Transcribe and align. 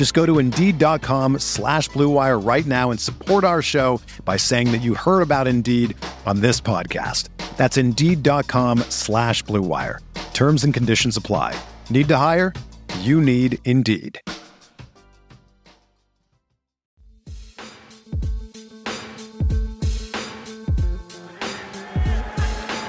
Just 0.00 0.14
go 0.14 0.24
to 0.24 0.38
Indeed.com 0.38 1.40
slash 1.40 1.90
BlueWire 1.90 2.42
right 2.42 2.64
now 2.64 2.90
and 2.90 2.98
support 2.98 3.44
our 3.44 3.60
show 3.60 4.00
by 4.24 4.38
saying 4.38 4.72
that 4.72 4.78
you 4.78 4.94
heard 4.94 5.20
about 5.20 5.46
Indeed 5.46 5.94
on 6.24 6.40
this 6.40 6.58
podcast. 6.58 7.28
That's 7.58 7.76
Indeed.com 7.76 8.78
slash 8.88 9.44
BlueWire. 9.44 9.98
Terms 10.32 10.64
and 10.64 10.72
conditions 10.72 11.18
apply. 11.18 11.54
Need 11.90 12.08
to 12.08 12.16
hire? 12.16 12.54
You 13.00 13.20
need 13.20 13.58
Indeed. 13.66 14.18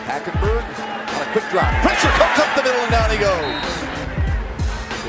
Hackenberg 0.06 0.64
on 0.64 1.28
a 1.28 1.32
quick 1.34 1.50
drop. 1.50 1.74
Pressure 1.82 2.08
comes 2.08 2.40
up 2.40 2.56
the 2.56 2.64
middle 2.64 2.80
and 2.80 2.92
down 2.94 3.12
he 3.12 3.18
goes. 3.18 3.82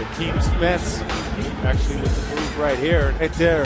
Akeem 0.02 0.42
Spence 0.42 1.21
actually 1.64 2.00
with 2.00 2.30
the 2.30 2.36
move 2.36 2.58
right 2.58 2.78
here. 2.78 3.14
Right 3.20 3.32
there. 3.34 3.64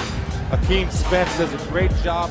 Akeem 0.50 0.90
Spence 0.92 1.36
does 1.38 1.52
a 1.52 1.70
great 1.70 1.94
job 2.04 2.30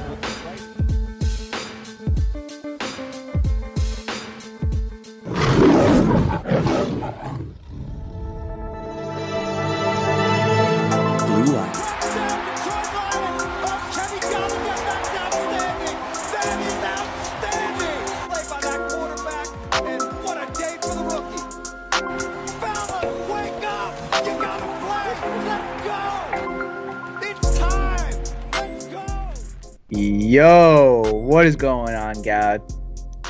guys? 32.26 32.60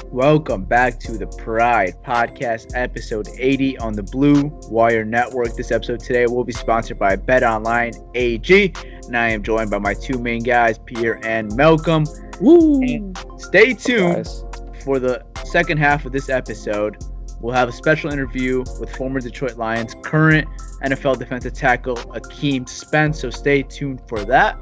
Welcome 0.06 0.64
back 0.64 1.00
to 1.02 1.18
the 1.18 1.28
Pride 1.28 1.96
Podcast, 2.02 2.72
episode 2.76 3.28
80 3.38 3.78
on 3.80 3.92
the 3.92 4.04
Blue 4.04 4.44
Wire 4.70 5.04
Network. 5.04 5.54
This 5.54 5.72
episode 5.72 6.00
today 6.00 6.28
will 6.28 6.46
be 6.46 6.54
sponsored 6.54 6.98
by 6.98 7.18
Bet 7.18 7.44
Online 7.44 7.92
AG, 8.14 8.74
and 9.06 9.18
I 9.18 9.28
am 9.32 9.44
joined 9.44 9.70
by 9.70 9.80
my 9.80 9.96
two 9.96 10.18
main 10.18 10.44
guys, 10.44 10.78
Pierre 10.78 11.20
and 11.26 11.54
Malcolm. 11.58 12.06
Woo! 12.40 12.82
And 12.84 13.18
stay 13.38 13.74
tuned 13.74 14.16
Guys. 14.16 14.46
for 14.86 14.98
the 14.98 15.26
second 15.44 15.78
half 15.78 16.06
of 16.06 16.14
this 16.14 16.30
episode. 16.30 17.04
We'll 17.42 17.54
have 17.54 17.68
a 17.68 17.74
special 17.74 18.14
interview 18.14 18.64
with 18.80 18.96
former 18.96 19.20
Detroit 19.20 19.58
Lions 19.58 19.94
current 20.04 20.48
NFL 20.84 21.20
defensive 21.20 21.52
tackle 21.52 21.98
Akeem 21.98 22.70
Spence, 22.70 23.20
so 23.20 23.30
stay 23.30 23.62
tuned 23.62 24.02
for 24.08 24.24
that. 24.24 24.58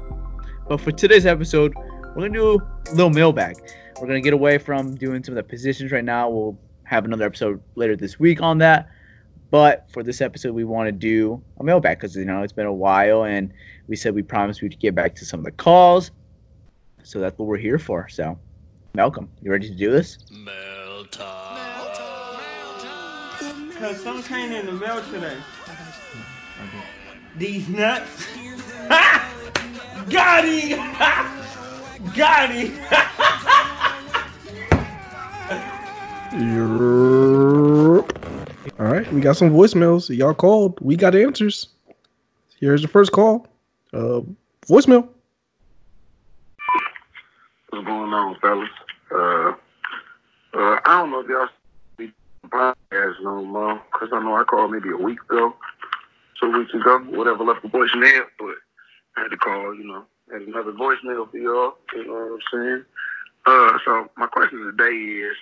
But 0.68 0.80
for 0.80 0.90
today's 0.90 1.24
episode, 1.24 1.72
we're 2.16 2.28
gonna 2.28 2.30
do 2.30 2.58
a 2.58 2.94
little 2.94 3.10
mailbag. 3.10 3.58
We're 4.00 4.06
gonna 4.06 4.20
get 4.20 4.32
away 4.34 4.58
from 4.58 4.96
doing 4.96 5.22
some 5.22 5.36
of 5.36 5.36
the 5.36 5.48
positions 5.48 5.92
right 5.92 6.04
now. 6.04 6.28
We'll 6.28 6.58
have 6.84 7.04
another 7.04 7.24
episode 7.24 7.60
later 7.76 7.96
this 7.96 8.18
week 8.18 8.42
on 8.42 8.58
that. 8.58 8.88
But 9.50 9.86
for 9.92 10.02
this 10.02 10.20
episode, 10.20 10.52
we 10.52 10.64
want 10.64 10.88
to 10.88 10.92
do 10.92 11.40
a 11.60 11.64
mailbag 11.64 11.98
because 11.98 12.16
you 12.16 12.24
know 12.24 12.42
it's 12.42 12.52
been 12.52 12.66
a 12.66 12.72
while, 12.72 13.24
and 13.24 13.52
we 13.86 13.96
said 13.96 14.14
we 14.14 14.22
promised 14.22 14.62
we'd 14.62 14.78
get 14.80 14.94
back 14.94 15.14
to 15.16 15.24
some 15.24 15.40
of 15.40 15.44
the 15.44 15.52
calls. 15.52 16.10
So 17.04 17.20
that's 17.20 17.38
what 17.38 17.46
we're 17.46 17.58
here 17.58 17.78
for. 17.78 18.08
So, 18.08 18.38
Malcolm, 18.94 19.28
you 19.42 19.52
ready 19.52 19.68
to 19.68 19.74
do 19.74 19.90
this? 19.90 20.18
Mail 20.30 21.04
time. 21.06 21.84
Cause 23.78 24.02
some 24.02 24.22
came 24.22 24.52
in 24.52 24.66
the 24.66 24.72
mail 24.72 25.02
today. 25.12 25.36
These 27.36 27.68
nuts. 27.68 28.26
Got 30.08 30.44
him! 30.44 30.78
Got 32.14 32.50
him! 32.50 32.78
All 36.34 36.40
right, 38.78 39.12
we 39.12 39.20
got 39.20 39.36
some 39.36 39.50
voicemails. 39.50 40.08
Y'all 40.16 40.34
called. 40.34 40.80
We 40.80 40.96
got 40.96 41.14
answers. 41.14 41.68
Here's 42.58 42.82
the 42.82 42.88
first 42.88 43.12
call. 43.12 43.46
Uh, 43.92 44.22
voicemail. 44.66 45.06
What's 47.70 47.86
going 47.86 48.12
on, 48.12 48.36
fellas? 48.40 48.68
Uh, 49.12 49.52
uh, 50.58 50.80
I 50.84 50.98
don't 50.98 51.12
know 51.12 51.20
if 51.20 51.28
y'all 51.28 51.46
be 51.96 52.12
podcast 52.48 53.22
no 53.22 53.44
more, 53.44 53.80
because 53.92 54.08
I 54.12 54.18
know 54.18 54.34
I 54.34 54.42
called 54.42 54.72
maybe 54.72 54.90
a 54.90 54.96
week 54.96 55.22
ago, 55.30 55.54
two 56.40 56.50
weeks 56.50 56.74
ago, 56.74 56.98
whatever 57.10 57.44
left 57.44 57.62
the 57.62 57.68
voicemail, 57.68 58.24
but 58.40 58.56
I 59.16 59.20
had 59.20 59.28
to 59.28 59.36
call, 59.36 59.72
you 59.72 59.84
know, 59.84 60.04
had 60.32 60.42
another 60.42 60.72
voicemail 60.72 61.30
for 61.30 61.38
y'all, 61.38 61.74
you 61.94 62.08
know 62.08 62.14
what 62.14 62.32
I'm 62.32 62.40
saying? 62.52 62.84
Uh, 63.46 63.78
so 63.84 64.10
my 64.16 64.26
question 64.26 64.58
today 64.76 64.96
is 64.96 65.36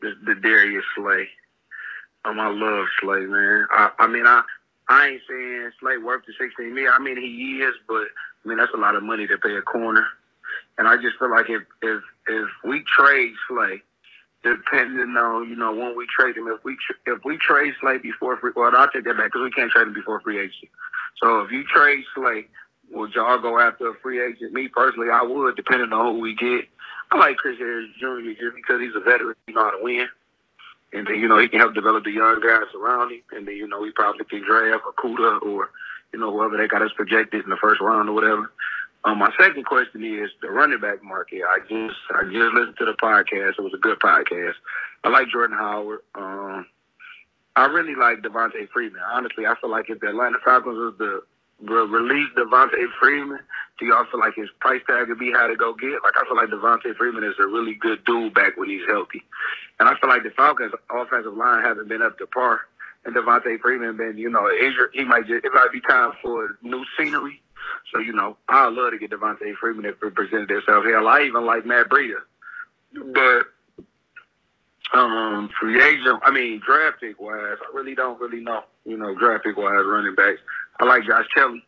the, 0.00 0.14
the 0.24 0.34
Darius 0.34 0.84
Slay. 0.96 1.28
Um, 2.24 2.40
I 2.40 2.48
love 2.48 2.86
Slay, 3.00 3.20
man. 3.20 3.66
I, 3.70 3.90
I 3.98 4.06
mean, 4.06 4.26
I, 4.26 4.42
I 4.88 5.08
ain't 5.08 5.22
saying 5.28 5.70
Slay 5.80 5.98
worth 5.98 6.24
the 6.26 6.32
16 6.38 6.74
million. 6.74 6.92
I 6.94 6.98
mean, 6.98 7.16
he 7.16 7.62
is, 7.62 7.74
but 7.86 8.06
I 8.44 8.48
mean, 8.48 8.58
that's 8.58 8.74
a 8.74 8.78
lot 8.78 8.94
of 8.94 9.02
money 9.02 9.26
to 9.26 9.38
pay 9.38 9.54
a 9.56 9.62
corner. 9.62 10.06
And 10.78 10.86
I 10.86 10.96
just 10.96 11.18
feel 11.18 11.30
like 11.30 11.50
if 11.50 11.62
if 11.82 12.02
if 12.28 12.48
we 12.64 12.82
trade 12.96 13.32
Slay, 13.48 13.82
depending 14.44 15.16
on 15.16 15.48
you 15.48 15.56
know 15.56 15.72
when 15.72 15.96
we 15.96 16.06
trade 16.06 16.36
him, 16.36 16.48
if 16.48 16.62
we 16.64 16.76
tr- 16.76 17.12
if 17.12 17.24
we 17.24 17.36
trade 17.36 17.74
Slay 17.80 17.98
before 17.98 18.36
free, 18.38 18.52
well, 18.54 18.74
I'll 18.74 18.88
take 18.88 19.04
that 19.04 19.16
back 19.16 19.26
because 19.26 19.42
we 19.42 19.50
can't 19.50 19.70
trade 19.70 19.88
him 19.88 19.94
before 19.94 20.20
free 20.20 20.38
agency. 20.38 20.70
So 21.20 21.40
if 21.40 21.50
you 21.50 21.64
trade 21.64 22.04
Slay, 22.14 22.46
would 22.90 23.14
y'all 23.14 23.38
go 23.38 23.58
after 23.58 23.88
a 23.88 23.94
free 24.02 24.24
agent? 24.24 24.52
Me 24.52 24.68
personally, 24.68 25.08
I 25.10 25.22
would, 25.22 25.56
depending 25.56 25.92
on 25.92 26.14
who 26.14 26.20
we 26.20 26.34
get. 26.34 26.68
I 27.10 27.18
like 27.18 27.36
Chris 27.36 27.58
Harris 27.58 27.88
Jr. 27.98 28.30
just 28.38 28.56
because 28.56 28.80
he's 28.80 28.94
a 28.94 29.00
veteran, 29.00 29.34
you 29.46 29.54
know 29.54 29.64
how 29.64 29.70
to 29.70 29.82
win. 29.82 30.08
And 30.92 31.06
then, 31.06 31.16
you 31.16 31.28
know, 31.28 31.38
he 31.38 31.48
can 31.48 31.60
help 31.60 31.74
develop 31.74 32.04
the 32.04 32.10
young 32.10 32.40
guys 32.40 32.74
around 32.74 33.12
him. 33.12 33.22
And 33.32 33.46
then, 33.46 33.56
you 33.56 33.66
know, 33.66 33.84
he 33.84 33.90
probably 33.92 34.24
can 34.24 34.44
draft 34.44 34.84
Okudah 34.84 35.42
or, 35.42 35.70
you 36.12 36.18
know, 36.18 36.32
whoever 36.32 36.56
they 36.56 36.66
got 36.66 36.82
us 36.82 36.92
projected 36.96 37.44
in 37.44 37.50
the 37.50 37.56
first 37.56 37.80
round 37.80 38.08
or 38.08 38.12
whatever. 38.12 38.52
Um, 39.04 39.18
my 39.18 39.30
second 39.38 39.64
question 39.64 40.02
is 40.02 40.30
the 40.42 40.50
running 40.50 40.80
back 40.80 41.02
market. 41.02 41.42
I 41.46 41.60
just 41.60 41.96
I 42.10 42.24
just 42.24 42.54
listened 42.54 42.76
to 42.78 42.84
the 42.84 42.94
podcast. 42.94 43.58
It 43.58 43.62
was 43.62 43.74
a 43.74 43.78
good 43.78 43.98
podcast. 44.00 44.54
I 45.04 45.08
like 45.08 45.28
Jordan 45.28 45.56
Howard. 45.56 46.00
Um, 46.14 46.66
I 47.54 47.66
really 47.66 47.94
like 47.94 48.22
Devonta 48.22 48.68
Freeman. 48.72 49.00
Honestly, 49.12 49.46
I 49.46 49.54
feel 49.60 49.70
like 49.70 49.88
if 49.88 50.00
the 50.00 50.08
Atlanta 50.08 50.38
Falcons 50.44 50.76
was 50.76 50.94
the 50.98 51.22
re- 51.62 51.86
release 51.86 52.28
Devonta 52.36 52.76
Freeman, 53.00 53.40
do 53.78 53.86
y'all 53.86 54.06
feel 54.10 54.20
like 54.20 54.34
his 54.34 54.48
price 54.60 54.82
tag 54.86 55.08
would 55.08 55.18
be 55.18 55.32
how 55.32 55.46
to 55.46 55.56
go 55.56 55.74
get? 55.74 56.02
Like 56.02 56.14
I 56.16 56.24
feel 56.26 56.36
like 56.36 56.48
Devonta 56.48 56.96
Freeman 56.96 57.24
is 57.24 57.34
a 57.38 57.46
really 57.46 57.74
good 57.74 58.04
dude 58.04 58.34
back 58.34 58.56
when 58.56 58.68
he's 58.68 58.86
healthy, 58.88 59.22
and 59.78 59.88
I 59.88 59.98
feel 60.00 60.10
like 60.10 60.22
the 60.22 60.30
Falcons' 60.30 60.72
offensive 60.90 61.34
line 61.34 61.64
hasn't 61.64 61.88
been 61.88 62.02
up 62.02 62.18
to 62.18 62.26
par. 62.26 62.60
And 63.04 63.14
Devonta 63.14 63.58
Freeman 63.60 63.96
been, 63.96 64.18
you 64.18 64.28
know, 64.28 64.50
injured. 64.50 64.90
He 64.92 65.04
might 65.04 65.26
just 65.26 65.44
it 65.44 65.52
might 65.54 65.72
be 65.72 65.80
time 65.80 66.12
for 66.20 66.58
new 66.62 66.84
scenery. 66.98 67.40
So 67.92 68.00
you 68.00 68.12
know, 68.12 68.36
I 68.48 68.68
love 68.68 68.90
to 68.90 68.98
get 68.98 69.10
Devonta 69.10 69.54
Freeman 69.60 69.84
if 69.84 70.02
it 70.02 70.14
presented 70.14 70.50
itself. 70.50 70.84
Hell, 70.84 71.06
I 71.06 71.22
even 71.22 71.46
like 71.46 71.64
Matt 71.64 71.88
Breida, 71.88 72.18
but 72.92 73.46
um, 74.92 75.50
free 75.60 75.82
agent. 75.82 76.20
I 76.22 76.30
mean, 76.30 76.60
draft 76.64 77.00
pick 77.00 77.20
wise, 77.20 77.56
I 77.60 77.76
really 77.76 77.94
don't 77.94 78.20
really 78.20 78.40
know. 78.40 78.64
You 78.84 78.96
know, 78.96 79.14
draft 79.14 79.44
pick 79.44 79.56
wise, 79.56 79.84
running 79.86 80.14
backs. 80.14 80.40
I 80.80 80.84
like 80.84 81.04
Josh 81.04 81.26
Kelley. 81.34 81.64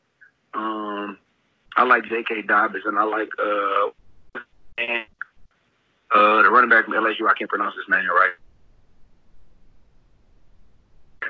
Um, 0.54 1.18
I 1.76 1.84
like 1.84 2.04
J.K. 2.08 2.42
Dobbins, 2.42 2.84
and 2.86 2.98
I 2.98 3.04
like 3.04 3.28
uh, 3.38 3.90
and 4.78 5.04
Uh, 6.12 6.42
the 6.42 6.50
running 6.50 6.70
back 6.70 6.84
from 6.86 6.94
LSU, 6.94 7.28
I 7.28 7.34
can't 7.38 7.48
pronounce 7.50 7.74
his 7.76 7.88
name 7.88 8.04
right. 8.08 8.32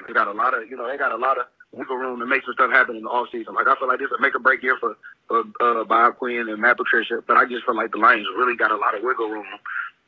They 0.06 0.14
got 0.14 0.28
a 0.28 0.32
lot 0.32 0.54
of, 0.54 0.68
you 0.70 0.76
know, 0.76 0.88
they 0.88 0.96
got 0.96 1.12
a 1.12 1.16
lot 1.16 1.38
of 1.38 1.46
wiggle 1.72 1.96
room 1.96 2.18
to 2.20 2.26
make 2.26 2.44
some 2.44 2.54
stuff 2.54 2.70
happen 2.70 2.96
in 2.96 3.02
the 3.04 3.08
off 3.10 3.28
season. 3.30 3.54
Like 3.54 3.66
I 3.68 3.76
feel 3.76 3.88
like 3.88 3.98
this 3.98 4.06
is 4.06 4.16
a 4.18 4.22
make 4.22 4.34
or 4.34 4.38
break 4.38 4.62
year 4.62 4.76
for 4.80 4.96
for 5.28 5.44
uh, 5.60 5.84
Bob 5.84 6.16
Quinn 6.16 6.48
and 6.48 6.60
Matt 6.60 6.78
Patricia, 6.78 7.22
but 7.26 7.36
I 7.36 7.44
just 7.44 7.64
feel 7.66 7.76
like 7.76 7.92
the 7.92 7.98
Lions 7.98 8.26
really 8.36 8.56
got 8.56 8.72
a 8.72 8.76
lot 8.76 8.96
of 8.96 9.02
wiggle 9.02 9.28
room 9.28 9.46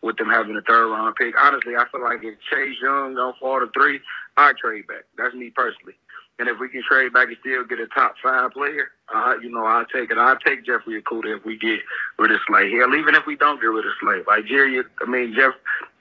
with 0.00 0.16
them 0.16 0.30
having 0.30 0.56
a 0.56 0.62
third 0.62 0.90
round 0.90 1.14
pick. 1.16 1.34
Honestly, 1.38 1.76
I 1.76 1.84
feel 1.92 2.02
like 2.02 2.24
if 2.24 2.34
Chase 2.50 2.76
Young 2.82 3.14
don't 3.14 3.36
fall 3.38 3.60
to 3.60 3.68
three, 3.74 4.00
I 4.36 4.52
trade 4.58 4.86
back. 4.88 5.04
That's 5.16 5.34
me 5.34 5.50
personally. 5.50 5.94
And 6.38 6.48
if 6.48 6.58
we 6.58 6.68
can 6.68 6.82
trade 6.82 7.12
back 7.12 7.28
and 7.28 7.36
still 7.40 7.64
get 7.64 7.78
a 7.78 7.86
top 7.88 8.14
five 8.22 8.52
player, 8.52 8.90
uh, 9.14 9.34
you 9.40 9.50
know, 9.50 9.64
I'll 9.64 9.84
take 9.86 10.10
it. 10.10 10.18
I'll 10.18 10.38
take 10.38 10.64
Jeffrey 10.64 11.00
Okudah 11.00 11.38
if 11.38 11.44
we 11.44 11.58
get 11.58 11.80
rid 12.18 12.32
of 12.32 12.40
Slay. 12.46 12.72
Hell, 12.72 12.94
even 12.94 13.14
if 13.14 13.26
we 13.26 13.36
don't 13.36 13.60
get 13.60 13.66
rid 13.66 13.84
of. 13.84 14.26
Like 14.26 14.46
Jerry, 14.46 14.82
I 15.00 15.04
mean, 15.08 15.34
Jeff 15.34 15.52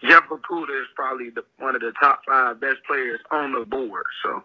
Jeff 0.01 0.24
Okudah 0.30 0.81
is 0.81 0.88
probably 0.95 1.30
the, 1.30 1.44
one 1.60 1.75
of 1.75 1.81
the 1.81 1.94
top 2.00 2.22
five 2.25 2.60
best 2.60 2.78
players 2.88 3.19
on 3.30 3.54
the 3.54 3.66
board. 3.66 4.06
So, 4.24 4.30
you 4.30 4.33
know 4.36 4.44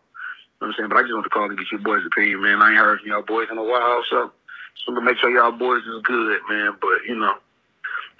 what 0.59 0.67
I'm 0.67 0.75
saying? 0.77 0.89
But 0.91 0.99
I 0.99 1.03
just 1.03 1.15
want 1.15 1.25
to 1.25 1.31
call 1.31 1.49
and 1.49 1.59
get 1.59 1.73
your 1.73 1.81
boys' 1.81 2.05
opinion, 2.05 2.43
man. 2.43 2.61
I 2.61 2.71
ain't 2.71 2.79
heard 2.79 3.01
from 3.01 3.11
y'all 3.11 3.23
boys 3.23 3.49
in 3.51 3.57
a 3.57 3.65
while, 3.65 4.03
so 4.11 4.33
just 4.75 4.89
want 4.89 4.99
to 4.99 5.05
make 5.05 5.19
sure 5.19 5.31
y'all 5.31 5.53
boys 5.53 5.83
is 5.85 6.03
good, 6.03 6.41
man. 6.51 6.77
But, 6.81 7.07
you 7.09 7.15
know, 7.15 7.35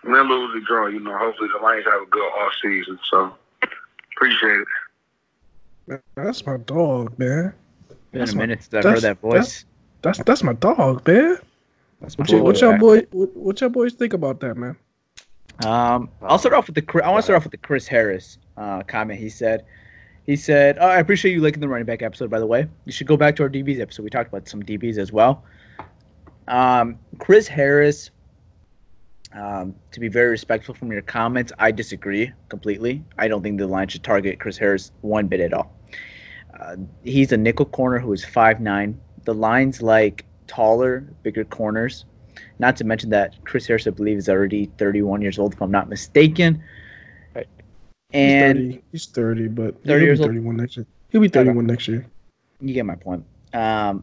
win, 0.05 0.29
lose, 0.29 0.57
or 0.57 0.61
draw, 0.67 0.87
you 0.87 1.01
know, 1.01 1.17
hopefully 1.19 1.51
the 1.53 1.63
Lions 1.63 1.85
have 1.85 2.03
a 2.03 2.07
good 2.07 2.23
off 2.23 2.53
season. 2.63 2.99
So, 3.11 3.35
appreciate 4.17 4.61
it. 4.61 4.69
That's 6.15 6.45
my 6.47 6.57
dog, 6.59 7.19
man. 7.19 7.55
Been 8.13 8.21
That's 8.21 8.33
a 8.33 8.37
minute 8.37 8.63
since 8.63 8.75
I've 8.75 8.85
heard 8.85 9.03
that 9.03 9.21
voice. 9.21 9.65
That's 10.03 10.19
that's 10.25 10.43
my 10.43 10.53
dog, 10.55 11.07
man. 11.07 11.39
That's 12.01 12.19
What, 12.19 12.31
my 12.31 12.37
you, 12.37 12.43
what 12.43 12.55
boy. 12.55 12.61
y'all 12.61 12.79
boy? 12.79 13.07
What, 13.13 13.37
what 13.37 13.61
y'all 13.61 13.71
boys 13.71 13.95
think 13.95 14.13
about 14.13 14.41
that, 14.41 14.57
man? 14.57 14.77
Um, 15.65 16.11
I'll 16.23 16.39
start 16.39 16.55
off 16.55 16.67
with 16.67 16.75
the. 16.75 17.05
I 17.05 17.09
want 17.11 17.21
to 17.21 17.23
start 17.23 17.37
off 17.39 17.45
with 17.45 17.53
the 17.53 17.59
Chris 17.59 17.87
Harris 17.87 18.39
uh, 18.57 18.83
comment. 18.83 19.19
He 19.19 19.29
said, 19.29 19.65
he 20.27 20.37
said, 20.37 20.77
oh, 20.81 20.87
"I 20.87 20.99
appreciate 20.99 21.33
you 21.33 21.41
liking 21.41 21.61
the 21.61 21.69
running 21.69 21.87
back 21.87 22.03
episode. 22.03 22.31
By 22.31 22.39
the 22.39 22.47
way, 22.47 22.67
you 22.85 22.93
should 22.93 23.07
go 23.07 23.17
back 23.17 23.37
to 23.37 23.43
our 23.43 23.49
DBs 23.49 23.81
episode. 23.81 24.03
We 24.03 24.11
talked 24.11 24.29
about 24.29 24.49
some 24.49 24.63
DBs 24.63 24.99
as 24.99 25.13
well." 25.13 25.45
Um, 26.49 26.99
Chris 27.19 27.49
Harris. 27.49 28.11
Um, 29.37 29.75
to 29.93 30.01
be 30.01 30.09
very 30.09 30.31
respectful 30.31 30.75
from 30.75 30.91
your 30.91 31.03
comments, 31.03 31.53
I 31.59 31.71
disagree 31.71 32.33
completely. 32.49 33.05
I 33.19 33.29
don't 33.29 33.43
think 33.43 33.59
the 33.59 33.67
line 33.67 33.87
should 33.89 34.03
target 34.03 34.41
Chris 34.41 34.57
Harris 34.57 34.93
one 35.03 35.27
bit 35.27 35.41
at 35.41 35.53
all. 35.53 35.77
Uh, 36.59 36.77
he's 37.05 37.33
a 37.33 37.37
nickel 37.37 37.67
corner 37.67 37.99
who 37.99 38.13
is 38.15 38.25
five 38.25 38.61
nine. 38.61 38.99
The 39.25 39.35
lines 39.35 39.83
like 39.83 40.25
taller, 40.47 41.01
bigger 41.23 41.45
corners. 41.45 42.07
Not 42.59 42.77
to 42.77 42.85
mention 42.85 43.11
that 43.11 43.35
Chris 43.45 43.67
Harris, 43.67 43.87
I 43.87 43.91
believe, 43.91 44.17
is 44.17 44.29
already 44.29 44.71
31 44.79 45.21
years 45.21 45.39
old, 45.39 45.53
if 45.53 45.61
I'm 45.61 45.71
not 45.71 45.91
mistaken. 45.91 46.63
Right. 47.35 47.49
And 48.13 48.81
he's 48.93 49.07
30, 49.07 49.43
he's 49.43 49.49
30 49.49 49.49
but 49.49 49.85
30 49.85 49.89
he'll 49.91 50.01
years 50.01 50.19
be 50.19 50.25
old? 50.25 50.31
31 50.31 50.57
next 50.57 50.77
year. 50.79 50.87
He'll 51.11 51.21
be 51.21 51.29
31 51.29 51.67
next 51.67 51.89
year. 51.89 52.07
you 52.61 52.73
get 52.73 52.87
my 52.87 52.95
point. 52.95 53.25
Um, 53.53 54.03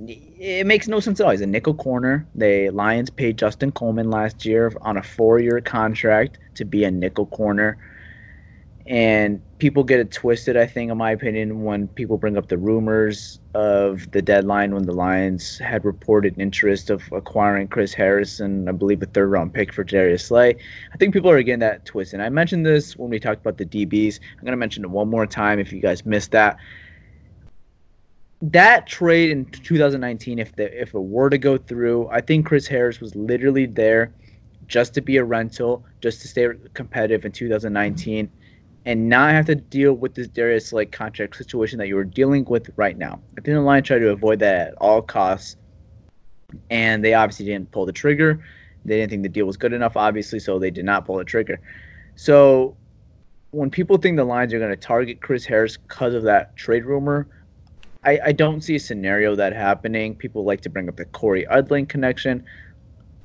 it 0.00 0.66
makes 0.66 0.88
no 0.88 0.98
sense 1.00 1.20
at 1.20 1.24
all. 1.24 1.30
He's 1.30 1.40
a 1.40 1.46
nickel 1.46 1.74
corner. 1.74 2.26
The 2.34 2.70
Lions 2.70 3.10
paid 3.10 3.38
Justin 3.38 3.70
Coleman 3.70 4.10
last 4.10 4.44
year 4.44 4.72
on 4.82 4.96
a 4.96 5.02
four-year 5.02 5.60
contract 5.60 6.38
to 6.56 6.64
be 6.64 6.84
a 6.84 6.90
nickel 6.90 7.26
corner, 7.26 7.78
and 8.86 9.40
people 9.58 9.84
get 9.84 10.00
it 10.00 10.10
twisted. 10.10 10.56
I 10.56 10.66
think, 10.66 10.90
in 10.90 10.98
my 10.98 11.12
opinion, 11.12 11.62
when 11.62 11.88
people 11.88 12.18
bring 12.18 12.36
up 12.36 12.48
the 12.48 12.58
rumors 12.58 13.38
of 13.54 14.10
the 14.10 14.20
deadline 14.20 14.74
when 14.74 14.84
the 14.84 14.92
Lions 14.92 15.58
had 15.58 15.84
reported 15.84 16.38
interest 16.38 16.90
of 16.90 17.02
acquiring 17.12 17.68
Chris 17.68 17.94
Harrison, 17.94 18.68
I 18.68 18.72
believe 18.72 19.00
a 19.00 19.06
third-round 19.06 19.54
pick 19.54 19.72
for 19.72 19.84
Darius 19.84 20.26
Slay. 20.26 20.56
I 20.92 20.96
think 20.96 21.14
people 21.14 21.30
are 21.30 21.42
getting 21.42 21.60
that 21.60 21.84
twisted. 21.84 22.14
And 22.14 22.22
I 22.22 22.28
mentioned 22.30 22.66
this 22.66 22.96
when 22.96 23.10
we 23.10 23.20
talked 23.20 23.40
about 23.40 23.58
the 23.58 23.64
DBs. 23.64 24.18
I'm 24.38 24.44
gonna 24.44 24.56
mention 24.56 24.84
it 24.84 24.90
one 24.90 25.08
more 25.08 25.26
time 25.26 25.60
if 25.60 25.72
you 25.72 25.80
guys 25.80 26.04
missed 26.04 26.32
that 26.32 26.58
that 28.50 28.86
trade 28.86 29.30
in 29.30 29.46
2019, 29.46 30.38
if 30.38 30.54
the 30.56 30.80
if 30.80 30.94
it 30.94 30.98
were 30.98 31.30
to 31.30 31.38
go 31.38 31.56
through, 31.56 32.08
I 32.10 32.20
think 32.20 32.46
Chris 32.46 32.66
Harris 32.66 33.00
was 33.00 33.14
literally 33.14 33.66
there 33.66 34.12
just 34.66 34.94
to 34.94 35.00
be 35.00 35.16
a 35.16 35.24
rental, 35.24 35.84
just 36.00 36.20
to 36.22 36.28
stay 36.28 36.48
competitive 36.74 37.24
in 37.24 37.32
2019, 37.32 38.30
and 38.86 39.08
not 39.08 39.30
have 39.30 39.46
to 39.46 39.54
deal 39.54 39.94
with 39.94 40.14
this 40.14 40.28
Darius 40.28 40.72
like 40.72 40.92
contract 40.92 41.36
situation 41.36 41.78
that 41.78 41.88
you 41.88 41.96
were 41.96 42.04
dealing 42.04 42.44
with 42.44 42.70
right 42.76 42.98
now. 42.98 43.20
I 43.32 43.40
think 43.40 43.54
the 43.54 43.60
Lions 43.60 43.86
tried 43.86 44.00
to 44.00 44.10
avoid 44.10 44.38
that 44.40 44.68
at 44.68 44.74
all 44.74 45.00
costs, 45.00 45.56
and 46.70 47.04
they 47.04 47.14
obviously 47.14 47.46
didn't 47.46 47.70
pull 47.70 47.86
the 47.86 47.92
trigger. 47.92 48.44
They 48.84 48.98
didn't 48.98 49.10
think 49.10 49.22
the 49.22 49.28
deal 49.30 49.46
was 49.46 49.56
good 49.56 49.72
enough, 49.72 49.96
obviously, 49.96 50.38
so 50.38 50.58
they 50.58 50.70
did 50.70 50.84
not 50.84 51.06
pull 51.06 51.16
the 51.16 51.24
trigger. 51.24 51.60
So 52.16 52.76
when 53.52 53.70
people 53.70 53.96
think 53.96 54.16
the 54.16 54.24
Lions 54.24 54.52
are 54.52 54.58
going 54.58 54.70
to 54.70 54.76
target 54.76 55.22
Chris 55.22 55.46
Harris 55.46 55.78
because 55.78 56.12
of 56.12 56.22
that 56.24 56.54
trade 56.56 56.84
rumor, 56.84 57.26
I, 58.04 58.18
I 58.26 58.32
don't 58.32 58.60
see 58.60 58.76
a 58.76 58.80
scenario 58.80 59.34
that 59.36 59.52
happening. 59.52 60.14
People 60.14 60.44
like 60.44 60.60
to 60.62 60.70
bring 60.70 60.88
up 60.88 60.96
the 60.96 61.06
Cory 61.06 61.46
Undlin 61.50 61.88
connection. 61.88 62.44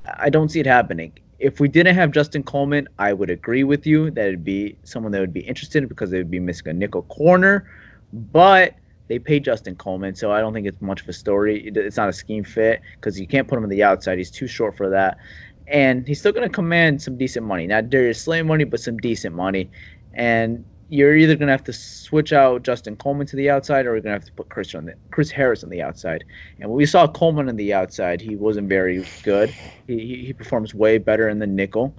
I 0.06 0.30
don't 0.30 0.48
see 0.48 0.60
it 0.60 0.66
happening. 0.66 1.12
If 1.38 1.60
we 1.60 1.68
didn't 1.68 1.94
have 1.94 2.10
Justin 2.10 2.42
Coleman, 2.42 2.88
I 2.98 3.12
would 3.12 3.30
agree 3.30 3.64
with 3.64 3.86
you 3.86 4.10
that 4.10 4.26
it'd 4.26 4.44
be 4.44 4.76
someone 4.84 5.12
that 5.12 5.20
would 5.20 5.32
be 5.32 5.40
interested 5.40 5.88
because 5.88 6.10
they 6.10 6.18
would 6.18 6.30
be 6.30 6.40
missing 6.40 6.68
a 6.68 6.72
nickel 6.72 7.02
corner. 7.02 7.70
But 8.12 8.74
they 9.08 9.18
paid 9.18 9.44
Justin 9.44 9.74
Coleman, 9.76 10.14
so 10.14 10.32
I 10.32 10.40
don't 10.40 10.52
think 10.52 10.66
it's 10.66 10.80
much 10.80 11.02
of 11.02 11.08
a 11.08 11.12
story. 11.12 11.70
It's 11.74 11.96
not 11.96 12.08
a 12.08 12.12
scheme 12.12 12.44
fit 12.44 12.80
because 12.94 13.18
you 13.18 13.26
can't 13.26 13.48
put 13.48 13.56
him 13.56 13.64
on 13.64 13.70
the 13.70 13.82
outside. 13.82 14.18
He's 14.18 14.30
too 14.30 14.46
short 14.46 14.76
for 14.76 14.88
that. 14.90 15.18
And 15.66 16.06
he's 16.06 16.18
still 16.18 16.32
going 16.32 16.48
to 16.48 16.54
command 16.54 17.00
some 17.00 17.16
decent 17.16 17.46
money. 17.46 17.66
Not 17.66 17.90
Darius 17.90 18.22
Slay 18.22 18.42
money, 18.42 18.64
but 18.64 18.80
some 18.80 18.98
decent 18.98 19.34
money. 19.34 19.70
And 20.14 20.64
you're 20.90 21.16
either 21.16 21.36
going 21.36 21.46
to 21.46 21.52
have 21.52 21.64
to 21.64 21.72
switch 21.72 22.32
out 22.32 22.64
Justin 22.64 22.96
Coleman 22.96 23.24
to 23.28 23.36
the 23.36 23.48
outside 23.48 23.86
or 23.86 23.92
you're 23.94 24.00
going 24.00 24.12
to 24.12 24.20
have 24.20 24.24
to 24.24 24.32
put 24.32 24.48
Chris, 24.48 24.74
on 24.74 24.86
the, 24.86 24.94
Chris 25.12 25.30
Harris 25.30 25.62
on 25.62 25.70
the 25.70 25.80
outside. 25.80 26.24
And 26.58 26.68
when 26.68 26.76
we 26.76 26.84
saw 26.84 27.06
Coleman 27.06 27.48
on 27.48 27.54
the 27.54 27.72
outside, 27.72 28.20
he 28.20 28.34
wasn't 28.34 28.68
very 28.68 29.06
good. 29.22 29.54
He, 29.86 30.24
he, 30.26 30.32
performs 30.32 30.74
way 30.74 30.98
better 30.98 31.28
in 31.28 31.38
the 31.38 31.46
nickel. 31.46 31.94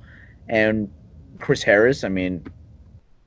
And 0.49 0.91
Chris 1.39 1.63
Harris, 1.63 2.03
I 2.03 2.09
mean, 2.09 2.43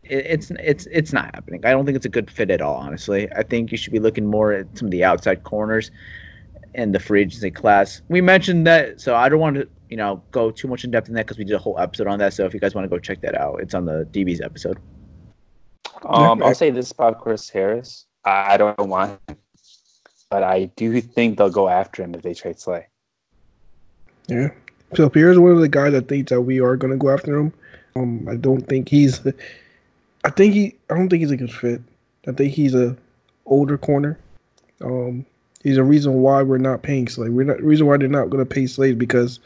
it, 0.03 0.27
it's 0.27 0.51
it's 0.51 0.87
it's 0.93 1.13
not 1.15 1.35
happening. 1.35 1.65
I 1.65 1.71
don't 1.71 1.87
think 1.87 1.97
it's 1.97 2.07
a 2.07 2.11
good 2.11 2.31
fit 2.31 2.51
at 2.51 2.61
all, 2.61 2.77
honestly. 2.77 3.33
I 3.33 3.43
think 3.43 3.73
you 3.73 3.79
should 3.79 3.93
be 3.93 3.99
looking 3.99 4.27
more 4.27 4.53
at 4.53 4.67
some 4.77 4.87
of 4.87 4.93
the 4.93 5.03
outside 5.03 5.45
corners 5.45 5.91
in 6.75 6.93
the 6.93 7.01
free 7.01 7.23
agency 7.23 7.51
class. 7.51 8.03
We 8.09 8.21
mentioned 8.21 8.67
that, 8.67 9.01
so 9.01 9.15
I 9.15 9.31
don't 9.31 9.41
want 9.41 9.57
to, 9.57 9.69
you 9.89 9.97
know, 9.97 10.23
go 10.31 10.51
too 10.51 10.69
much 10.69 10.85
in 10.85 10.91
depth 10.91 11.09
in 11.09 11.15
that 11.15 11.25
because 11.25 11.39
we 11.39 11.45
did 11.45 11.55
a 11.55 11.59
whole 11.59 11.79
episode 11.79 12.07
on 12.07 12.19
that. 12.19 12.35
So 12.35 12.45
if 12.45 12.53
you 12.53 12.61
guys 12.61 12.75
want 12.75 12.85
to 12.85 12.89
go 12.89 12.99
check 12.99 13.23
that 13.23 13.35
out, 13.35 13.61
it's 13.61 13.75
on 13.75 13.87
the 13.87 14.07
DB's 14.13 14.43
episode. 14.43 14.79
Um, 16.05 16.43
I'll 16.43 16.55
say 16.55 16.71
this 16.71 16.93
about 16.93 17.21
Chris 17.21 17.49
Harris. 17.49 18.07
I 18.25 18.55
I 18.55 18.57
don't 18.57 18.89
want 18.89 19.21
him, 19.29 19.37
but 20.31 20.43
I 20.43 20.67
do 20.77 21.01
think 21.01 21.39
they'll 21.39 21.51
go 21.51 21.69
after 21.69 22.03
him 22.03 22.15
if 22.15 22.23
they 22.23 22.35
trade 22.35 22.59
Slay. 22.61 22.87
Yeah. 24.29 24.51
So 24.95 25.09
Pierre's 25.09 25.39
one 25.39 25.53
of 25.53 25.61
the 25.61 25.69
guys 25.69 25.93
that 25.93 26.09
think 26.09 26.29
that 26.29 26.43
we 26.43 26.61
are 26.61 26.77
going 26.77 26.93
to 26.93 26.97
go 26.97 27.11
after 27.11 27.39
him. 27.39 27.53
Um, 27.97 28.27
I 28.29 28.37
don't 28.37 28.63
think 28.63 28.89
he's. 28.89 29.27
I 30.25 30.31
think 30.31 30.55
he. 30.55 30.75
I 30.91 30.95
don't 30.95 31.09
think 31.09 31.21
he's 31.21 31.31
a 31.31 31.37
good 31.37 31.53
fit. 31.53 31.81
I 32.27 32.33
think 32.33 32.53
he's 32.53 32.75
a 32.75 32.97
older 33.47 33.77
corner. 33.77 34.19
Um, 34.81 35.27
he's 35.63 35.77
a 35.77 35.85
reason 35.85 36.15
why 36.15 36.43
we're 36.43 36.59
not 36.59 36.83
paying 36.83 37.09
Slade. 37.09 37.33
We're 37.33 37.45
not 37.45 37.63
reason 37.63 37.87
why 37.87 37.97
they're 37.97 38.09
not 38.09 38.31
going 38.31 38.45
to 38.45 38.55
pay 38.55 38.67
Slade 38.67 38.99
because 38.99 39.41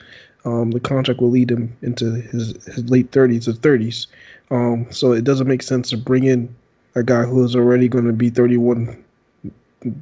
um, 0.45 0.71
the 0.71 0.81
contract 0.81 1.21
will 1.21 1.31
lead 1.31 1.51
him 1.51 1.77
into 1.83 2.13
his, 2.13 2.65
his 2.67 2.89
late 2.91 3.11
thirties 3.13 3.49
or 3.49 3.53
thirties. 3.53 4.07
Um, 4.51 4.87
so 4.91 5.13
it 5.13 5.25
doesn't 5.25 5.47
make 5.47 5.63
sense 5.63 5.91
to 5.91 5.97
bring 5.97 6.25
in 6.25 6.55
a 6.95 7.03
guy 7.03 7.25
who 7.25 7.45
is 7.45 7.55
already 7.55 7.89
going 7.89 8.07
to 8.07 8.13
be 8.13 8.31
thirty 8.31 8.57
one. 8.57 9.05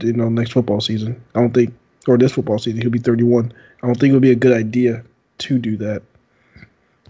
You 0.01 0.13
know, 0.15 0.29
next 0.29 0.53
football 0.53 0.81
season. 0.81 1.23
I 1.35 1.41
don't 1.41 1.53
think, 1.53 1.75
or 2.09 2.17
this 2.17 2.33
football 2.33 2.59
season, 2.59 2.81
he'll 2.81 2.91
be 2.91 2.99
thirty 2.99 3.25
one. 3.25 3.53
I 3.83 3.87
don't 3.87 3.99
think 3.99 4.11
it 4.11 4.15
would 4.15 4.23
be 4.23 4.31
a 4.31 4.37
good 4.37 4.57
idea 4.57 5.03
to 5.39 5.59
do 5.59 5.77
that. 5.77 6.03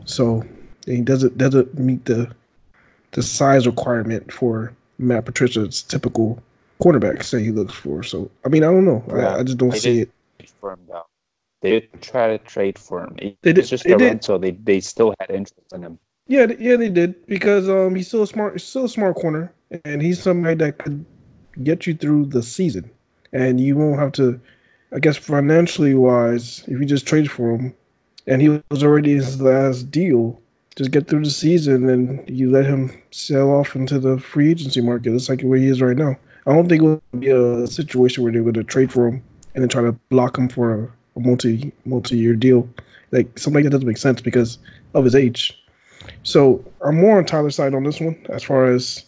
So 0.04 0.44
he 0.86 1.00
doesn't 1.00 1.38
doesn't 1.38 1.78
meet 1.78 2.04
the 2.04 2.30
the 3.12 3.22
size 3.22 3.66
requirement 3.66 4.32
for 4.32 4.72
Matt 4.98 5.24
Patricia's 5.24 5.82
typical 5.82 6.42
cornerback 6.82 7.22
say 7.22 7.42
he 7.42 7.50
looks 7.50 7.74
for. 7.74 8.02
So 8.02 8.30
I 8.44 8.48
mean 8.48 8.62
I 8.62 8.66
don't 8.66 8.84
know. 8.84 9.02
Yeah, 9.08 9.34
I, 9.34 9.38
I 9.38 9.42
just 9.42 9.58
don't 9.58 9.72
see 9.72 10.00
did. 10.00 10.10
it. 10.40 10.52
For 10.60 10.72
him 10.72 10.80
though, 10.88 11.05
they 11.66 11.80
did 11.80 12.02
try 12.02 12.28
to 12.28 12.38
trade 12.38 12.78
for 12.78 13.02
him. 13.04 13.14
It 13.18 13.36
They 13.42 13.52
did- 13.52 13.66
just 13.66 13.84
they 13.84 13.92
a 13.92 13.98
did. 13.98 14.04
rental. 14.04 14.38
They 14.38 14.52
they 14.52 14.80
still 14.80 15.14
had 15.20 15.30
interest 15.30 15.72
in 15.74 15.82
him. 15.82 15.98
Yeah, 16.28 16.46
yeah, 16.58 16.76
they 16.76 16.88
did 16.88 17.26
because 17.26 17.68
um 17.68 17.94
he's 17.94 18.08
still 18.08 18.22
a 18.22 18.26
smart, 18.26 18.54
he's 18.54 18.64
still 18.64 18.84
a 18.86 18.88
smart 18.88 19.16
corner, 19.16 19.52
and 19.84 20.02
he's 20.02 20.22
somebody 20.22 20.56
that 20.56 20.78
could 20.78 21.04
get 21.62 21.86
you 21.86 21.94
through 21.94 22.26
the 22.26 22.42
season, 22.42 22.90
and 23.32 23.60
you 23.60 23.76
won't 23.76 23.98
have 23.98 24.12
to, 24.12 24.40
I 24.92 24.98
guess, 24.98 25.16
financially 25.16 25.94
wise, 25.94 26.62
if 26.66 26.78
you 26.80 26.84
just 26.84 27.06
trade 27.06 27.30
for 27.30 27.56
him, 27.56 27.74
and 28.26 28.42
he 28.42 28.48
was 28.70 28.82
already 28.82 29.14
his 29.14 29.40
last 29.40 29.90
deal, 29.90 30.40
just 30.76 30.90
get 30.90 31.06
through 31.08 31.24
the 31.24 31.30
season, 31.30 31.88
and 31.88 32.28
you 32.28 32.50
let 32.50 32.66
him 32.66 32.90
sell 33.12 33.50
off 33.50 33.74
into 33.76 33.98
the 33.98 34.18
free 34.18 34.50
agency 34.50 34.80
market. 34.80 35.10
That's 35.12 35.28
like 35.28 35.42
where 35.42 35.58
he 35.58 35.68
is 35.68 35.80
right 35.80 35.96
now. 35.96 36.16
I 36.46 36.52
don't 36.54 36.68
think 36.68 36.82
it 36.82 36.86
would 36.86 37.20
be 37.20 37.30
a 37.30 37.66
situation 37.66 38.22
where 38.22 38.32
they're 38.32 38.42
going 38.42 38.54
to 38.54 38.64
trade 38.64 38.92
for 38.92 39.06
him 39.08 39.22
and 39.54 39.62
then 39.62 39.68
try 39.68 39.82
to 39.82 39.92
block 40.10 40.36
him 40.38 40.48
for 40.48 40.92
a, 41.16 41.18
a 41.18 41.22
multi 41.22 41.72
multi 41.84 42.16
year 42.16 42.34
deal. 42.34 42.68
Like 43.12 43.38
something 43.38 43.62
like 43.62 43.64
that 43.64 43.70
doesn't 43.70 43.86
make 43.86 43.96
sense 43.98 44.20
because 44.20 44.58
of 44.94 45.04
his 45.04 45.14
age. 45.14 45.62
So 46.22 46.64
I'm 46.84 46.96
more 46.96 47.18
on 47.18 47.24
Tyler's 47.24 47.54
side 47.56 47.74
on 47.74 47.84
this 47.84 48.00
one, 48.00 48.16
as 48.30 48.42
far 48.42 48.66
as 48.66 49.04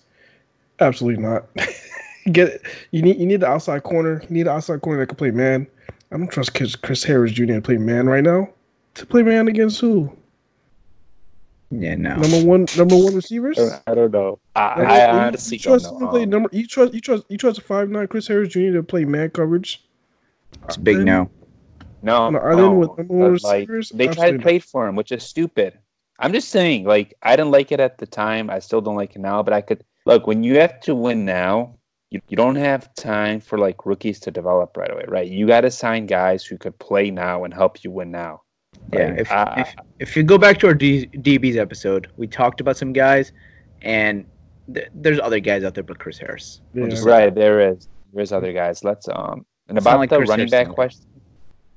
absolutely 0.80 1.22
not. 1.22 1.44
Get 2.32 2.60
you 2.90 3.02
need 3.02 3.18
you 3.18 3.26
need 3.26 3.40
the 3.40 3.46
outside 3.48 3.82
corner. 3.84 4.20
You 4.22 4.28
need 4.30 4.42
the 4.44 4.50
outside 4.52 4.82
corner 4.82 5.00
that 5.00 5.06
can 5.06 5.16
play 5.16 5.30
man. 5.30 5.66
I 6.12 6.16
don't 6.16 6.30
trust 6.30 6.54
Chris, 6.54 6.74
Chris 6.76 7.02
Harris 7.04 7.32
Jr. 7.32 7.46
to 7.46 7.60
play 7.60 7.76
man 7.76 8.06
right 8.06 8.22
now. 8.24 8.48
To 8.94 9.06
play 9.06 9.22
man 9.22 9.48
against 9.48 9.80
who? 9.80 10.10
Yeah, 11.70 11.96
no. 11.96 12.16
Number 12.16 12.44
one, 12.44 12.66
number 12.78 12.96
one 12.96 13.14
receivers. 13.14 13.58
I 13.86 13.94
don't 13.94 14.10
know. 14.10 14.38
I, 14.56 14.78
Like, 14.80 14.88
I 14.88 15.12
you- 15.12 15.18
honestly 15.18 15.56
you 15.58 15.62
trust 15.62 15.84
don't 15.84 15.94
him 15.96 16.00
know. 16.00 16.06
to 16.06 16.10
play 16.12 16.22
Um, 16.24 16.30
number. 16.30 16.48
You 16.52 16.66
trust 16.66 16.94
you 16.94 17.00
trust 17.00 17.24
you 17.28 17.36
trust 17.38 17.58
a 17.58 17.62
five 17.62 17.90
nine 17.90 18.06
Chris 18.06 18.26
Harris 18.26 18.48
Jr. 18.48 18.72
to 18.72 18.82
play 18.82 19.04
man 19.04 19.30
coverage. 19.30 19.84
It's 20.64 20.76
a 20.76 20.80
big 20.80 20.96
Then- 20.98 21.06
no. 21.06 21.30
No, 22.02 22.30
No, 22.30 22.38
other 22.38 22.56
no, 22.56 22.72
with 22.74 22.98
number 22.98 23.32
but, 23.32 23.42
like, 23.42 23.60
receivers, 23.68 23.88
they 23.90 24.06
tried 24.08 24.32
to 24.32 24.38
trade 24.38 24.64
for 24.64 24.86
him, 24.86 24.94
which 24.96 25.12
is 25.12 25.22
stupid. 25.22 25.78
I'm 26.20 26.32
just 26.32 26.48
saying, 26.48 26.84
like, 26.84 27.14
I 27.22 27.36
didn't 27.36 27.50
like 27.52 27.70
it 27.72 27.80
at 27.80 27.98
the 27.98 28.06
time. 28.06 28.50
I 28.50 28.58
still 28.58 28.80
don't 28.80 28.96
like 28.96 29.14
it 29.16 29.20
now, 29.20 29.42
but 29.42 29.52
I 29.54 29.60
could 29.60 29.84
look 30.06 30.26
when 30.26 30.42
you 30.42 30.58
have 30.58 30.80
to 30.80 30.94
win 30.94 31.24
now. 31.24 31.74
You, 32.10 32.20
you 32.28 32.36
don't 32.36 32.56
have 32.56 32.94
time 32.94 33.38
for 33.38 33.58
like 33.58 33.84
rookies 33.84 34.18
to 34.20 34.30
develop 34.30 34.76
right 34.78 34.90
away, 34.90 35.04
right? 35.08 35.28
You 35.28 35.46
got 35.46 35.60
to 35.60 35.70
sign 35.70 36.06
guys 36.06 36.42
who 36.42 36.56
could 36.56 36.78
play 36.78 37.10
now 37.10 37.44
and 37.44 37.52
help 37.52 37.84
you 37.84 37.90
win 37.90 38.10
now. 38.10 38.40
Yeah, 38.94 39.08
Like, 39.10 39.18
if, 39.20 39.30
I- 39.32 39.54
if 39.60 39.74
if 39.98 40.16
you 40.16 40.22
go 40.22 40.38
back 40.38 40.58
to 40.60 40.68
our 40.68 40.74
D, 40.74 41.06
DBs 41.08 41.56
episode, 41.56 42.08
we 42.16 42.26
talked 42.26 42.60
about 42.62 42.78
some 42.78 42.94
guys, 42.94 43.32
and 43.82 44.24
th- 44.72 44.88
there's 44.94 45.20
other 45.20 45.38
guys 45.40 45.64
out 45.64 45.74
there 45.74 45.84
but 45.84 45.98
Chris 45.98 46.16
Harris. 46.18 46.62
We'll 46.72 46.84
Yeah. 46.84 46.90
just 46.90 47.04
Right, 47.04 47.34
there 47.34 47.60
is. 47.72 47.88
There's 48.14 48.32
other 48.32 48.52
guys. 48.54 48.82
Let's 48.84 49.06
um 49.08 49.44
and 49.68 49.76
It's 49.76 49.84
about 49.86 49.98
like 49.98 50.08
the 50.08 50.16
Chris 50.16 50.30
running 50.30 50.48
Harris 50.48 50.50
back 50.50 50.68
now. 50.68 50.74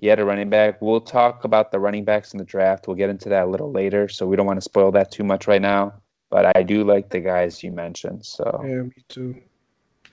Question. 0.01 0.07
Yeah, 0.07 0.15
the 0.15 0.25
running 0.25 0.49
back. 0.49 0.81
We'll 0.81 1.01
talk 1.01 1.43
about 1.43 1.71
the 1.71 1.79
running 1.79 2.03
backs 2.03 2.33
in 2.33 2.39
the 2.39 2.43
draft. 2.45 2.87
We'll 2.87 2.97
get 2.97 3.09
into 3.09 3.29
that 3.29 3.43
a 3.45 3.49
little 3.49 3.71
later, 3.71 4.09
so 4.09 4.25
we 4.27 4.35
don't 4.35 4.45
want 4.47 4.57
to 4.57 4.61
spoil 4.63 4.91
that 4.93 5.11
too 5.11 5.23
much 5.23 5.47
right 5.47 5.61
now. 5.61 5.93
But 6.29 6.55
I 6.55 6.63
do 6.63 6.83
like 6.83 7.09
the 7.09 7.19
guys 7.19 7.61
you 7.61 7.71
mentioned. 7.71 8.25
So 8.25 8.61
Yeah, 8.65 8.81
me 8.83 8.91
too. 9.09 9.35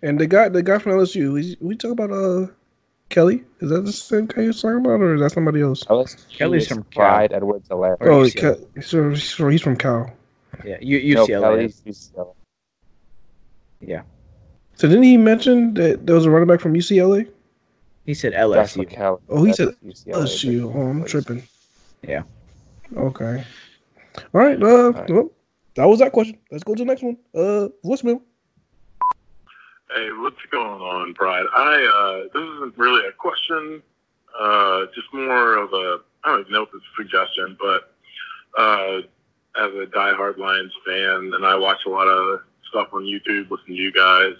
And 0.02 0.18
the 0.21 0.26
guy, 0.26 0.49
the 0.49 0.62
guy 0.62 0.78
from 0.78 0.92
LSU, 0.92 1.33
we, 1.33 1.57
we 1.61 1.76
talk 1.76 1.92
about 1.92 2.11
uh 2.12 2.47
Kelley. 3.09 3.42
Is 3.61 3.71
that 3.71 3.85
the 3.87 3.92
same 3.92 4.26
guy 4.26 4.42
you're 4.42 4.52
talking 4.52 4.78
about, 4.80 5.00
or 5.00 5.14
is 5.14 5.21
that 5.23 5.33
somebody 5.33 5.62
else? 5.62 5.85
LSU 5.85 6.28
Kelley's 6.37 6.62
is 6.64 6.68
from 6.68 6.83
Cal. 6.85 7.26
Edwards-Helaire. 7.33 7.97
Or 8.00 8.11
Oh, 8.11 8.23
UCLA. 8.25 8.57
Ke- 8.57 8.68
he's 8.76 8.90
from, 8.90 9.11
he's 9.14 9.33
from- 9.33 9.50
he's 9.50 9.62
from 9.62 9.76
Cal. 9.76 10.12
Yeah, 10.64 10.76
U- 10.80 11.14
No, 11.14 11.26
UCLA. 11.26 11.40
Kelley's 11.40 11.83
UCLA. 11.87 12.35
So 14.75 14.87
didn't 14.87 15.02
he 15.04 15.16
mention 15.16 15.75
that 15.75 16.07
there 16.07 16.14
was 16.14 16.26
a 16.26 16.30
running 16.30 16.47
back 16.47 16.61
from 16.61 16.75
UCLA? 16.75 17.26
He 18.09 18.15
said 18.15 18.33
That's 18.33 18.73
LSU. 18.73 18.77
what 18.79 18.88
Kelley. 18.88 19.21
Oh, 19.29 19.45
he 19.45 19.53
said 19.53 19.69
UCLA. 19.85 20.15
LSU. 20.15 20.75
Oh, 20.75 20.81
I'm 20.81 21.05
tripping. 21.05 21.43
Yeah. 22.00 22.23
Okay. 22.97 23.45
All 24.17 24.25
right. 24.33 24.57
Uh, 24.57 25.05
well, 25.11 25.31
that 25.75 25.85
was 25.85 25.99
that 25.99 26.12
question. 26.12 26.38
Let's 26.50 26.65
go 26.65 26.75
to 26.75 26.79
the 26.79 26.87
next 26.87 27.03
one. 27.03 27.19
Uh, 27.35 27.69
voicemail. 27.85 28.23
Hey, 29.95 30.09
what's 30.21 30.38
going 30.50 30.81
on, 30.81 31.12
Pride? 31.12 31.45
I 31.55 31.85
uh, 31.85 32.23
this 32.33 32.49
isn't 32.57 32.79
really 32.79 33.07
a 33.07 33.12
question, 33.12 33.83
uh, 34.41 34.87
just 34.95 35.12
more 35.12 35.59
of 35.59 35.71
a 35.75 35.99
I 36.25 36.31
don't 36.31 36.41
even 36.41 36.53
know 36.55 36.62
if 36.62 36.71
it's 36.73 36.83
a 36.83 37.03
suggestion, 37.03 37.59
but 37.61 37.93
uh, 38.59 38.97
as 39.62 39.71
a 39.75 39.87
diehard 39.95 40.38
Lions 40.38 40.73
fan, 40.87 41.33
and 41.35 41.45
I 41.45 41.55
watch 41.57 41.81
a 41.85 41.91
lot 41.91 42.07
of 42.07 42.41
stuff 42.71 42.88
on 42.95 43.03
YouTube, 43.03 43.50
listen 43.50 43.67
to 43.67 43.75
you 43.75 43.93
guys 43.93 44.33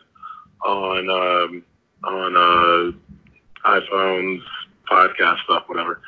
on 0.65 1.11
um, 1.11 1.63
on 2.05 2.35
uh, 2.35 2.99
iPhones, 3.65 4.41
podcast 4.91 5.43
stuff, 5.45 5.65
whatever. 5.67 6.01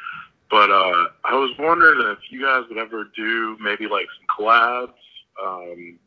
But 0.50 0.70
uh, 0.70 1.06
I 1.24 1.34
was 1.34 1.54
wondering 1.58 2.00
if 2.10 2.18
you 2.30 2.42
guys 2.42 2.64
would 2.68 2.78
ever 2.78 3.04
do 3.16 3.56
maybe 3.60 3.86
like 3.86 4.06
some 4.18 4.44
collabs. 4.44 4.92
Um, 5.42 5.98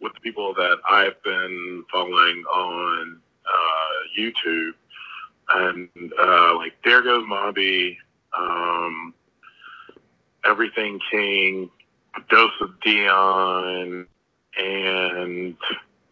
with 0.00 0.14
the 0.14 0.20
people 0.20 0.54
that 0.54 0.76
I've 0.88 1.22
been 1.22 1.84
following 1.92 2.44
on 2.52 3.20
uh, 3.46 4.18
YouTube, 4.18 4.72
and 5.54 5.88
uh, 6.18 6.56
like 6.56 6.72
there 6.84 7.02
goes 7.02 7.24
Mobby, 7.28 7.96
um, 8.36 9.14
Everything 10.44 10.98
King, 11.10 11.70
Dose 12.30 12.50
of 12.60 12.80
Dion, 12.80 14.06
and 14.56 15.56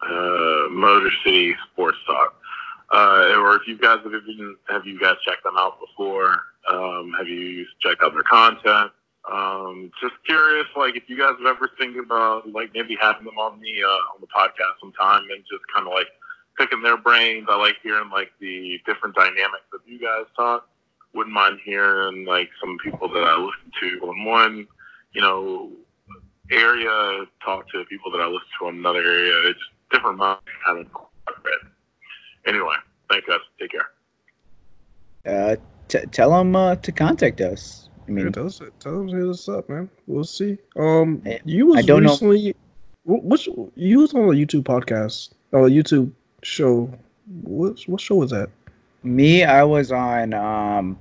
uh, 0.02 0.68
Motor 0.70 1.10
City 1.24 1.54
Sports 1.72 1.98
Talk. 2.06 2.34
Uh, 2.90 3.34
or 3.36 3.56
if 3.56 3.62
you 3.66 3.76
guys 3.76 3.98
have 4.02 4.12
even 4.28 4.56
have 4.68 4.86
you 4.86 4.98
guys 4.98 5.14
checked 5.26 5.44
them 5.44 5.56
out 5.56 5.78
before? 5.80 6.36
Um, 6.72 7.12
have 7.18 7.28
you 7.28 7.66
checked 7.80 8.02
out 8.02 8.12
their 8.14 8.22
content? 8.22 8.92
Um, 9.30 9.90
just 10.00 10.14
curious, 10.24 10.66
like 10.74 10.96
if 10.96 11.02
you 11.06 11.18
guys 11.18 11.34
have 11.38 11.56
ever 11.56 11.70
think 11.78 11.96
about 12.02 12.50
like 12.50 12.70
maybe 12.74 12.96
having 12.98 13.24
them 13.24 13.38
on 13.38 13.60
the 13.60 13.84
uh, 13.84 14.14
on 14.14 14.20
the 14.20 14.26
podcast 14.26 14.80
sometime 14.80 15.22
and 15.30 15.44
just 15.50 15.62
kind 15.74 15.86
of 15.86 15.92
like 15.92 16.08
picking 16.58 16.82
their 16.82 16.96
brains. 16.96 17.46
I 17.48 17.56
like 17.56 17.76
hearing 17.82 18.10
like 18.10 18.30
the 18.40 18.80
different 18.86 19.14
dynamics 19.14 19.68
that 19.72 19.80
you 19.86 20.00
guys 20.00 20.24
talk. 20.34 20.68
Wouldn't 21.14 21.34
mind 21.34 21.58
hearing 21.64 22.24
like 22.24 22.48
some 22.60 22.76
people 22.82 23.08
that 23.08 23.22
I 23.22 23.36
listen 23.36 23.70
to 23.80 24.08
on 24.08 24.24
one, 24.24 24.66
you 25.12 25.20
know, 25.20 25.70
area 26.50 27.24
talk 27.44 27.70
to 27.72 27.84
people 27.84 28.10
that 28.12 28.20
I 28.20 28.26
listen 28.26 28.48
to 28.60 28.68
in 28.68 28.76
another 28.76 29.00
area. 29.00 29.50
It's 29.50 29.60
different 29.92 30.18
minds 30.18 30.42
kind 30.66 30.80
of. 30.80 30.86
Anyway, 32.46 32.74
thank 33.10 33.26
you 33.26 33.32
guys. 33.34 33.40
Take 33.60 33.70
care. 33.72 33.88
Uh, 35.26 35.56
t- 35.88 36.06
tell 36.12 36.30
them 36.30 36.54
uh, 36.56 36.76
to 36.76 36.92
contact 36.92 37.40
us. 37.40 37.88
I 38.06 38.10
Yeah, 38.10 38.14
mean, 38.14 38.32
tell 38.32 38.46
us, 38.46 38.60
tell 38.80 39.04
us, 39.04 39.12
hit 39.12 39.26
us 39.28 39.48
up, 39.48 39.68
man. 39.68 39.90
We'll 40.06 40.24
see. 40.24 40.56
Um, 40.76 41.22
you 41.44 41.66
was 41.66 41.78
I 41.78 41.82
don't 41.82 42.04
recently, 42.04 42.48
know. 42.48 43.20
Which 43.22 43.48
you 43.74 44.00
was 44.00 44.14
on 44.14 44.20
a 44.20 44.32
YouTube 44.32 44.64
podcast 44.64 45.30
or 45.52 45.66
a 45.66 45.70
YouTube 45.70 46.12
show? 46.42 46.90
What 47.42 47.80
what 47.86 48.00
show 48.00 48.16
was 48.16 48.30
that? 48.30 48.50
me, 49.02 49.44
I 49.44 49.62
was 49.62 49.92
on. 49.92 50.34
Um, 50.34 50.98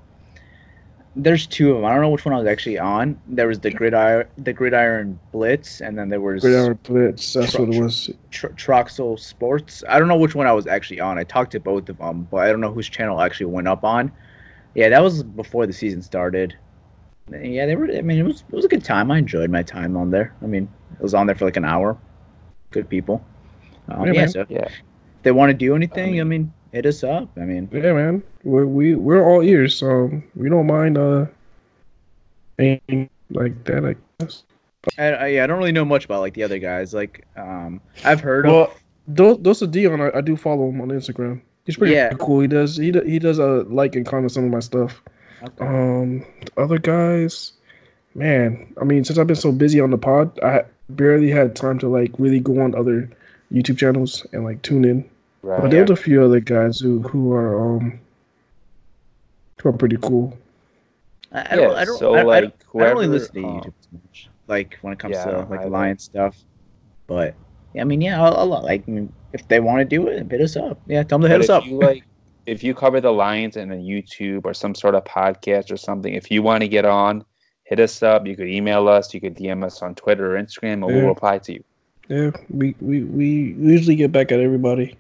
there's 1.23 1.47
two 1.47 1.71
of 1.71 1.77
them. 1.77 1.85
I 1.85 1.91
don't 1.93 2.01
know 2.01 2.09
which 2.09 2.25
one 2.25 2.33
I 2.33 2.37
was 2.37 2.47
actually 2.47 2.77
on. 2.77 3.19
There 3.27 3.47
was 3.47 3.59
the 3.59 3.71
gridiron, 3.71 4.27
the 4.37 4.53
gridiron 4.53 5.19
blitz, 5.31 5.81
and 5.81 5.97
then 5.97 6.09
there 6.09 6.21
was 6.21 6.41
Gridiron 6.43 6.77
Blitz. 6.83 7.33
That's 7.33 7.57
what 7.57 7.69
it 7.73 7.81
was. 7.81 8.09
Tr- 8.31 8.47
Troxel 8.49 9.19
Sports. 9.19 9.83
I 9.89 9.97
don't 9.99 10.07
know 10.07 10.17
which 10.17 10.35
one 10.35 10.45
I 10.47 10.51
was 10.53 10.67
actually 10.67 10.99
on. 10.99 11.17
I 11.17 11.23
talked 11.23 11.51
to 11.53 11.59
both 11.59 11.89
of 11.89 11.97
them, 11.97 12.27
but 12.29 12.37
I 12.37 12.47
don't 12.51 12.61
know 12.61 12.71
whose 12.71 12.87
channel 12.87 13.17
I 13.17 13.25
actually 13.25 13.47
went 13.47 13.67
up 13.67 13.83
on. 13.83 14.11
Yeah, 14.75 14.89
that 14.89 15.01
was 15.01 15.23
before 15.23 15.65
the 15.65 15.73
season 15.73 16.01
started. 16.01 16.55
Yeah, 17.31 17.65
they 17.65 17.75
were. 17.75 17.89
I 17.91 18.01
mean, 18.01 18.19
it 18.19 18.23
was 18.23 18.43
it 18.47 18.55
was 18.55 18.65
a 18.65 18.69
good 18.69 18.83
time. 18.83 19.09
I 19.11 19.17
enjoyed 19.17 19.49
my 19.49 19.63
time 19.63 19.97
on 19.97 20.11
there. 20.11 20.33
I 20.41 20.45
mean, 20.45 20.69
it 20.93 21.01
was 21.01 21.13
on 21.13 21.25
there 21.25 21.35
for 21.35 21.45
like 21.45 21.57
an 21.57 21.65
hour. 21.65 21.97
Good 22.71 22.87
people. 22.87 23.25
Um, 23.89 24.05
Yeah, 24.07 24.13
yeah, 24.13 24.19
man. 24.21 24.29
so 24.29 24.41
if 24.41 24.49
Yeah. 24.51 24.67
they 25.23 25.31
want 25.31 25.49
to 25.49 25.53
do 25.53 25.75
anything, 25.75 26.21
I 26.21 26.23
mean, 26.23 26.53
hit 26.71 26.85
us 26.85 27.03
up. 27.03 27.29
I 27.37 27.41
mean, 27.41 27.69
Yeah, 27.71 27.93
man. 27.93 28.23
We're 28.43 28.65
we 28.65 28.95
we're 28.95 29.23
all 29.23 29.41
ears, 29.43 29.75
so 29.75 30.09
we 30.35 30.49
don't 30.49 30.67
mind 30.67 30.97
uh 30.97 31.25
anything 32.59 33.09
like 33.31 33.63
that. 33.65 33.85
I 33.85 33.95
guess. 34.23 34.43
I, 34.97 35.03
I, 35.05 35.27
yeah, 35.27 35.43
I 35.43 35.47
don't 35.47 35.57
really 35.57 35.71
know 35.71 35.85
much 35.85 36.05
about 36.05 36.21
like 36.21 36.33
the 36.33 36.43
other 36.43 36.59
guys. 36.59 36.93
Like, 36.93 37.25
um, 37.35 37.81
I've 38.05 38.21
heard 38.21 38.45
of. 38.45 38.51
Well, 38.51 38.73
those 39.07 39.37
those 39.39 39.63
are 39.63 39.67
Dion. 39.67 40.01
I, 40.01 40.11
I 40.17 40.21
do 40.21 40.35
follow 40.37 40.69
him 40.69 40.81
on 40.81 40.89
Instagram. 40.89 41.41
He's 41.65 41.75
pretty 41.75 41.93
Yeah. 41.93 42.13
cool. 42.19 42.39
He 42.41 42.47
does 42.47 42.77
he 42.77 42.91
he 43.05 43.19
does 43.19 43.39
uh 43.39 43.63
like 43.67 43.95
and 43.95 44.05
comment 44.05 44.31
some 44.31 44.45
of 44.45 44.51
my 44.51 44.59
stuff. 44.59 45.01
Okay. 45.43 45.65
Um, 45.65 46.19
the 46.45 46.61
other 46.61 46.77
guys, 46.79 47.53
man. 48.15 48.73
I 48.81 48.85
mean, 48.85 49.03
since 49.03 49.19
I've 49.19 49.27
been 49.27 49.35
so 49.35 49.51
busy 49.51 49.79
on 49.79 49.91
the 49.91 49.97
pod, 49.97 50.37
I 50.41 50.63
barely 50.89 51.29
had 51.29 51.55
time 51.55 51.77
to 51.79 51.89
like 51.89 52.11
really 52.17 52.39
go 52.39 52.59
on 52.61 52.73
other 52.75 53.09
YouTube 53.53 53.77
channels 53.77 54.25
and 54.33 54.43
like 54.45 54.61
tune 54.61 54.85
in. 54.85 55.07
Right. 55.47 55.61
But 55.61 55.71
there's 55.71 55.89
a 55.89 55.95
few 55.95 56.21
other 56.21 56.41
guys 56.41 56.77
who 56.77 57.01
who 57.03 57.31
are 57.31 57.77
um 57.77 57.99
who 59.61 59.69
are 59.69 59.73
pretty 59.73 59.95
cool. 59.95 60.37
I, 61.31 61.39
I 61.51 61.55
don't. 61.55 61.71
Yeah, 61.71 61.77
I 61.77 61.85
don't. 61.85 61.99
so, 61.99 62.15
I, 62.15 62.19
I 62.19 62.23
like, 62.23 62.41
don't, 62.43 62.81
I 62.83 62.85
don't 62.87 62.95
really 62.97 63.07
listen 63.07 63.35
to 63.35 63.43
um, 63.47 63.55
YouTube 63.61 63.73
as 63.79 63.87
much. 63.93 64.29
Like 64.49 64.77
when 64.81 64.91
it 64.91 64.99
comes 64.99 65.13
Yeah, 65.13 65.23
to 65.23 65.37
like 65.49 65.61
either. 65.61 65.69
Lion 65.69 65.97
stuff. 65.99 66.35
But 67.07 67.33
yeah, 67.73 67.81
I 67.81 67.85
mean, 67.85 68.01
yeah, 68.01 68.21
I'll, 68.21 68.35
I'll, 68.35 68.61
like 68.61 68.83
I 68.89 68.91
mean, 68.91 69.13
if 69.31 69.47
they 69.47 69.61
want 69.61 69.79
to 69.79 69.85
do 69.85 70.07
it, 70.07 70.29
hit 70.29 70.41
us 70.41 70.57
up. 70.57 70.81
Yeah, 70.85 71.03
tell 71.03 71.17
them 71.17 71.29
to 71.29 71.33
hit 71.33 71.39
us 71.39 71.49
up. 71.49 71.65
you 71.65 71.79
like, 71.79 72.03
if 72.45 72.61
you 72.61 72.73
cover 72.73 72.99
the 72.99 73.11
Lions 73.13 73.55
in 73.55 73.71
a 73.71 73.75
YouTube 73.75 74.41
or 74.43 74.53
some 74.53 74.75
sort 74.75 74.95
of 74.95 75.05
podcast 75.05 75.71
or 75.71 75.77
something, 75.77 76.13
if 76.13 76.29
you 76.29 76.43
want 76.43 76.61
to 76.63 76.67
get 76.67 76.83
on, 76.83 77.23
hit 77.63 77.79
us 77.79 78.03
up. 78.03 78.27
You 78.27 78.35
could 78.35 78.49
email 78.49 78.89
us. 78.89 79.13
You 79.13 79.21
could 79.21 79.35
DM 79.37 79.63
us 79.63 79.81
on 79.81 79.95
Twitter 79.95 80.35
or 80.35 80.41
Instagram, 80.43 80.73
and 80.73 80.89
Yeah. 80.89 80.95
we'll 80.97 81.07
reply 81.07 81.37
to 81.37 81.53
you. 81.53 81.63
Yeah, 82.09 82.31
we, 82.49 82.75
we 82.81 83.03
we 83.03 83.27
usually 83.59 83.95
get 83.95 84.11
back 84.11 84.33
at 84.33 84.41
everybody. 84.41 84.97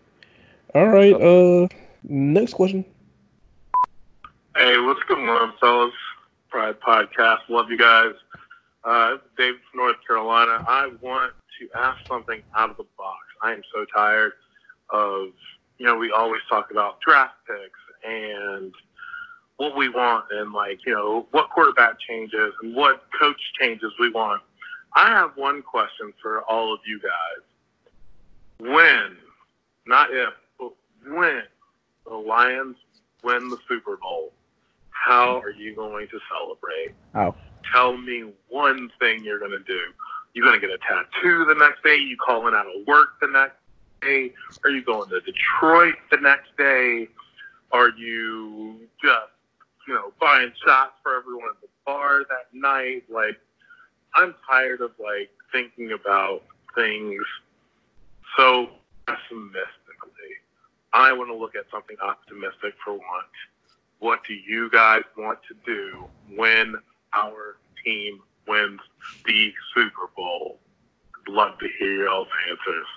All 0.75 0.87
right, 0.87 1.13
uh 1.13 1.67
next 2.03 2.53
question. 2.53 2.85
Hey, 4.55 4.77
what's 4.79 5.01
going 5.03 5.29
on, 5.29 5.53
fellas? 5.59 5.93
Pride 6.49 6.79
Podcast. 6.79 7.39
Love 7.49 7.69
you 7.69 7.77
guys. 7.77 8.13
Uh, 8.83 9.11
this 9.11 9.19
is 9.19 9.27
David 9.37 9.59
from 9.71 9.79
North 9.79 9.95
Carolina. 10.05 10.63
I 10.67 10.91
want 11.01 11.33
to 11.59 11.69
ask 11.77 11.99
something 12.07 12.41
out 12.55 12.69
of 12.69 12.77
the 12.77 12.85
box. 12.97 13.19
I 13.41 13.53
am 13.53 13.61
so 13.73 13.85
tired 13.93 14.33
of, 14.89 15.29
you 15.77 15.85
know, 15.85 15.95
we 15.95 16.11
always 16.11 16.41
talk 16.49 16.71
about 16.71 16.99
draft 17.01 17.35
picks 17.45 17.79
and 18.07 18.73
what 19.57 19.75
we 19.75 19.89
want 19.89 20.25
and, 20.31 20.53
like, 20.53 20.79
you 20.85 20.93
know, 20.93 21.27
what 21.31 21.49
quarterback 21.49 21.99
changes 21.99 22.53
and 22.61 22.75
what 22.75 23.03
coach 23.19 23.39
changes 23.59 23.91
we 23.99 24.09
want. 24.09 24.41
I 24.95 25.09
have 25.09 25.31
one 25.35 25.61
question 25.61 26.13
for 26.21 26.41
all 26.43 26.73
of 26.73 26.79
you 26.85 26.99
guys. 26.99 28.71
When, 28.71 29.17
not 29.85 30.09
if, 30.11 30.33
when 31.15 31.43
the 32.05 32.15
Lions 32.15 32.77
win 33.23 33.49
the 33.49 33.57
Super 33.67 33.97
Bowl, 33.97 34.33
how 34.89 35.39
are 35.39 35.51
you 35.51 35.75
going 35.75 36.07
to 36.07 36.19
celebrate? 36.29 36.95
Oh. 37.15 37.35
Tell 37.71 37.97
me 37.97 38.31
one 38.49 38.89
thing 38.99 39.23
you're 39.23 39.39
going 39.39 39.51
to 39.51 39.63
do. 39.63 39.79
You're 40.33 40.45
going 40.45 40.59
to 40.59 40.65
get 40.65 40.73
a 40.73 40.79
tattoo 40.79 41.45
the 41.45 41.55
next 41.55 41.83
day? 41.83 41.95
You 41.95 42.17
calling 42.17 42.53
out 42.53 42.65
of 42.65 42.85
work 42.87 43.19
the 43.21 43.27
next 43.27 43.55
day? 44.01 44.33
Are 44.63 44.69
you 44.69 44.83
going 44.83 45.09
to 45.09 45.19
Detroit 45.21 45.95
the 46.11 46.17
next 46.17 46.55
day? 46.57 47.07
Are 47.71 47.89
you 47.89 48.81
just, 49.01 49.31
you 49.87 49.93
know, 49.93 50.13
buying 50.19 50.51
shots 50.63 50.93
for 51.03 51.17
everyone 51.17 51.49
at 51.49 51.61
the 51.61 51.67
bar 51.85 52.19
that 52.29 52.53
night? 52.53 53.03
Like, 53.09 53.37
I'm 54.15 54.35
tired 54.49 54.81
of 54.81 54.91
like 54.99 55.29
thinking 55.51 55.91
about 55.91 56.43
things 56.75 57.23
so 58.37 58.69
pessimistically. 59.05 59.86
I 60.97 61.13
want 61.13 61.29
to 61.29 61.35
look 61.35 61.55
at 61.55 61.65
something 61.71 61.95
optimistic 62.01 62.73
for 62.83 62.93
once. 62.93 63.37
What 63.99 64.23
do 64.27 64.33
you 64.33 64.67
guys 64.71 65.03
want 65.15 65.37
to 65.47 65.55
do 65.65 66.05
when 66.35 66.73
our 67.13 67.57
team 67.85 68.19
wins 68.47 68.79
the 69.25 69.53
Super 69.75 70.09
Bowl? 70.15 70.57
I'd 71.27 71.31
love 71.33 71.59
to 71.59 71.67
hear 71.77 72.05
y'all's 72.05 72.27
answers. 72.49 72.87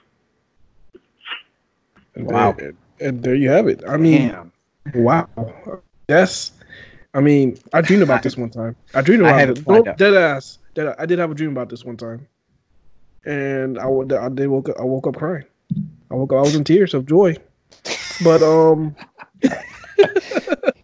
And 2.15 2.27
Wow. 2.27 2.53
There, 2.53 2.73
and 3.01 3.23
there 3.23 3.35
you 3.35 3.51
have 3.51 3.69
it. 3.69 3.83
I 3.87 3.99
mean, 3.99 4.29
Damn. 4.29 4.53
wow. 4.95 5.29
Yes. 6.09 6.53
I 7.13 7.21
mean, 7.21 7.59
I 7.75 7.83
dreamed 7.83 8.03
about 8.03 8.23
this 8.23 8.37
one 8.39 8.49
time. 8.51 8.77
I 8.95 9.03
dreamed 9.03 9.21
about 9.27 9.39
have 9.39 9.51
it. 9.51 9.59
it 9.59 9.67
lined 9.69 9.85
No, 9.85 9.93
up. 9.93 9.99
dead 9.99 10.15
ass. 10.15 10.59
Dead, 10.75 10.95
I 10.99 11.05
did 11.07 11.19
have 11.19 11.31
a 11.31 11.35
dream 11.35 11.51
about 11.51 11.69
this 11.69 11.85
one 11.85 11.97
time, 11.99 12.27
and 13.27 13.79
I 13.79 13.87
would. 13.87 14.13
I 14.13 14.29
did 14.29 14.47
woke 14.49 14.69
up. 14.69 14.77
I 14.79 14.85
woke 14.85 15.07
up 15.09 15.17
crying. 15.17 15.45
I 16.11 16.15
woke 16.15 16.33
up. 16.33 16.39
I 16.39 16.43
was 16.43 16.55
in 16.55 16.63
tears 16.65 16.95
of 16.95 17.07
joy. 17.07 17.37
But 18.23 18.43
um, 18.43 18.95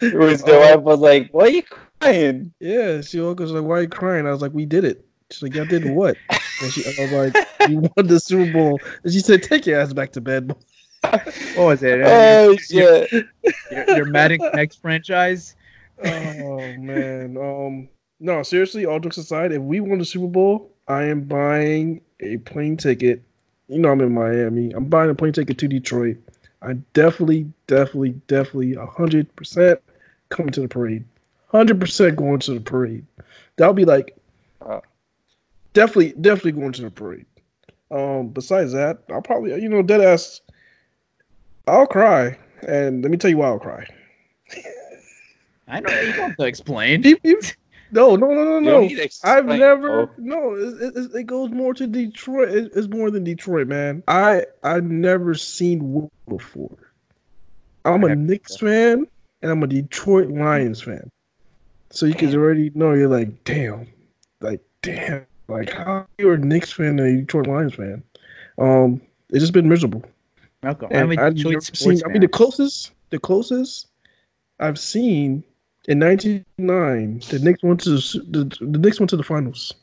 It 0.00 0.14
was 0.14 0.42
the 0.42 0.58
wife 0.58 0.80
was 0.80 1.00
like, 1.00 1.30
"Why 1.32 1.44
are 1.44 1.48
you 1.48 1.62
crying?" 1.62 2.52
yeah, 2.60 3.00
she 3.00 3.20
woke 3.20 3.40
up 3.40 3.44
was 3.44 3.52
like, 3.52 3.64
"Why 3.64 3.78
are 3.78 3.82
you 3.82 3.88
crying?" 3.88 4.26
I 4.26 4.30
was 4.30 4.42
like, 4.42 4.52
"We 4.52 4.66
did 4.66 4.84
it." 4.84 5.04
She's 5.30 5.42
like, 5.42 5.54
"Y'all 5.54 5.64
did 5.64 5.84
what?" 5.84 6.16
And 6.30 6.72
she, 6.72 6.84
I 6.84 6.94
was 6.98 7.34
like, 7.34 7.48
"You 7.68 7.78
won 7.96 8.06
the 8.06 8.20
Super 8.20 8.50
Bowl." 8.52 8.80
And 9.02 9.12
she 9.12 9.20
said, 9.20 9.42
"Take 9.42 9.66
your 9.66 9.80
ass 9.80 9.92
back 9.92 10.12
to 10.12 10.20
bed." 10.20 10.54
What 11.02 11.56
was 11.56 11.82
it? 11.82 12.00
Oh 12.04 12.50
your, 12.50 13.06
shit! 13.06 13.26
your, 13.70 13.96
your 13.96 14.04
Madden 14.06 14.38
Connect 14.38 14.76
franchise? 14.76 15.54
oh 16.04 16.72
man. 16.74 17.36
Um 17.36 17.88
no, 18.18 18.42
seriously, 18.42 18.86
all 18.86 18.98
jokes 18.98 19.18
aside, 19.18 19.52
if 19.52 19.60
we 19.60 19.80
won 19.80 19.98
the 19.98 20.04
Super 20.04 20.26
Bowl, 20.26 20.70
I 20.88 21.04
am 21.04 21.22
buying 21.22 22.00
a 22.20 22.38
plane 22.38 22.76
ticket. 22.76 23.22
You 23.68 23.78
know 23.78 23.90
I'm 23.90 24.00
in 24.00 24.12
Miami. 24.12 24.72
I'm 24.72 24.86
buying 24.86 25.10
a 25.10 25.14
plane 25.14 25.32
ticket 25.32 25.58
to 25.58 25.68
Detroit. 25.68 26.16
I 26.62 26.74
definitely, 26.94 27.50
definitely, 27.66 28.10
definitely 28.28 28.74
hundred 28.74 29.34
percent 29.36 29.80
coming 30.30 30.52
to 30.52 30.60
the 30.60 30.68
parade. 30.68 31.04
Hundred 31.48 31.80
percent 31.80 32.16
going 32.16 32.40
to 32.40 32.54
the 32.54 32.60
parade. 32.60 33.04
That'll 33.56 33.74
be 33.74 33.84
like 33.84 34.16
Wow. 34.60 34.82
definitely, 35.74 36.12
definitely 36.20 36.52
going 36.52 36.72
to 36.72 36.82
the 36.82 36.90
parade. 36.90 37.26
Um, 37.90 38.28
besides 38.28 38.72
that, 38.72 38.98
I'll 39.10 39.22
probably 39.22 39.60
you 39.62 39.68
know, 39.68 39.82
dead 39.82 40.00
ass 40.00 40.40
I'll 41.68 41.86
cry. 41.86 42.36
And 42.66 43.02
let 43.02 43.10
me 43.10 43.16
tell 43.16 43.30
you 43.30 43.36
why 43.38 43.46
I'll 43.48 43.58
cry. 43.58 43.86
I 45.68 45.80
know 45.80 45.90
you 46.00 46.12
don't 46.14 46.28
have 46.30 46.36
to 46.38 46.44
explain. 46.46 47.02
You- 47.02 47.18
you- 47.22 47.40
no, 47.90 48.16
no, 48.16 48.28
no, 48.28 48.44
no, 48.44 48.60
no. 48.60 48.70
don't 48.72 48.86
need 48.88 48.96
to 48.96 49.08
I've 49.24 49.46
never. 49.46 50.06
Bo. 50.06 50.12
No, 50.18 50.54
it, 50.54 50.96
it, 50.96 51.14
it 51.14 51.24
goes 51.24 51.50
more 51.50 51.74
to 51.74 51.86
Detroit. 51.86 52.48
It, 52.50 52.72
it's 52.74 52.88
more 52.88 53.10
than 53.10 53.24
Detroit, 53.24 53.68
man. 53.68 54.02
I 54.08 54.44
I've 54.62 54.84
never 54.84 55.34
seen 55.34 55.92
Will 55.92 56.10
before. 56.28 56.76
I'm 57.84 58.04
a 58.04 58.08
have- 58.10 58.18
Knicks 58.18 58.56
fan 58.56 59.06
and 59.42 59.50
I'm 59.50 59.62
a 59.62 59.66
Detroit 59.66 60.28
Lions 60.28 60.82
fan. 60.82 61.10
So 61.90 62.04
you 62.06 62.14
can 62.14 62.34
already 62.34 62.70
know 62.74 62.92
you're 62.92 63.08
like, 63.08 63.44
damn, 63.44 63.86
like 64.40 64.60
damn, 64.82 65.24
like 65.48 65.72
how 65.72 66.06
you're 66.18 66.34
a 66.34 66.38
Knicks 66.38 66.72
fan 66.72 66.98
and 66.98 67.00
a 67.00 67.16
Detroit 67.20 67.46
Lions 67.46 67.74
fan. 67.74 68.02
Um, 68.58 69.00
it's 69.30 69.40
just 69.40 69.52
been 69.52 69.68
miserable. 69.68 70.04
Malcolm, 70.62 70.88
And 70.90 71.12
I'm 71.12 71.18
a 71.18 71.22
I've 71.22 71.34
Detroit 71.34 71.52
never 71.52 71.60
sports 71.60 72.00
seen. 72.00 72.02
I 72.04 72.08
mean, 72.12 72.22
the 72.22 72.28
closest, 72.28 72.92
the 73.10 73.18
closest 73.18 73.88
I've 74.58 74.78
seen 74.78 75.44
in 75.88 76.00
1999, 76.00 77.22
the 77.30 77.38
Knicks 77.44 77.62
went 77.62 77.80
to 77.80 77.90
the, 77.90 78.56
the 78.60 78.78
Knicks 78.78 78.98
went 79.00 79.10
to 79.10 79.16
the 79.16 79.22
finals. 79.22 79.74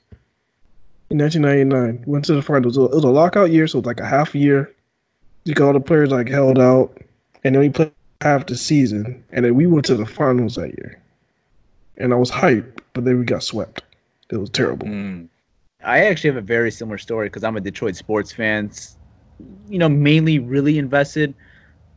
In 1.10 1.18
1999, 1.20 2.04
went 2.08 2.26
to 2.26 2.34
the 2.34 2.42
finals. 2.42 2.78
It 2.78 2.82
was 2.82 2.89
a- 2.89 2.92
it 2.92 2.96
was 2.96 3.04
a 3.04 3.10
lockout 3.10 3.52
year, 3.52 3.68
so 3.68 3.78
it 3.78 3.82
was 3.82 3.88
like 3.88 4.00
a 4.00 4.06
half 4.06 4.34
year. 4.34 4.72
You 5.46 5.54
got 5.54 5.68
all 5.68 5.74
the 5.74 5.80
players 5.80 6.10
like 6.10 6.30
held 6.30 6.60
out, 6.60 6.98
and 7.44 7.54
then 7.56 7.60
we 7.62 7.70
played 7.70 7.92
half 8.22 8.46
the 8.46 8.56
season, 8.58 9.24
and 9.32 9.46
then 9.46 9.56
we 9.56 9.68
went 9.68 9.86
to 9.86 9.96
the 9.96 10.06
finals 10.06 10.56
that 10.56 10.70
year. 10.78 11.00
And 11.98 12.13
I 12.13 12.16
was 12.16 12.32
hyped, 12.32 12.80
but 12.94 13.06
then 13.06 13.20
we 13.20 13.26
got 13.26 13.44
swept. 13.44 13.84
It 14.30 14.38
was 14.38 14.50
terrible. 14.50 14.88
Mm. 14.88 15.28
I 15.84 16.06
actually 16.06 16.30
have 16.30 16.38
a 16.38 16.42
very 16.42 16.72
similar 16.72 16.98
story 16.98 17.28
because 17.28 17.44
I'm 17.44 17.58
a 17.58 17.62
Detroit 17.62 17.96
sports 17.96 18.32
fan. 18.32 18.72
You 19.70 19.78
know, 19.78 19.89
mainly 19.89 20.39
really 20.39 20.78
invested 20.78 21.34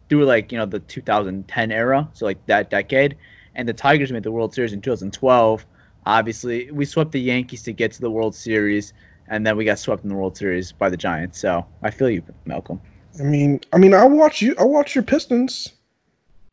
through 0.09 0.25
like 0.25 0.53
you 0.53 0.59
know 0.59 0.67
the 0.67 0.81
2010 0.81 1.73
era, 1.73 2.09
so 2.13 2.27
like 2.27 2.45
that 2.47 2.71
decade. 2.71 3.17
And 3.57 3.69
the 3.69 3.73
Tigers 3.73 4.13
made 4.13 4.23
the 4.23 4.31
World 4.31 4.55
Series 4.55 4.73
in 4.73 4.81
2012. 4.81 5.67
Obviously, 6.05 6.71
we 6.71 6.85
swept 6.85 7.11
the 7.11 7.21
Yankees 7.21 7.63
to 7.65 7.73
get 7.73 7.91
to 7.93 8.01
the 8.01 8.11
World 8.11 8.35
Series, 8.35 8.93
and 9.29 9.45
then 9.47 9.57
we 9.57 9.65
got 9.65 9.79
swept 9.79 10.05
in 10.05 10.09
the 10.11 10.15
World 10.15 10.37
Series 10.37 10.71
by 10.73 10.89
the 10.89 10.97
Giants. 10.97 11.41
So 11.41 11.67
I 11.83 11.91
feel 11.91 12.09
you, 12.11 12.23
Malcolm. 12.45 12.81
I 13.19 13.23
mean, 13.25 13.61
I 13.73 13.79
mean, 13.79 13.95
I 13.95 14.05
watch 14.05 14.41
you. 14.43 14.55
I 14.61 14.65
watch 14.65 14.95
your 14.95 15.03
Pistons. 15.03 15.73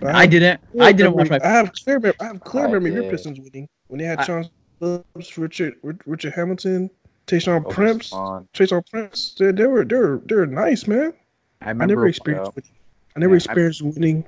I 0.01 0.25
didn't. 0.25 0.59
I 0.79 0.91
didn't 0.91 1.13
watch 1.13 1.29
my. 1.29 1.39
I 1.43 1.49
have 1.49 1.71
clear. 1.73 1.99
mem- 1.99 2.13
I 2.19 2.25
have 2.25 2.39
clear 2.41 2.65
I 2.65 2.71
memory 2.71 2.89
of 2.95 3.03
your. 3.03 3.11
Pistons 3.11 3.39
winning 3.39 3.67
when 3.87 3.99
they 3.99 4.05
had 4.05 4.19
I- 4.19 4.25
Chauncey 4.25 4.49
Billups, 4.81 5.37
Richard, 5.37 5.75
Richard 6.05 6.33
Hamilton, 6.33 6.89
Tayshaun 7.27 7.59
That 7.61 7.65
was 7.67 7.75
Prince, 7.75 8.09
fun. 8.09 8.47
Tayshaun 8.53 8.89
Prince. 8.89 9.35
They, 9.37 9.51
they 9.51 9.65
were, 9.65 9.85
they 9.85 9.95
were, 9.95 10.21
they 10.25 10.35
were 10.35 10.45
nice, 10.47 10.87
man. 10.87 11.13
I 11.61 11.69
I 11.69 11.73
never 11.73 12.07
experienced 12.07 12.51
yeah. 12.55 12.61
winning. 12.63 12.71
I 13.15 13.19
never 13.19 13.33
Yeah, 13.33 13.35
I- 13.35 13.43
experienced 13.45 13.81
winning. 13.81 14.25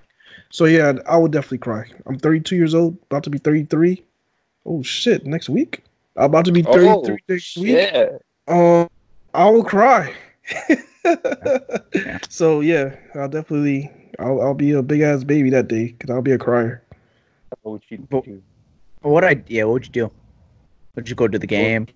So 0.50 0.66
yeah, 0.66 0.94
I 1.08 1.18
would 1.18 1.32
definitely 1.32 1.60
cry. 1.60 1.86
I'm 2.06 2.18
32 2.18 2.56
years 2.56 2.74
old, 2.76 2.98
about 3.10 3.24
to 3.24 3.30
be 3.30 3.38
33. 3.38 4.04
Oh 4.66 4.82
shit! 4.82 5.26
Next 5.26 5.50
week, 5.50 5.84
I'm 6.16 6.26
about 6.26 6.46
to 6.46 6.52
be 6.52 6.62
33 6.64 6.88
Oh 6.90 7.18
next 7.28 7.58
week. 7.58 7.68
shit! 7.68 8.22
Um, 8.48 8.90
I 9.34 9.50
will 9.50 9.64
cry. 9.64 10.14
Yeah. 10.68 12.20
So 12.30 12.62
yeah, 12.62 12.96
I'll 13.14 13.30
definitely. 13.30 13.92
I'll, 14.18 14.42
I'll 14.42 14.54
be 14.54 14.72
a 14.72 14.82
big 14.82 15.02
ass 15.02 15.24
baby 15.24 15.50
that 15.52 15.68
day 15.68 15.88
because 15.92 16.10
I'll 16.10 16.22
be 16.22 16.32
a 16.32 16.38
crier. 16.38 16.82
What 17.62 17.72
would 17.74 17.84
you 17.90 17.98
do? 18.10 18.42
What 19.02 19.24
I 19.24 19.42
yeah, 19.48 19.66
what 19.66 19.74
would 19.74 19.86
you 19.86 19.92
do? 19.92 20.12
Would 20.96 21.10
you 21.10 21.16
go 21.16 21.28
to 21.28 21.38
the 21.38 21.48
game? 21.48 21.88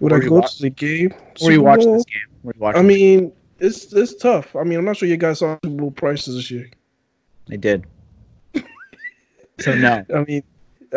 Would 0.00 0.12
Where 0.12 0.22
I 0.22 0.26
go 0.26 0.36
wa- 0.36 0.46
to 0.46 0.62
the 0.62 0.70
game? 0.70 1.10
Where 1.40 1.52
you 1.52 1.58
Super 1.58 1.62
watching 1.62 1.92
this 1.92 2.04
game? 2.04 2.42
You 2.44 2.52
watching? 2.58 2.80
I 2.80 2.82
mean, 2.82 3.32
it's 3.60 3.92
it's 3.92 4.14
tough. 4.16 4.56
I 4.56 4.64
mean, 4.64 4.78
I'm 4.78 4.84
not 4.84 4.96
sure 4.96 5.08
you 5.08 5.16
guys 5.16 5.38
saw 5.38 5.56
Super 5.64 5.76
Bowl 5.76 5.90
prices 5.90 6.34
this 6.36 6.50
year. 6.50 6.68
I 7.50 7.56
did. 7.56 7.84
so 9.60 9.74
no, 9.74 10.04
I 10.14 10.24
mean, 10.24 10.42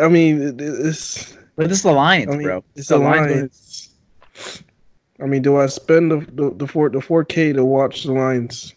I 0.00 0.08
mean, 0.08 0.56
it's 0.60 1.36
but 1.56 1.68
this 1.68 1.78
is 1.78 1.84
the 1.84 1.92
Lions, 1.92 2.32
I 2.32 2.36
mean, 2.36 2.46
bro. 2.46 2.64
it's 2.76 2.88
the 2.88 2.98
the 2.98 3.04
Lions. 3.04 3.30
Lions. 4.34 4.64
I 5.20 5.26
mean, 5.26 5.42
do 5.42 5.56
I 5.56 5.66
spend 5.66 6.10
the 6.10 6.18
the, 6.32 6.50
the 6.54 6.66
four 6.66 6.88
the 6.88 7.00
four 7.00 7.24
K 7.24 7.52
to 7.52 7.64
watch 7.64 8.04
the 8.04 8.12
Lions? 8.12 8.74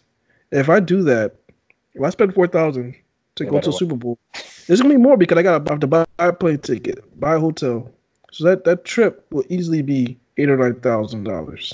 If 0.50 0.68
I 0.68 0.80
do 0.80 1.02
that, 1.04 1.36
if 1.94 2.02
I 2.02 2.10
spend 2.10 2.34
four 2.34 2.46
thousand 2.46 2.94
to 3.36 3.44
go 3.44 3.60
to 3.60 3.70
wa- 3.70 3.76
Super 3.76 3.96
Bowl, 3.96 4.18
it's 4.34 4.80
gonna 4.80 4.94
be 4.94 5.00
more 5.00 5.16
because 5.16 5.38
I 5.38 5.42
gotta 5.42 5.70
have 5.70 5.80
to 5.80 5.86
buy 5.86 6.04
a 6.18 6.32
plane 6.32 6.58
ticket, 6.58 6.98
buy 7.20 7.36
a 7.36 7.40
hotel. 7.40 7.90
So 8.32 8.44
that 8.44 8.64
that 8.64 8.84
trip 8.84 9.26
will 9.30 9.44
easily 9.48 9.82
be 9.82 10.18
eight 10.36 10.50
or 10.50 10.56
nine 10.56 10.80
thousand 10.80 11.24
dollars. 11.24 11.72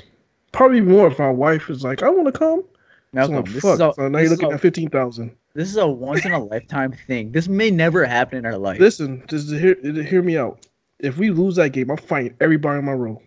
Probably 0.52 0.80
more 0.80 1.08
if 1.08 1.18
my 1.18 1.30
wife 1.30 1.68
is 1.70 1.84
like, 1.84 2.02
I 2.02 2.08
want 2.08 2.26
to 2.26 2.32
come. 2.38 2.64
Malcolm, 3.12 3.46
so, 3.46 3.52
this 3.52 3.62
fuck. 3.62 3.74
is 3.74 3.80
a, 3.80 3.92
so 3.94 4.08
now 4.08 4.18
this 4.18 4.28
you're 4.28 4.36
looking 4.36 4.52
a- 4.52 4.54
at 4.54 4.60
fifteen 4.60 4.90
thousand. 4.90 5.34
This 5.54 5.68
is 5.68 5.76
a 5.76 5.86
once 5.86 6.24
in 6.24 6.32
a 6.32 6.38
lifetime 6.38 6.92
thing. 7.06 7.32
This 7.32 7.48
may 7.48 7.70
never 7.70 8.04
happen 8.04 8.38
in 8.38 8.46
our 8.46 8.58
life. 8.58 8.78
Listen, 8.78 9.24
just 9.28 9.50
hear 9.50 9.76
hear 9.82 10.22
me 10.22 10.36
out. 10.36 10.66
If 10.98 11.16
we 11.16 11.30
lose 11.30 11.56
that 11.56 11.70
game, 11.70 11.90
I'm 11.90 11.96
fighting 11.96 12.36
everybody 12.40 12.78
in 12.78 12.84
my 12.84 12.92
row. 12.92 13.20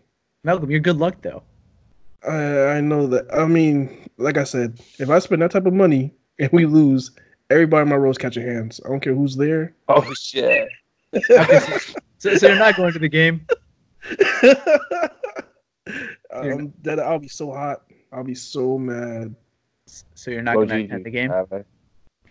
Malcolm, 0.43 0.69
you're 0.69 0.79
good 0.79 0.97
luck 0.97 1.15
though. 1.21 1.43
I 2.27 2.77
I 2.77 2.81
know 2.81 3.07
that. 3.07 3.25
I 3.33 3.45
mean, 3.45 4.09
like 4.17 4.37
I 4.37 4.43
said, 4.43 4.79
if 4.99 5.09
I 5.09 5.19
spend 5.19 5.41
that 5.41 5.51
type 5.51 5.65
of 5.65 5.73
money 5.73 6.13
and 6.39 6.51
we 6.51 6.65
lose, 6.65 7.11
everybody 7.49 7.83
in 7.83 7.89
my 7.89 7.95
row 7.95 8.11
is 8.11 8.17
catching 8.17 8.45
hands. 8.45 8.79
I 8.85 8.89
don't 8.89 8.99
care 8.99 9.15
who's 9.15 9.35
there. 9.35 9.73
Oh 9.87 10.13
shit! 10.13 10.69
Okay, 11.13 11.59
so, 11.59 11.77
so, 12.17 12.35
so 12.35 12.47
you're 12.47 12.57
not 12.57 12.77
going 12.77 12.93
to 12.93 12.99
the 12.99 13.09
game. 13.09 13.45
um, 16.31 16.73
that 16.83 16.99
I'll 16.99 17.19
be 17.19 17.27
so 17.27 17.51
hot. 17.51 17.83
I'll 18.11 18.23
be 18.23 18.35
so 18.35 18.77
mad. 18.77 19.35
So 19.85 20.31
you're 20.31 20.41
not 20.41 20.55
going 20.55 20.69
to 20.69 20.75
attend 20.75 21.05
the 21.05 21.09
do? 21.09 21.27
game. 21.27 21.31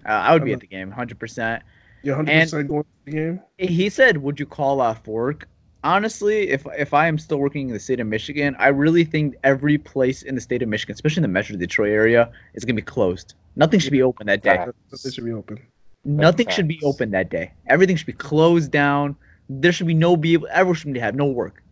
Uh, 0.06 0.08
I- 0.12 0.28
I 0.28 0.32
would 0.32 0.44
be 0.44 0.52
at 0.52 0.60
the 0.60 0.66
game, 0.66 0.88
100. 0.88 1.18
percent 1.18 1.62
You're 2.02 2.16
100 2.16 2.40
percent 2.42 2.68
going 2.68 2.82
to 2.84 2.88
the 3.04 3.10
game. 3.12 3.40
He 3.58 3.88
said, 3.88 4.16
"Would 4.18 4.40
you 4.40 4.46
call 4.46 4.80
off 4.80 5.06
work?" 5.06 5.48
honestly, 5.82 6.50
if 6.50 6.66
if 6.78 6.92
I 6.92 7.06
am 7.06 7.16
still 7.18 7.38
working 7.38 7.68
in 7.68 7.72
the 7.74 7.80
state 7.80 8.00
of 8.00 8.06
Michigan, 8.06 8.54
I 8.58 8.68
really 8.68 9.04
think 9.04 9.36
every 9.44 9.78
place 9.78 10.22
in 10.22 10.34
the 10.34 10.40
state 10.40 10.62
of 10.62 10.68
Michigan, 10.68 10.92
especially 10.94 11.20
in 11.20 11.22
the 11.22 11.28
Metro 11.28 11.56
Detroit 11.56 11.90
area, 11.90 12.30
is 12.54 12.64
gonna 12.64 12.74
be 12.74 12.82
closed. 12.82 13.34
Nothing 13.56 13.80
should 13.80 13.92
be 13.92 14.02
open 14.02 14.26
that 14.26 14.42
day. 14.42 14.56
It 14.92 15.12
should 15.14 15.24
be 15.24 15.32
open. 15.32 15.58
Nothing 16.04 16.46
should 16.48 16.68
be 16.68 16.80
open 16.82 17.10
that 17.12 17.30
day. 17.30 17.52
Everything 17.66 17.96
should 17.96 18.06
be 18.06 18.12
closed 18.12 18.70
down. 18.70 19.16
There 19.48 19.72
should 19.72 19.86
be 19.86 19.94
no 19.94 20.16
be 20.16 20.34
able. 20.34 20.48
Everyone 20.50 20.76
should 20.76 20.96
have 20.96 21.14
no 21.14 21.26
work. 21.26 21.62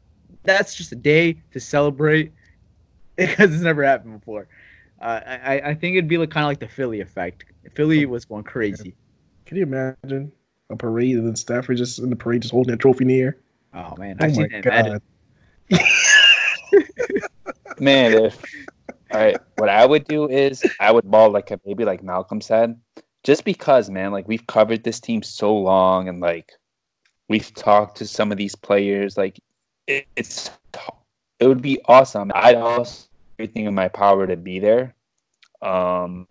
That's 0.44 0.74
just 0.74 0.92
a 0.92 0.96
day 0.96 1.40
to 1.52 1.60
celebrate 1.60 2.32
because 3.16 3.52
it's 3.54 3.62
never 3.62 3.84
happened 3.84 4.18
before. 4.20 4.48
Uh, 5.00 5.20
I 5.26 5.60
I 5.70 5.74
think 5.74 5.96
it'd 5.96 6.08
be 6.08 6.18
like 6.18 6.30
kind 6.30 6.44
of 6.44 6.48
like 6.48 6.60
the 6.60 6.68
Philly 6.68 7.00
effect. 7.00 7.44
Philly 7.74 8.06
was 8.06 8.24
going 8.24 8.44
crazy. 8.44 8.94
Can 9.46 9.56
you 9.56 9.62
imagine 9.62 10.32
a 10.70 10.76
parade 10.76 11.16
and 11.16 11.26
then 11.26 11.36
Stafford 11.36 11.76
just 11.76 11.98
in 11.98 12.10
the 12.10 12.16
parade 12.16 12.42
just 12.42 12.52
holding 12.52 12.74
a 12.74 12.76
trophy 12.76 13.04
in 13.04 13.08
the 13.08 13.20
air? 13.20 13.38
Oh 13.74 13.94
man, 13.96 14.16
Oh 14.20 14.24
I've 14.24 14.36
my 14.36 14.48
seen 14.48 14.60
that. 14.62 15.00
God. 15.70 15.80
Man, 17.78 18.12
if 18.12 18.42
all 19.12 19.20
right, 19.20 19.36
what 19.56 19.68
I 19.68 19.86
would 19.86 20.04
do 20.04 20.28
is 20.28 20.64
I 20.80 20.90
would 20.92 21.08
ball 21.10 21.30
like 21.30 21.50
a 21.50 21.60
maybe 21.64 21.84
like 21.84 22.02
Malcolm 22.02 22.40
said, 22.40 22.78
just 23.22 23.44
because 23.44 23.88
man, 23.88 24.10
like 24.12 24.26
we've 24.26 24.46
covered 24.46 24.82
this 24.84 25.00
team 25.00 25.22
so 25.22 25.56
long 25.56 26.08
and 26.08 26.20
like 26.20 26.50
we've 27.28 27.54
talked 27.54 27.98
to 27.98 28.06
some 28.06 28.32
of 28.32 28.38
these 28.38 28.54
players, 28.54 29.16
like 29.16 29.38
it, 29.86 30.06
it's 30.16 30.50
it 31.38 31.46
would 31.46 31.62
be 31.62 31.80
awesome. 31.86 32.32
I'd 32.34 32.56
also 32.56 32.92
do 32.92 33.07
everything 33.38 33.66
in 33.66 33.74
my 33.74 33.88
power 33.88 34.26
to 34.26 34.36
be 34.36 34.58
there, 34.58 34.94
um, 35.62 36.26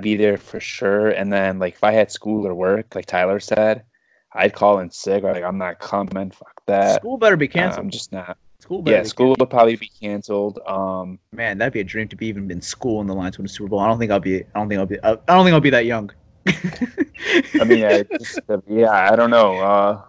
be 0.00 0.16
there 0.16 0.36
for 0.36 0.58
sure. 0.60 1.10
And 1.10 1.32
then 1.32 1.58
like 1.58 1.74
if 1.74 1.84
I 1.84 1.92
had 1.92 2.10
school 2.10 2.46
or 2.46 2.54
work, 2.54 2.94
like 2.94 3.06
Tyler 3.06 3.40
said, 3.40 3.84
I'd 4.32 4.52
call 4.52 4.80
in 4.80 4.90
sick 4.90 5.22
or 5.24 5.32
like 5.32 5.44
I'm 5.44 5.58
not 5.58 5.78
coming. 5.78 6.30
Fuck 6.30 6.62
that. 6.66 7.00
School 7.00 7.18
better 7.18 7.36
be 7.36 7.48
Uh, 7.48 7.52
canceled. 7.52 7.84
I'm 7.84 7.90
just 7.90 8.12
not. 8.12 8.36
School 8.60 8.82
better 8.82 8.98
Yeah, 8.98 9.02
school 9.04 9.34
would 9.38 9.50
probably 9.50 9.76
be 9.76 9.90
canceled. 10.00 10.58
Um, 10.66 11.18
Man, 11.32 11.56
that'd 11.58 11.72
be 11.72 11.80
a 11.80 11.84
dream 11.84 12.08
to 12.08 12.16
be 12.16 12.26
even 12.26 12.50
in 12.50 12.60
school 12.60 13.00
in 13.00 13.06
the 13.06 13.14
Lions 13.14 13.38
win 13.38 13.46
the 13.46 13.52
Super 13.52 13.68
Bowl. 13.70 13.78
I 13.78 13.86
don't 13.86 13.98
think 13.98 14.10
I'll 14.10 14.20
be. 14.20 14.40
I 14.42 14.46
don't 14.54 14.68
think 14.68 14.78
I'll 14.78 14.86
be. 14.86 15.02
I 15.02 15.14
don't 15.14 15.44
think 15.44 15.54
I'll 15.54 15.60
be 15.60 15.70
that 15.70 15.86
young. 15.86 16.10
I 16.46 17.64
mean, 17.64 17.78
yeah, 17.78 18.02
just, 18.18 18.40
yeah, 18.68 18.90
I 19.12 19.16
don't 19.16 19.30
know. 19.30 19.58
Uh, 19.60 20.02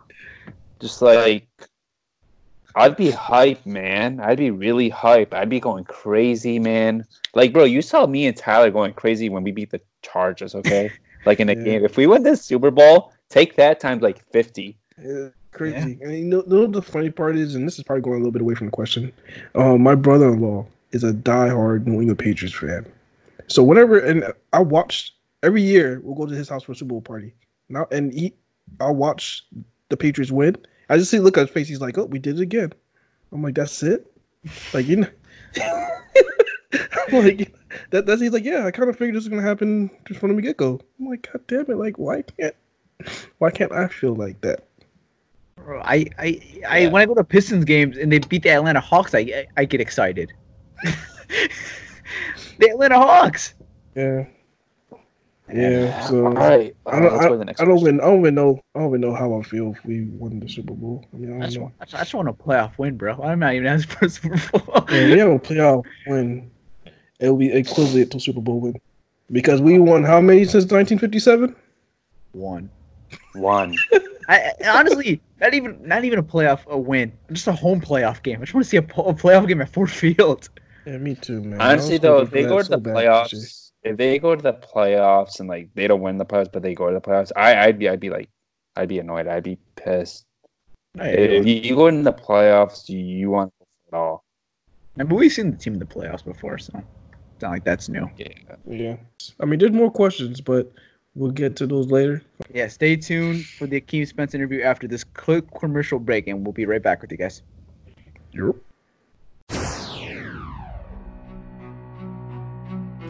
just 0.79 1.01
like 1.01 1.47
I'd 2.75 2.95
be 2.95 3.11
hype, 3.11 3.65
man. 3.65 4.19
I'd 4.19 4.37
be 4.37 4.51
really 4.51 4.89
hype. 4.89 5.33
I'd 5.33 5.49
be 5.49 5.59
going 5.59 5.83
crazy, 5.85 6.59
man. 6.59 7.05
Like, 7.33 7.53
bro, 7.53 7.63
you 7.63 7.81
saw 7.81 8.07
me 8.07 8.25
and 8.27 8.35
Tyler 8.35 8.71
going 8.71 8.93
crazy 8.93 9.29
when 9.29 9.43
we 9.43 9.51
beat 9.51 9.71
the 9.71 9.81
Chargers. 10.01 10.55
Okay, 10.55 10.91
like 11.25 11.39
in 11.39 11.49
a 11.49 11.53
Yeah. 11.53 11.63
game. 11.63 11.85
If 11.85 11.97
we 11.97 12.07
win 12.07 12.23
this 12.23 12.43
Super 12.43 12.71
Bowl, 12.71 13.13
take 13.29 13.55
that 13.55 13.79
times 13.79 14.01
like 14.01 14.23
fifty. 14.31 14.77
Yeah, 15.01 15.29
crazy. 15.51 15.97
And 16.01 16.13
you 16.17 16.25
know, 16.25 16.43
know 16.47 16.61
what 16.61 16.71
the 16.73 16.81
funny 16.81 17.09
part 17.09 17.35
is, 17.35 17.55
and 17.55 17.67
this 17.67 17.77
is 17.77 17.83
probably 17.83 18.01
going 18.01 18.15
a 18.15 18.19
little 18.19 18.31
bit 18.31 18.41
away 18.41 18.55
from 18.55 18.67
the 18.67 18.71
question. 18.71 19.11
Um, 19.55 19.81
my 19.81 19.95
brother-in-law 19.95 20.65
is 20.91 21.03
a 21.03 21.13
diehard 21.13 21.85
New 21.85 21.99
England 21.99 22.19
Patriots 22.19 22.55
fan. 22.55 22.85
So 23.47 23.63
whenever, 23.63 23.99
and 23.99 24.25
I 24.53 24.59
watch 24.59 25.13
every 25.43 25.61
year, 25.61 25.99
we'll 26.03 26.15
go 26.15 26.25
to 26.25 26.35
his 26.35 26.47
house 26.49 26.63
for 26.63 26.71
a 26.71 26.75
Super 26.75 26.89
Bowl 26.89 27.01
party. 27.01 27.33
Now, 27.69 27.87
and 27.91 28.13
he, 28.13 28.33
I'll 28.79 28.95
watch 28.95 29.45
the 29.89 29.97
Patriots 29.97 30.31
win. 30.31 30.55
I 30.91 30.97
just 30.97 31.09
see 31.09 31.19
look 31.19 31.37
at 31.37 31.47
his 31.47 31.51
face. 31.51 31.69
He's 31.69 31.79
like, 31.79 31.97
"Oh, 31.97 32.03
we 32.03 32.19
did 32.19 32.37
it 32.37 32.41
again." 32.41 32.73
I'm 33.31 33.41
like, 33.41 33.55
"That's 33.55 33.81
it." 33.81 34.11
Like 34.73 34.87
you 34.87 34.97
know, 34.97 35.07
I'm 35.55 37.13
like 37.13 37.53
that. 37.91 38.05
That's 38.05 38.19
he's 38.19 38.33
like, 38.33 38.43
"Yeah, 38.43 38.65
I 38.65 38.71
kind 38.71 38.89
of 38.89 38.97
figured 38.97 39.15
this 39.15 39.23
was 39.23 39.29
gonna 39.29 39.41
happen 39.41 39.89
just 40.05 40.19
from 40.19 40.35
the 40.35 40.41
get 40.41 40.57
go." 40.57 40.81
I'm 40.99 41.07
like, 41.07 41.29
"God 41.31 41.47
damn 41.47 41.71
it! 41.71 41.77
Like, 41.77 41.97
why 41.97 42.23
can't, 42.23 42.53
why 43.37 43.51
can't 43.51 43.71
I 43.71 43.87
feel 43.87 44.15
like 44.15 44.41
that?" 44.41 44.67
Bro, 45.55 45.81
I, 45.85 46.07
I, 46.19 46.41
I, 46.67 46.87
when 46.87 47.01
I 47.01 47.05
go 47.05 47.13
to 47.13 47.23
Pistons 47.23 47.63
games 47.63 47.95
and 47.95 48.11
they 48.11 48.19
beat 48.19 48.43
the 48.43 48.49
Atlanta 48.49 48.81
Hawks, 48.81 49.15
I, 49.15 49.47
I 49.55 49.63
get 49.63 49.79
excited. 49.79 50.33
the 50.83 52.69
Atlanta 52.69 52.97
Hawks. 52.97 53.53
Yeah. 53.95 54.25
Yeah. 55.53 55.99
So 56.07 56.25
All 56.27 56.31
right, 56.33 56.75
I 56.85 56.99
don't. 56.99 57.13
uh, 57.13 57.17
I, 57.17 57.23
go 57.23 57.29
to 57.33 57.37
the 57.37 57.45
next 57.45 57.61
I 57.61 57.65
don't 57.65 57.73
question. 57.79 57.95
even. 57.95 58.01
I 58.01 58.05
don't 58.09 58.19
even 58.21 58.35
know. 58.35 58.61
I 58.75 58.79
don't 58.79 58.87
even 58.89 59.01
know 59.01 59.13
how 59.13 59.33
I 59.39 59.43
feel 59.43 59.71
if 59.71 59.83
we 59.85 60.05
won 60.05 60.39
the 60.39 60.47
Super 60.47 60.73
Bowl. 60.73 61.05
I 61.13 61.17
mean, 61.17 61.31
I 61.31 61.35
I 61.35 61.39
don't 61.39 61.45
just, 61.45 61.57
know. 61.57 61.63
want, 61.63 61.73
I 61.79 61.85
just- 61.85 61.95
I 61.95 61.99
just 61.99 62.13
want 62.13 62.29
a 62.29 62.33
playoff 62.33 62.77
win, 62.77 62.97
bro. 62.97 63.21
I'm 63.21 63.39
not 63.39 63.53
even 63.53 63.67
asking 63.67 63.95
for 63.95 64.05
a 64.05 64.09
Super 64.09 64.51
Bowl. 64.59 64.85
Yeah, 64.89 65.05
we 65.07 65.19
have 65.19 65.29
a 65.29 65.39
playoff 65.39 65.85
win. 66.07 66.49
It'll 67.19 67.37
be 67.37 67.51
equivalent 67.51 68.11
to 68.13 68.19
Super 68.19 68.41
Bowl 68.41 68.59
win 68.61 68.79
because 69.31 69.61
we 69.61 69.77
won 69.79 70.03
how 70.03 70.19
many 70.21 70.43
since 70.45 70.63
1957? 70.65 71.55
One. 72.33 72.69
One. 73.33 73.75
I, 74.29 74.51
I 74.65 74.79
honestly, 74.79 75.21
not 75.41 75.53
even, 75.53 75.77
not 75.85 76.05
even 76.05 76.17
a 76.19 76.23
playoff 76.23 76.65
a 76.67 76.77
win, 76.77 77.11
just 77.31 77.47
a 77.47 77.51
home 77.51 77.81
playoff 77.81 78.23
game. 78.23 78.37
I 78.37 78.45
just 78.45 78.53
want 78.53 78.63
to 78.63 78.69
see 78.69 78.77
a, 78.77 78.81
po- 78.81 79.03
a 79.03 79.13
playoff 79.13 79.47
game 79.47 79.61
at 79.61 79.69
Ford 79.69 79.91
Field. 79.91 80.49
Yeah, 80.85 80.97
me 80.97 81.15
too, 81.15 81.41
man. 81.41 81.59
I 81.61 81.73
Honestly, 81.73 81.97
though, 81.97 82.21
if 82.21 82.31
they 82.31 82.43
go 82.43 82.57
to 82.59 82.63
so 82.63 82.71
the 82.71 82.77
bad 82.79 82.95
this 82.95 83.03
year. 83.03 83.11
playoffs, 83.11 83.70
if 83.83 83.97
they 83.97 84.19
go 84.19 84.35
to 84.35 84.41
the 84.41 84.53
playoffs 84.53 85.39
and 85.39 85.49
like 85.49 85.69
they 85.73 85.87
don't 85.87 86.01
win 86.01 86.17
the 86.17 86.25
playoffs, 86.25 86.51
but 86.51 86.61
they 86.61 86.73
go 86.73 86.87
to 86.87 86.93
the 86.93 87.01
playoffs, 87.01 87.31
I, 87.35 87.65
I'd 87.65 87.79
be, 87.79 87.89
I'd 87.89 87.99
be 87.99 88.09
like, 88.09 88.29
I'd 88.75 88.89
be 88.89 88.99
annoyed. 88.99 89.27
I'd 89.27 89.43
be 89.43 89.57
pissed. 89.75 90.25
If 90.95 91.45
you, 91.45 91.55
you 91.55 91.75
go 91.75 91.87
in 91.87 92.03
the 92.03 92.13
playoffs, 92.13 92.89
you, 92.89 92.99
you 92.99 93.29
want 93.29 93.53
it 93.87 93.93
all. 93.93 94.23
I 94.99 95.03
mean, 95.03 95.15
we've 95.15 95.31
seen 95.31 95.51
the 95.51 95.57
team 95.57 95.73
in 95.73 95.79
the 95.79 95.85
playoffs 95.85 96.23
before, 96.23 96.57
so 96.57 96.73
it's 96.77 97.41
not 97.41 97.51
like 97.51 97.63
that's 97.63 97.87
new. 97.87 98.09
Yeah. 98.17 98.27
Yeah, 98.67 98.95
I 99.39 99.45
mean, 99.45 99.59
there's 99.59 99.71
more 99.71 99.89
questions, 99.89 100.41
but 100.41 100.71
we'll 101.15 101.31
get 101.31 101.55
to 101.57 101.67
those 101.67 101.87
later. 101.87 102.21
Yeah, 102.53 102.67
stay 102.67 102.97
tuned 102.97 103.45
for 103.45 103.67
the 103.67 103.79
Akeem 103.79 104.07
Spence 104.07 104.35
interview 104.35 104.61
after 104.61 104.87
this 104.87 105.03
quick 105.03 105.45
commercial 105.57 105.97
break, 105.97 106.27
and 106.27 106.45
we'll 106.45 106.53
be 106.53 106.65
right 106.65 106.83
back 106.83 107.01
with 107.01 107.11
you 107.11 107.17
guys. 107.17 107.41
Yep. 108.33 108.55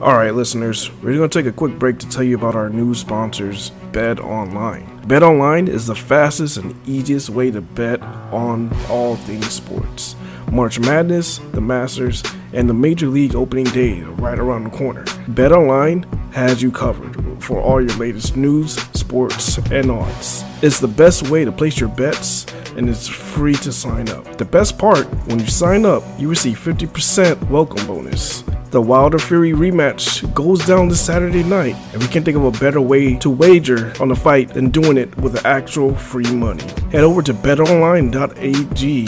All 0.01 0.13
right, 0.13 0.33
listeners, 0.33 0.89
we're 1.03 1.15
going 1.15 1.29
to 1.29 1.39
take 1.39 1.45
a 1.45 1.55
quick 1.55 1.77
break 1.77 1.99
to 1.99 2.09
tell 2.09 2.23
you 2.23 2.35
about 2.35 2.55
our 2.55 2.71
new 2.71 2.95
sponsors, 2.95 3.69
Bet 3.91 4.19
Online. 4.19 4.99
Bet 5.05 5.21
Online 5.21 5.67
is 5.67 5.85
the 5.85 5.93
fastest 5.93 6.57
and 6.57 6.75
easiest 6.87 7.29
way 7.29 7.51
to 7.51 7.61
bet 7.61 8.01
on 8.01 8.75
all 8.89 9.15
things 9.15 9.51
sports. 9.51 10.15
March 10.51 10.79
Madness, 10.79 11.37
the 11.53 11.61
Masters, 11.61 12.21
and 12.51 12.69
the 12.69 12.73
Major 12.73 13.07
League 13.07 13.35
opening 13.35 13.65
day 13.65 14.01
right 14.01 14.37
around 14.37 14.65
the 14.65 14.69
corner. 14.69 15.05
Bet 15.29 15.53
Online 15.53 16.03
has 16.33 16.61
you 16.61 16.71
covered 16.71 17.41
for 17.41 17.61
all 17.61 17.81
your 17.81 17.95
latest 17.97 18.35
news, 18.35 18.73
sports, 18.91 19.57
and 19.71 19.89
odds. 19.89 20.43
It's 20.61 20.79
the 20.79 20.89
best 20.89 21.29
way 21.29 21.45
to 21.45 21.53
place 21.53 21.79
your 21.79 21.89
bets 21.89 22.45
and 22.75 22.89
it's 22.89 23.07
free 23.07 23.55
to 23.55 23.71
sign 23.71 24.09
up. 24.09 24.37
The 24.37 24.45
best 24.45 24.77
part, 24.77 25.05
when 25.27 25.39
you 25.39 25.47
sign 25.47 25.85
up, 25.85 26.03
you 26.17 26.27
receive 26.29 26.59
50% 26.59 27.49
welcome 27.49 27.85
bonus. 27.87 28.43
The 28.71 28.81
Wilder 28.81 29.19
Fury 29.19 29.51
rematch 29.51 30.33
goes 30.33 30.65
down 30.65 30.87
this 30.87 31.05
Saturday 31.05 31.43
night, 31.43 31.75
and 31.91 32.01
we 32.01 32.07
can't 32.07 32.23
think 32.23 32.37
of 32.37 32.45
a 32.45 32.57
better 32.59 32.79
way 32.79 33.15
to 33.17 33.29
wager 33.29 33.93
on 33.99 34.07
the 34.07 34.15
fight 34.15 34.53
than 34.53 34.69
doing 34.69 34.97
it 34.97 35.15
with 35.17 35.33
the 35.33 35.45
actual 35.45 35.93
free 35.93 36.31
money. 36.31 36.63
Head 36.91 37.03
over 37.03 37.21
to 37.21 37.33
betonline.ag 37.33 39.07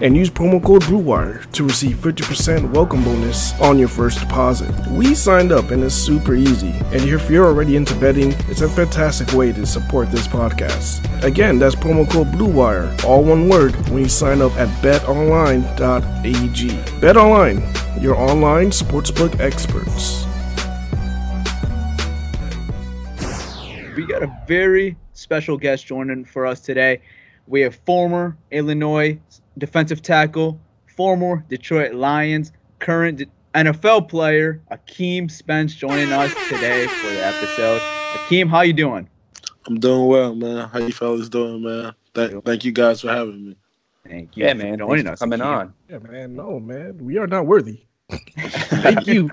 and 0.00 0.16
use 0.16 0.30
promo 0.30 0.62
code 0.62 0.82
BlueWire 0.82 1.50
to 1.52 1.64
receive 1.64 1.96
50% 1.96 2.72
welcome 2.72 3.04
bonus 3.04 3.58
on 3.60 3.78
your 3.78 3.88
first 3.88 4.20
deposit. 4.20 4.74
We 4.88 5.14
signed 5.14 5.52
up 5.52 5.70
and 5.70 5.82
it's 5.82 5.94
super 5.94 6.34
easy. 6.34 6.70
And 6.92 7.02
if 7.02 7.30
you're 7.30 7.46
already 7.46 7.76
into 7.76 7.94
betting, 7.96 8.32
it's 8.48 8.60
a 8.60 8.68
fantastic 8.68 9.32
way 9.32 9.52
to 9.52 9.66
support 9.66 10.10
this 10.10 10.26
podcast. 10.26 11.02
Again, 11.22 11.58
that's 11.58 11.74
promo 11.74 12.10
code 12.10 12.28
BlueWire, 12.28 13.04
all 13.04 13.22
one 13.22 13.48
word, 13.48 13.74
when 13.90 14.02
you 14.02 14.08
sign 14.08 14.42
up 14.42 14.52
at 14.56 14.68
betonline.ag. 14.82 16.68
BetOnline, 17.00 18.02
your 18.02 18.16
online 18.16 18.70
sportsbook 18.70 19.38
experts. 19.40 20.24
We 23.96 24.06
got 24.06 24.24
a 24.24 24.44
very 24.48 24.96
special 25.12 25.56
guest 25.56 25.86
joining 25.86 26.24
for 26.24 26.46
us 26.46 26.60
today. 26.60 27.00
We 27.46 27.60
have 27.60 27.76
former 27.86 28.36
Illinois 28.50 29.20
defensive 29.58 30.02
tackle, 30.02 30.60
former 30.86 31.44
Detroit 31.48 31.94
Lions, 31.94 32.52
current 32.78 33.22
NFL 33.54 34.08
player 34.08 34.60
Akeem 34.70 35.30
Spence 35.30 35.74
joining 35.74 36.12
us 36.12 36.32
today 36.48 36.86
for 36.86 37.08
the 37.10 37.24
episode. 37.24 37.80
Akeem, 37.80 38.48
how 38.48 38.62
you 38.62 38.72
doing? 38.72 39.08
I'm 39.66 39.78
doing 39.80 40.06
well, 40.06 40.34
man. 40.34 40.68
How 40.68 40.78
you 40.80 40.92
fellas 40.92 41.28
doing, 41.28 41.62
man? 41.62 41.94
Thank, 42.14 42.44
thank 42.44 42.64
you 42.64 42.72
guys 42.72 43.00
for 43.00 43.08
having 43.08 43.46
me. 43.48 43.56
Thank 44.06 44.36
you 44.36 44.44
Yeah, 44.44 44.52
for 44.52 44.58
man. 44.58 44.78
joining 44.78 45.06
us. 45.06 45.18
for 45.18 45.24
coming 45.24 45.40
Akeem. 45.40 45.46
on. 45.46 45.74
Yeah, 45.88 45.98
man, 45.98 46.34
no, 46.34 46.60
man, 46.60 46.98
we 46.98 47.16
are 47.18 47.26
not 47.26 47.46
worthy. 47.46 47.84
Thank 48.10 49.06
you. 49.06 49.30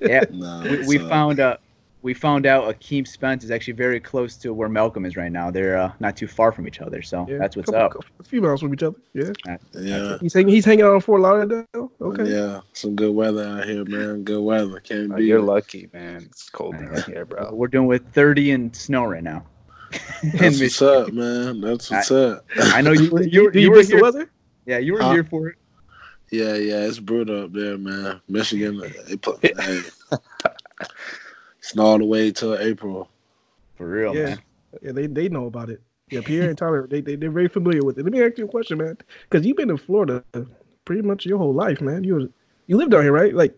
Yeah, 0.00 0.24
Nah, 0.30 0.62
we, 0.62 0.86
we 0.86 0.98
uh, 0.98 1.08
found 1.08 1.40
out 1.40 1.60
we 2.02 2.14
found 2.14 2.46
out 2.46 2.64
Akeem 2.72 3.06
Spence 3.06 3.42
is 3.44 3.50
actually 3.50 3.72
very 3.74 3.98
close 3.98 4.36
to 4.36 4.54
where 4.54 4.68
Malcolm 4.68 5.04
is 5.04 5.16
right 5.16 5.32
now. 5.32 5.50
They're 5.50 5.76
uh, 5.76 5.92
not 5.98 6.16
too 6.16 6.28
far 6.28 6.52
from 6.52 6.68
each 6.68 6.80
other, 6.80 7.02
so 7.02 7.26
Yeah, 7.28 7.38
that's 7.38 7.56
what's 7.56 7.70
couple- 7.70 8.00
up. 8.00 8.04
A 8.20 8.22
few 8.22 8.40
miles 8.40 8.60
from 8.60 8.72
each 8.72 8.82
other. 8.84 8.96
Yeah, 9.14 9.32
Yeah, 9.74 10.18
he's 10.20 10.32
hanging. 10.34 10.54
He's 10.54 10.64
hanging 10.64 10.84
out 10.84 10.94
in 10.94 11.00
Fort 11.00 11.20
Lauderdale. 11.20 11.66
Okay. 12.00 12.30
yeah. 12.30 12.60
Some 12.72 12.94
good 12.94 13.14
weather 13.14 13.44
out 13.44 13.64
here, 13.66 13.84
man. 13.84 14.22
Good 14.22 14.40
weather. 14.42 14.78
Can't 14.80 15.12
Oh, 15.12 15.16
be. 15.16 15.24
you're 15.26 15.42
lucky, 15.42 15.88
man. 15.92 16.22
It's 16.26 16.48
cold 16.50 16.74
down 16.78 17.02
here, 17.02 17.22
Uh, 17.22 17.24
bro. 17.24 17.50
We're 17.54 17.66
doing 17.68 17.86
with 17.88 18.06
30 18.12 18.52
and 18.52 18.76
snow 18.76 19.04
right 19.06 19.22
now. 19.24 19.44
That's 20.34 20.60
what's 20.60 20.82
up, 20.82 21.12
man. 21.12 21.60
That's 21.60 21.90
what's 21.90 22.10
up. 22.10 22.44
I 22.56 22.80
know 22.82 22.92
you. 22.92 23.08
Do 23.18 23.24
You, 23.24 23.42
you, 23.44 23.50
do 23.50 23.58
you, 23.58 23.64
you 23.66 23.70
were 23.70 23.76
miss 23.78 23.88
the 23.88 23.94
here. 23.94 24.02
weather? 24.02 24.30
Yeah, 24.66 24.78
you 24.78 24.92
were 24.92 25.00
Huh? 25.02 25.12
here 25.12 25.24
for 25.24 25.48
it. 25.48 25.56
Yeah, 26.30 26.54
yeah, 26.56 26.80
it's 26.82 26.98
brutal 26.98 27.44
up 27.44 27.52
there, 27.54 27.78
man. 27.78 28.20
Michigan, 28.28 28.82
they 29.06 29.16
put, 29.16 29.42
hey, 29.42 29.80
it's 31.70 31.78
all 31.78 31.98
the 31.98 32.04
way 32.04 32.30
till 32.32 32.56
April. 32.56 33.08
For 33.76 33.86
real, 33.88 34.14
Yeah. 34.14 34.24
man. 34.24 34.38
Yeah, 34.82 34.92
they, 34.92 35.06
they 35.06 35.28
know 35.28 35.46
about 35.46 35.70
it. 35.70 35.80
Yeah, 36.10 36.20
Pierre 36.24 36.48
and 36.48 36.56
Tyler, 36.56 36.86
they, 36.86 37.00
they, 37.00 37.16
they're 37.16 37.30
very 37.30 37.48
familiar 37.48 37.84
with 37.84 37.98
it. 37.98 38.04
Let 38.04 38.12
me 38.12 38.22
ask 38.22 38.38
you 38.38 38.46
a 38.46 38.48
question, 38.48 38.78
man. 38.78 38.96
Because 39.28 39.46
you've 39.46 39.56
been 39.56 39.70
in 39.70 39.76
Florida 39.76 40.24
pretty 40.84 41.02
much 41.02 41.26
your 41.26 41.38
whole 41.38 41.52
life, 41.52 41.80
man. 41.80 42.04
You 42.04 42.32
you 42.66 42.76
lived 42.76 42.94
out 42.94 43.02
here, 43.02 43.12
right? 43.12 43.34
Like, 43.34 43.54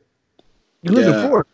you 0.82 0.92
lived 0.92 1.08
Yeah. 1.08 1.22
in 1.22 1.28
Florida. 1.28 1.48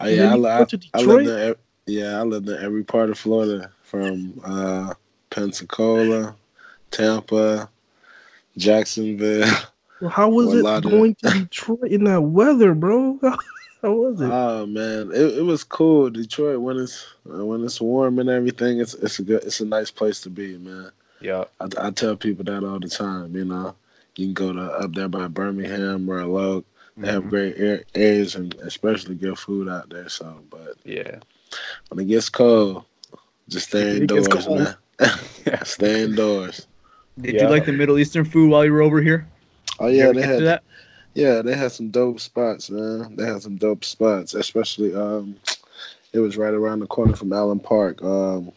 Oh, 0.00 0.06
yeah, 0.06 0.32
I, 0.32 0.34
you 0.36 0.46
I, 0.46 0.66
I 0.94 1.00
lived 1.00 1.28
in, 1.28 1.38
ev- 1.38 1.58
yeah, 1.86 2.18
I 2.18 2.22
lived 2.22 2.48
in 2.48 2.62
every 2.62 2.84
part 2.84 3.10
of 3.10 3.18
Florida 3.18 3.70
from 3.82 4.40
uh, 4.44 4.94
Pensacola, 5.30 6.36
Tampa, 6.90 7.68
Jacksonville. 8.56 9.46
Well, 10.00 10.10
how 10.10 10.28
was 10.28 10.54
it 10.54 10.62
going 10.82 11.14
to 11.16 11.30
Detroit 11.30 11.90
in 11.90 12.04
that 12.04 12.20
weather, 12.20 12.74
bro? 12.74 13.18
how 13.82 13.92
was 13.92 14.20
it? 14.20 14.28
Oh 14.30 14.66
man, 14.66 15.10
it, 15.12 15.38
it 15.38 15.42
was 15.44 15.64
cool. 15.64 16.10
Detroit 16.10 16.60
when 16.60 16.78
it's 16.78 17.06
uh, 17.32 17.44
when 17.44 17.64
it's 17.64 17.80
warm 17.80 18.18
and 18.18 18.28
everything, 18.28 18.80
it's 18.80 18.94
it's 18.94 19.18
a 19.18 19.22
good 19.22 19.44
it's 19.44 19.60
a 19.60 19.64
nice 19.66 19.90
place 19.90 20.20
to 20.22 20.30
be, 20.30 20.58
man. 20.58 20.90
Yeah. 21.20 21.44
I, 21.60 21.68
I 21.78 21.90
tell 21.90 22.16
people 22.16 22.44
that 22.44 22.64
all 22.64 22.78
the 22.80 22.88
time. 22.88 23.34
You 23.36 23.44
know, 23.44 23.74
you 24.16 24.26
can 24.26 24.34
go 24.34 24.52
to 24.52 24.60
up 24.62 24.94
there 24.94 25.08
by 25.08 25.28
Birmingham 25.28 26.08
or 26.08 26.24
Logue. 26.24 26.64
They 26.96 27.08
have 27.08 27.24
Mhm. 27.24 27.30
great 27.30 27.54
air, 27.58 27.84
areas 27.94 28.34
and 28.34 28.54
especially 28.56 29.14
good 29.14 29.38
food 29.38 29.68
out 29.68 29.88
there. 29.88 30.08
So, 30.08 30.40
but 30.50 30.74
Yeah. 30.84 31.18
when 31.88 32.00
it 32.00 32.06
gets 32.08 32.28
cold, 32.28 32.84
just 33.48 33.68
stay 33.68 33.82
It 33.82 33.96
indoors, 34.02 34.26
cold. 34.28 34.58
man. 34.58 34.74
stay 35.64 36.02
indoors. 36.02 36.66
Did 37.20 37.36
Yeah. 37.36 37.44
you 37.44 37.48
like 37.48 37.66
the 37.66 37.72
Middle 37.72 37.98
Eastern 37.98 38.24
food 38.24 38.50
while 38.50 38.64
you 38.64 38.72
were 38.72 38.82
over 38.82 39.00
here? 39.00 39.28
Oh 39.78 39.86
yeah, 39.86 40.10
they 40.12 40.22
had 40.22 40.42
that? 40.42 40.62
Yeah 41.18 41.42
they 41.42 41.56
had 41.56 41.72
some 41.72 41.90
dope 41.90 42.20
spots, 42.20 42.70
man. 42.70 43.16
They 43.16 43.26
had 43.26 43.42
some 43.42 43.56
dope 43.56 43.84
spots, 43.84 44.34
especially 44.34 44.94
um, 44.94 45.36
it 46.12 46.20
was 46.20 46.36
right 46.36 46.54
around 46.54 46.80
the 46.80 46.86
corner 46.86 47.16
from 47.16 47.32
Allen 47.32 47.60
Park. 47.60 48.02
Um, 48.02 48.52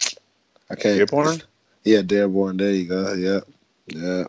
I 0.69 0.75
can't. 0.75 0.97
Dearborn? 0.97 1.41
Yeah, 1.83 2.01
Dearborn. 2.01 2.57
There 2.57 2.71
you 2.71 2.85
go. 2.87 3.13
Yeah, 3.13 3.39
yeah. 3.87 4.25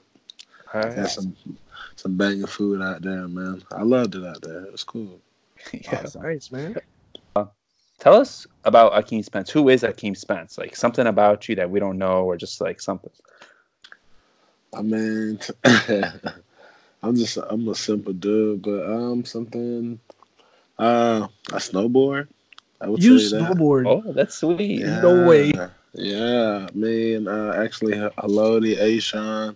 All 0.75 0.93
Had 0.93 1.09
some 1.09 1.37
some 1.97 2.17
banging 2.17 2.47
food 2.47 2.81
out 2.81 3.03
there, 3.03 3.29
man. 3.29 3.63
I 3.71 3.83
loved 3.83 4.15
it 4.15 4.25
out 4.25 4.41
there. 4.43 4.65
It 4.65 4.73
was 4.73 4.85
cool. 4.85 5.21
Yeah. 5.73 6.05
Nice, 6.21 6.51
man. 6.51 6.77
Tell 8.03 8.15
us 8.15 8.49
about 8.65 8.95
Akeem 8.95 9.25
Spence. 9.25 9.49
Who 9.49 9.69
is 9.69 9.85
Akeem 9.85 10.17
Spence? 10.17 10.59
Like 10.59 10.75
something 10.75 11.07
about 11.07 11.49
you 11.49 11.55
that 11.55 11.71
we 11.71 11.79
don't 11.79 11.99
know, 11.99 12.25
or 12.25 12.37
just 12.37 12.61
like 12.61 12.81
something. 12.81 13.13
I 14.75 14.83
mean, 14.83 15.39
I'm 17.03 17.17
just 17.17 17.37
I'm 17.37 17.69
a 17.69 17.75
simple 17.75 18.13
dude, 18.13 18.63
but 18.63 18.87
um 18.87 19.25
something. 19.25 19.99
Uh, 20.79 21.29
I 21.53 21.57
snowboard. 21.57 22.29
I 22.81 22.89
would 22.89 23.03
You 23.03 23.19
say 23.19 23.39
that. 23.39 23.53
snowboard. 23.53 23.87
Oh, 23.87 24.13
that's 24.13 24.37
sweet. 24.37 24.81
Yeah. 24.81 25.01
No 25.01 25.27
way. 25.27 25.53
Yeah, 25.95 26.69
me 26.75 27.15
and 27.15 27.29
uh, 27.29 27.53
actually 27.57 27.93
Haloti, 27.93 28.79
A'Shawn, 28.79 29.55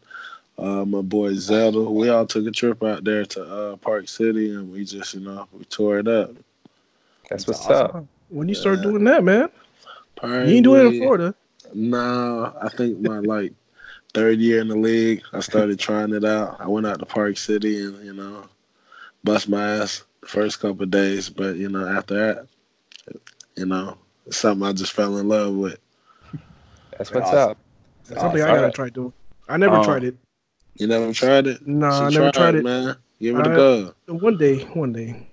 uh, 0.59 0.85
my 0.85 1.01
boy 1.01 1.35
Zelda, 1.35 1.81
we 1.81 2.11
all 2.11 2.27
took 2.27 2.47
a 2.47 2.51
trip 2.51 2.83
out 2.83 3.05
there 3.05 3.25
to 3.25 3.43
uh, 3.43 3.77
Park 3.77 4.09
City, 4.09 4.55
and 4.55 4.71
we 4.71 4.85
just 4.85 5.15
you 5.15 5.21
know 5.21 5.49
we 5.53 5.65
tore 5.65 5.99
it 5.99 6.09
up. 6.09 6.33
That's 7.31 7.47
what's 7.47 7.65
awesome. 7.67 7.97
up. 7.97 8.07
When 8.29 8.49
you 8.49 8.55
start 8.55 8.83
doing 8.83 9.05
that, 9.05 9.25
man, 9.25 9.49
Probably, 10.17 10.51
you 10.51 10.57
ain't 10.57 10.65
doing 10.65 10.87
it 10.87 10.95
in 10.95 11.01
Florida. 11.01 11.35
No, 11.73 12.55
I 12.61 12.69
think 12.69 13.01
my 13.01 13.19
like 13.21 13.53
third 14.14 14.38
year 14.38 14.61
in 14.61 14.69
the 14.69 14.77
league, 14.77 15.23
I 15.33 15.40
started 15.40 15.79
trying 15.79 16.12
it 16.14 16.25
out. 16.25 16.57
I 16.61 16.66
went 16.66 16.87
out 16.87 16.99
to 17.01 17.07
Park 17.07 17.37
City 17.38 17.83
and 17.85 18.05
you 18.05 18.14
know, 18.14 18.45
bust 19.25 19.49
my 19.49 19.62
ass 19.79 20.05
the 20.23 20.29
first 20.29 20.61
couple 20.61 20.83
of 20.83 20.90
days, 20.90 21.29
but 21.29 21.57
you 21.57 21.69
know 21.69 21.87
after 21.87 22.14
that, 22.14 22.47
you 23.57 23.66
know, 23.66 23.97
it's 24.27 24.37
something 24.38 24.66
I 24.66 24.73
just 24.73 24.92
fell 24.92 25.16
in 25.19 25.29
love 25.29 25.55
with. 25.55 25.79
That's 26.97 27.12
what's 27.12 27.29
Awesome. 27.29 27.51
up. 27.53 27.59
That's 28.09 28.21
something 28.21 28.42
I 28.42 28.47
gotta 28.47 28.71
try 28.73 28.88
doing. 28.88 29.12
I 29.49 29.57
never 29.57 29.77
Um, 29.77 29.85
tried 29.85 30.05
it. 30.05 30.16
You 30.77 30.87
never 30.87 31.12
tried 31.12 31.47
it? 31.47 31.66
No, 31.66 31.87
You 31.87 31.92
I 31.92 32.11
should 32.11 32.19
never 32.21 32.33
try 32.33 32.42
tried 32.51 32.55
it. 32.57 32.64
man. 32.64 32.97
Give 33.21 33.38
it 33.38 33.47
a 33.47 33.51
I- 33.51 33.55
go. 33.57 33.95
One 34.09 34.37
day, 34.37 34.59
one 34.75 34.92
day. 34.92 35.27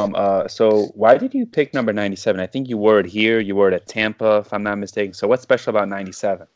Um, 0.00 0.14
uh, 0.16 0.46
so 0.46 0.86
why 0.94 1.18
did 1.18 1.34
you 1.34 1.44
pick 1.44 1.74
number 1.74 1.92
97? 1.92 2.40
I 2.40 2.46
think 2.46 2.68
you 2.68 2.76
wore 2.78 3.00
it 3.00 3.06
here. 3.06 3.40
You 3.40 3.56
wore 3.56 3.68
it 3.68 3.74
at 3.74 3.86
Tampa, 3.88 4.38
if 4.38 4.52
I'm 4.52 4.62
not 4.62 4.78
mistaken. 4.78 5.12
So 5.12 5.26
what's 5.26 5.42
special 5.42 5.70
about 5.70 5.88
97? 5.88 6.46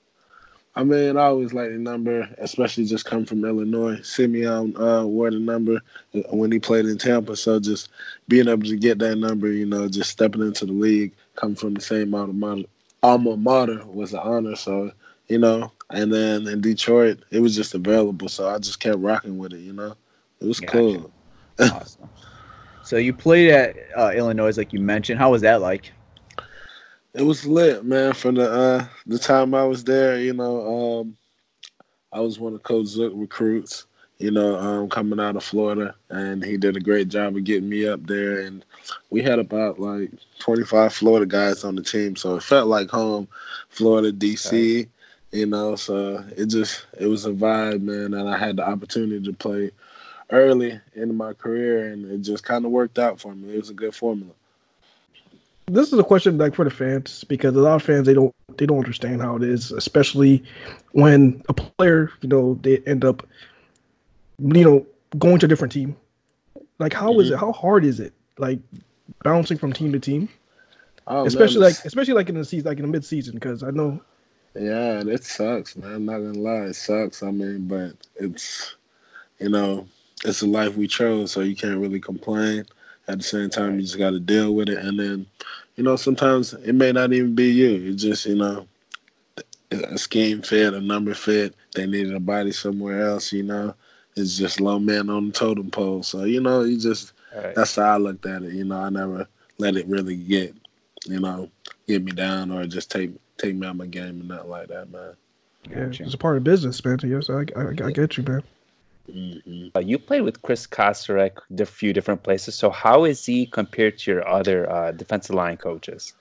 I 0.75 0.85
mean, 0.85 1.19
I 1.19 1.25
always 1.25 1.53
like 1.53 1.69
the 1.69 1.79
number, 1.79 2.29
especially 2.39 2.87
just 2.87 3.05
coming 3.05 3.27
from 3.27 3.45
Illinois. 3.45 4.01
Simeon 4.03 4.75
uh, 4.77 5.05
wore 5.05 5.31
the 5.31 5.39
number 5.39 5.83
when 6.31 6.51
he 6.51 6.59
played 6.59 6.87
in 6.87 6.97
Tampa. 6.97 7.37
So 7.37 7.61
just 7.61 7.91
being 8.29 8.49
able 8.49 8.67
to 8.67 8.77
get 8.77 8.99
that 9.01 9.17
number, 9.17 9.49
you 9.53 9.67
know, 9.67 9.87
just 9.87 10.11
stepping 10.11 10.41
into 10.41 10.65
the 10.65 10.73
league, 10.73 11.13
coming 11.37 11.57
from 11.57 11.75
the 11.75 11.81
same 11.83 12.15
alma 12.15 12.33
mater, 12.33 12.69
alma 13.03 13.37
mater 13.37 13.85
was 13.85 14.15
an 14.15 14.21
honor. 14.21 14.57
So, 14.57 14.93
you 15.29 15.39
know, 15.39 15.71
and 15.91 16.11
then 16.11 16.49
in 16.49 16.63
Detroit, 16.63 17.23
it 17.31 17.41
was 17.41 17.55
just 17.55 17.75
available. 17.75 18.31
So 18.31 18.49
I 18.49 18.59
just 18.59 18.81
kept 18.81 18.99
rocking 18.99 19.37
with 19.37 19.53
it, 19.53 19.61
you 19.61 19.75
know. 19.75 19.95
It 20.41 20.47
was 20.47 20.59
Gotcha. 20.61 20.73
cool. 20.73 21.13
awesome. 21.61 22.09
So 22.83 22.97
you 22.97 23.13
played 23.13 23.51
at 23.51 23.77
uh, 23.97 24.13
Illinois, 24.15 24.57
like 24.57 24.73
you 24.73 24.81
mentioned. 24.81 25.19
How 25.19 25.31
was 25.31 25.43
that 25.43 25.61
like? 25.61 25.93
It 27.15 27.23
was 27.23 27.47
lit, 27.47 27.85
man. 27.85 28.15
From 28.15 28.37
the 28.37 28.51
uh 28.51 28.87
the 29.07 29.19
time 29.19 29.55
I 29.55 29.65
was 29.65 29.85
there, 29.85 30.19
you 30.19 30.33
know, 30.33 31.01
um 31.01 31.17
I 32.13 32.21
was 32.21 32.39
one 32.39 32.55
of 32.55 32.63
Coach 32.63 32.87
Zook 32.87 33.13
recruits, 33.17 33.87
you 34.19 34.31
know, 34.31 34.57
um 34.59 34.89
coming 34.89 35.21
out 35.21 35.37
of 35.37 35.45
Florida 35.45 35.95
and 36.11 36.43
he 36.45 36.57
did 36.57 36.77
a 36.77 36.81
great 36.81 37.09
job 37.09 37.37
of 37.37 37.45
getting 37.45 37.69
me 37.69 37.87
up 37.87 38.07
there 38.07 38.41
and 38.41 38.65
we 39.11 39.23
had 39.23 39.39
about 39.39 39.79
like 39.79 40.11
twenty 40.39 40.65
five 40.65 40.95
Florida 40.95 41.27
guys 41.27 41.65
on 41.65 41.77
the 41.77 41.83
team. 41.83 42.17
So 42.17 42.37
it 42.37 42.43
felt 42.45 42.69
like 42.69 42.91
home, 42.91 43.29
Florida, 43.69 44.11
DC, 44.13 44.89
you 45.33 45.47
know, 45.47 45.77
so 45.77 46.25
it 46.37 46.47
just 46.47 46.87
it 46.99 47.07
was 47.09 47.27
a 47.27 47.33
vibe, 47.33 47.83
man, 47.83 48.15
and 48.15 48.29
I 48.29 48.39
had 48.39 48.57
the 48.57 48.67
opportunity 48.67 49.23
to 49.25 49.33
play 49.35 49.71
early 50.31 50.81
in 50.95 51.15
my 51.17 51.35
career 51.35 51.89
and 51.93 52.11
it 52.11 52.19
just 52.23 52.47
kinda 52.47 52.69
worked 52.69 52.99
out 52.99 53.21
for 53.21 53.35
me. 53.35 53.55
It 53.55 53.59
was 53.61 53.71
a 53.71 53.75
good 53.75 53.95
formula. 53.95 54.33
This 55.73 55.93
is 55.93 55.99
a 55.99 56.05
question 56.05 56.39
like 56.39 56.55
for 56.55 56.65
the 56.65 56.71
fans 56.71 57.25
because 57.25 57.55
a 57.57 57.61
lot 57.61 57.77
of 57.77 57.83
fans 57.83 58.07
they 58.07 58.15
don't 58.15 58.35
they 58.59 58.67
don't 58.67 58.79
understand 58.79 59.23
how 59.23 59.37
it 59.37 59.43
is, 59.43 59.73
especially 59.73 60.43
when 60.93 61.43
a 61.49 61.55
player 61.55 62.11
you 62.21 62.29
know 62.29 62.59
they 62.63 62.79
end 62.87 63.05
up 63.05 63.27
you 64.39 64.65
know 64.65 64.87
going 65.19 65.39
to 65.39 65.47
a 65.47 65.49
different 65.49 65.73
team. 65.73 65.97
Like 66.79 66.93
how 66.93 67.19
is 67.21 67.27
mm-hmm. 67.27 67.35
it? 67.35 67.39
How 67.39 67.53
hard 67.53 67.85
is 67.85 68.01
it? 68.01 68.13
Like 68.39 68.59
bouncing 69.23 69.59
from 69.59 69.73
team 69.73 69.93
to 69.93 70.01
team, 70.01 70.29
Oh, 71.07 71.27
especially 71.27 71.61
like 71.61 71.85
especially 71.85 72.15
like 72.15 72.29
in 72.29 72.37
the 72.37 72.45
season, 72.45 72.69
like 72.69 72.79
in 72.79 72.83
the 72.83 72.91
mid 72.91 73.05
season, 73.05 73.35
because 73.35 73.63
I 73.63 73.71
know 73.71 74.01
Yeah, 74.55 75.03
it 75.07 75.25
sucks, 75.25 75.77
man. 75.77 75.95
I'm 75.95 76.05
not 76.05 76.19
gonna 76.19 76.39
lie, 76.39 76.67
it 76.67 76.75
sucks. 76.75 77.23
I 77.23 77.31
mean, 77.31 77.67
but 77.67 77.95
it's 78.17 78.77
you 79.41 79.49
know, 79.49 79.89
it's 80.25 80.41
the 80.41 80.47
life 80.47 80.77
we 80.77 80.87
chose, 80.87 81.33
so 81.33 81.41
you 81.41 81.57
can't 81.57 81.81
really 81.81 82.01
complain. 82.01 82.65
At 83.09 83.19
the 83.19 83.25
same 83.25 83.51
time, 83.51 83.75
you 83.75 83.83
just 83.83 83.99
got 83.99 84.11
to 84.11 84.21
deal 84.21 84.55
with 84.55 84.69
it, 84.69 84.79
and 84.79 84.99
then, 84.99 85.27
you 85.77 85.85
know, 85.85 85.97
sometimes 85.97 86.53
it 86.55 86.75
may 86.75 86.93
not 86.93 87.13
even 87.13 87.35
be 87.35 87.51
you. 87.51 87.91
It's 87.93 88.03
just 88.03 88.27
you 88.27 88.37
know, 88.37 88.67
a 89.71 89.99
scheme 89.99 90.43
fit, 90.43 90.75
a 90.75 90.81
number 90.81 91.15
fit. 91.15 91.55
They 91.75 91.87
needed 91.87 92.15
a 92.15 92.21
body 92.21 92.53
somewhere 92.53 93.07
else. 93.07 93.33
You 93.33 93.45
know, 93.45 93.75
it's 94.17 94.37
just 94.37 94.61
low 94.61 94.79
man 94.79 95.09
on 95.09 95.29
the 95.29 95.33
totem 95.33 95.71
pole. 95.71 96.03
So 96.03 96.25
you 96.25 96.41
know, 96.41 96.63
you 96.63 96.79
just 96.79 97.13
Right. 97.35 97.55
that's 97.55 97.77
how 97.77 97.95
I 97.95 97.97
looked 97.97 98.27
at 98.27 98.43
it. 98.43 98.53
You 98.53 98.65
know, 98.65 98.79
I 98.79 98.91
never 98.91 99.27
let 99.57 99.77
it 99.77 99.87
really 99.87 100.17
get, 100.17 100.55
you 101.07 101.19
know, 101.19 101.49
get 101.87 102.05
me 102.05 102.13
down 102.13 102.51
or 102.51 102.67
just 102.67 102.91
take 102.91 103.13
take 103.39 103.55
me 103.55 103.67
out 103.67 103.77
my 103.77 103.87
game 103.87 104.21
and 104.21 104.29
nothing 104.29 104.51
like 104.51 104.69
that, 104.69 104.91
man. 104.91 105.15
yeah, 105.71 105.87
Gotcha. 105.87 106.05
it's 106.05 106.15
a 106.15 106.19
part 106.19 106.37
of 106.37 106.45
business, 106.45 106.85
man. 106.85 106.99
Yes, 107.03 107.31
I, 107.31 107.45
I, 107.57 107.69
I 107.87 107.91
get 107.91 108.19
you, 108.19 108.25
man. 108.25 108.43
Hmm 109.11 109.69
Uh, 109.75 109.81
you 109.81 109.99
played 109.99 110.23
with 110.23 110.43
Kris 110.43 110.67
Kocurek 110.67 111.39
a 111.59 111.67
few 111.67 111.93
different 111.93 112.23
places. 112.23 112.55
So 112.55 112.71
how 112.71 113.05
is 113.05 113.25
he 113.25 113.47
compared 113.47 113.99
to 113.99 114.11
your 114.11 114.29
other 114.29 114.71
uh, 114.71 114.93
defensive 114.93 115.35
line 115.35 115.57
coaches? 115.57 116.15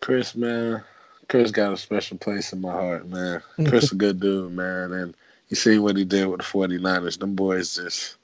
Chris, 0.00 0.34
man, 0.34 0.82
Chris 1.28 1.50
got 1.50 1.72
a 1.72 1.76
special 1.76 2.18
place 2.18 2.52
in 2.52 2.60
my 2.60 2.72
heart, 2.72 3.08
man. 3.08 3.42
Chris 3.68 3.92
a 3.92 3.94
good 3.94 4.20
dude, 4.20 4.52
man, 4.52 4.92
and 4.92 5.14
you 5.48 5.56
see 5.56 5.78
what 5.78 5.96
he 5.96 6.04
did 6.04 6.26
with 6.26 6.40
the 6.40 6.46
49ers. 6.46 7.18
Them 7.18 7.34
boys 7.34 7.76
just 7.76 8.16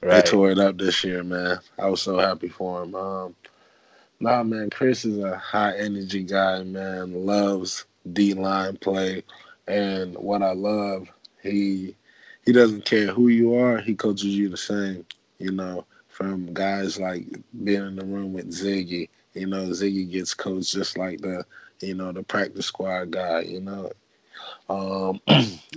they 0.00 0.22
tore 0.22 0.50
it 0.50 0.58
up 0.58 0.76
this 0.76 1.02
year, 1.02 1.24
man. 1.24 1.58
I 1.78 1.88
was 1.88 2.02
so 2.02 2.18
happy 2.18 2.48
for 2.48 2.82
him. 2.82 2.94
Um, 2.94 3.34
nah, 4.20 4.42
man, 4.42 4.70
Chris 4.70 5.04
is 5.04 5.18
a 5.18 5.36
high 5.38 5.76
energy 5.76 6.22
guy, 6.22 6.62
man. 6.62 7.26
Loves 7.26 7.86
D 8.12 8.34
line 8.34 8.76
play, 8.76 9.24
and 9.66 10.14
what 10.14 10.42
I 10.42 10.52
love, 10.52 11.08
he 11.42 11.96
he 12.44 12.52
doesn't 12.52 12.84
care 12.84 13.08
who 13.08 13.28
you 13.28 13.54
are. 13.54 13.78
He 13.78 13.94
coaches 13.94 14.26
you 14.26 14.48
the 14.48 14.56
same. 14.56 15.06
You 15.38 15.52
know, 15.52 15.86
from 16.08 16.52
guys 16.54 16.98
like 16.98 17.26
being 17.64 17.86
in 17.86 17.96
the 17.96 18.04
room 18.04 18.32
with 18.32 18.50
Ziggy. 18.50 19.08
You 19.34 19.46
know, 19.46 19.64
Ziggy 19.68 20.10
gets 20.10 20.32
coached 20.32 20.72
just 20.72 20.96
like 20.96 21.20
the 21.20 21.44
you 21.80 21.94
know, 21.94 22.12
the 22.12 22.22
practice 22.22 22.66
squad 22.66 23.10
guy, 23.10 23.40
you 23.40 23.60
know. 23.60 23.90
Um, 24.68 25.20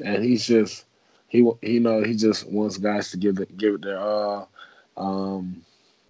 and 0.04 0.24
he's 0.24 0.46
just 0.46 0.86
he 1.28 1.40
you 1.62 1.80
know 1.80 2.04
he 2.04 2.16
just 2.16 2.50
wants 2.50 2.78
guys 2.78 3.12
to 3.12 3.18
give 3.18 3.40
it 3.40 3.58
give 3.58 3.76
it 3.76 3.82
their 3.82 4.00
all. 4.00 4.50
Um, 4.96 5.62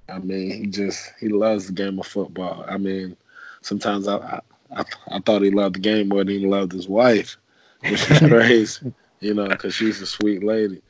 I 0.09 0.19
mean, 0.19 0.51
he 0.51 0.67
just 0.67 1.11
he 1.19 1.29
loves 1.29 1.67
the 1.67 1.73
game 1.73 1.99
of 1.99 2.07
football. 2.07 2.65
I 2.67 2.77
mean, 2.77 3.17
sometimes 3.61 4.07
I 4.07 4.17
I, 4.17 4.41
I, 4.75 4.83
I 5.11 5.19
thought 5.19 5.41
he 5.41 5.51
loved 5.51 5.75
the 5.75 5.79
game 5.79 6.09
more 6.09 6.23
than 6.23 6.39
he 6.39 6.45
loved 6.45 6.71
his 6.71 6.87
wife, 6.87 7.37
which 7.81 8.09
is 8.09 8.19
crazy, 8.27 8.93
you 9.19 9.33
know, 9.33 9.47
because 9.47 9.73
she's 9.73 10.01
a 10.01 10.05
sweet 10.05 10.43
lady. 10.43 10.81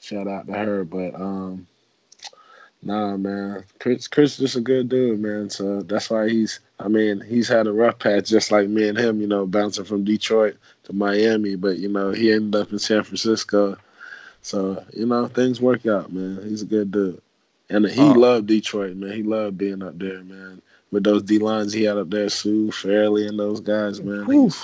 Shout 0.00 0.28
out 0.28 0.46
to 0.46 0.52
her, 0.52 0.84
but 0.84 1.14
um, 1.14 1.66
Nah, 2.82 3.16
man. 3.16 3.64
Chris, 3.80 4.06
Chris 4.06 4.36
just 4.36 4.54
a 4.56 4.60
good 4.60 4.88
dude, 4.88 5.18
man. 5.20 5.50
So 5.50 5.82
that's 5.82 6.10
why 6.10 6.28
he's. 6.28 6.60
I 6.78 6.88
mean, 6.88 7.20
he's 7.22 7.48
had 7.48 7.66
a 7.66 7.72
rough 7.72 7.98
patch, 7.98 8.28
just 8.28 8.52
like 8.52 8.68
me 8.68 8.86
and 8.88 8.98
him. 8.98 9.20
You 9.20 9.26
know, 9.26 9.46
bouncing 9.46 9.84
from 9.86 10.04
Detroit 10.04 10.56
to 10.84 10.92
Miami, 10.92 11.56
but 11.56 11.78
you 11.78 11.88
know, 11.88 12.12
he 12.12 12.30
ended 12.32 12.60
up 12.60 12.70
in 12.70 12.78
San 12.78 13.02
Francisco. 13.02 13.76
So 14.42 14.84
you 14.92 15.06
know, 15.06 15.26
things 15.26 15.60
work 15.60 15.86
out, 15.86 16.12
man. 16.12 16.40
He's 16.48 16.62
a 16.62 16.66
good 16.66 16.92
dude, 16.92 17.20
and 17.70 17.86
he 17.86 18.00
Oh. 18.02 18.12
loved 18.12 18.46
Detroit, 18.46 18.94
man. 18.96 19.12
He 19.12 19.22
loved 19.22 19.58
being 19.58 19.82
up 19.82 19.98
there, 19.98 20.22
man. 20.22 20.60
With 20.92 21.02
those 21.02 21.22
D 21.24 21.38
lines 21.38 21.72
he 21.72 21.82
had 21.84 21.96
up 21.96 22.10
there, 22.10 22.28
Suh 22.28 22.70
Fairley 22.70 23.26
and 23.26 23.38
those 23.38 23.58
guys, 23.60 24.00
man. 24.00 24.30
Used, 24.30 24.58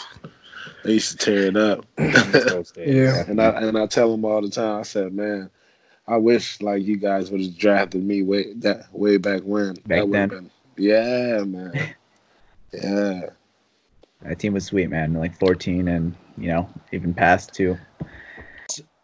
they 0.85 0.95
used 0.95 1.13
to 1.13 1.17
tear 1.25 1.47
it 1.47 1.57
up. 1.57 1.87
Yeah. 2.77 3.25
And 3.29 3.41
I 3.41 3.49
and 3.63 3.79
I 3.79 3.87
tell 3.87 4.11
them 4.11 4.25
all 4.25 4.41
the 4.41 4.51
time. 4.51 4.81
I 4.81 4.83
said, 4.83 5.13
man, 5.13 5.51
I 6.07 6.17
wish 6.17 6.61
like 6.61 6.83
you 6.83 6.97
guys 6.97 7.31
would 7.31 7.41
have 7.41 7.57
drafted 7.57 8.03
me 8.05 8.23
way 8.23 8.53
that 8.55 8.93
way 8.93 9.17
back 9.17 9.43
when. 9.43 9.75
Back 9.87 10.01
that 10.01 10.11
then. 10.11 10.29
been, 10.29 10.51
yeah, 10.77 11.43
man. 11.45 11.95
Yeah. 12.73 13.29
That 14.23 14.39
team 14.39 14.55
was 14.55 14.65
sweet, 14.65 14.89
man. 14.89 15.13
Like 15.13 15.39
14 15.39 15.89
and, 15.89 16.15
you 16.39 16.49
know, 16.49 16.69
even 16.91 17.13
past 17.13 17.53
two. 17.53 17.77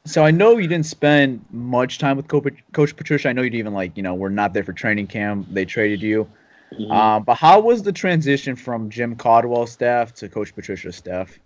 So 0.06 0.24
I 0.24 0.30
know 0.30 0.56
you 0.56 0.66
didn't 0.66 0.86
spend 0.86 1.44
much 1.50 1.98
time 1.98 2.16
with 2.16 2.28
Coach 2.28 2.96
Patricia. 2.96 3.28
I 3.28 3.32
know 3.34 3.42
you 3.42 3.50
didn't 3.50 3.58
even 3.58 3.74
like, 3.74 3.94
you 3.94 4.02
know, 4.02 4.14
we're 4.14 4.30
not 4.30 4.54
there 4.54 4.64
for 4.64 4.72
training 4.72 5.08
camp. 5.08 5.48
They 5.50 5.66
traded 5.66 6.00
you. 6.00 6.26
Mhm. 6.72 6.90
Um, 6.90 7.24
but 7.24 7.34
how 7.34 7.60
was 7.60 7.82
the 7.82 7.92
transition 7.92 8.56
from 8.56 8.88
Jim 8.88 9.16
Caldwell's 9.16 9.72
staff 9.72 10.14
to 10.14 10.28
Coach 10.28 10.54
Patricia's 10.54 10.96
staff? 10.96 11.38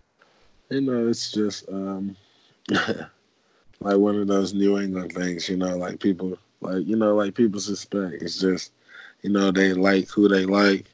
You 0.73 0.81
know, 0.83 1.09
it's 1.09 1.31
just 1.33 1.69
um 1.71 2.17
like 3.81 3.99
one 3.99 4.17
of 4.19 4.27
those 4.29 4.55
New 4.55 4.79
England 4.79 5.13
things, 5.13 5.49
you 5.49 5.57
know, 5.57 5.77
like 5.77 6.01
people 6.01 6.39
like 6.61 6.87
you 6.87 6.97
know, 6.97 7.15
like 7.15 7.35
people 7.35 7.61
suspect. 7.61 8.23
It's 8.23 8.39
just, 8.41 8.73
you 9.23 9.31
know, 9.31 9.51
they 9.51 9.75
like 9.75 10.09
who 10.09 10.29
they 10.29 10.47
like 10.47 10.87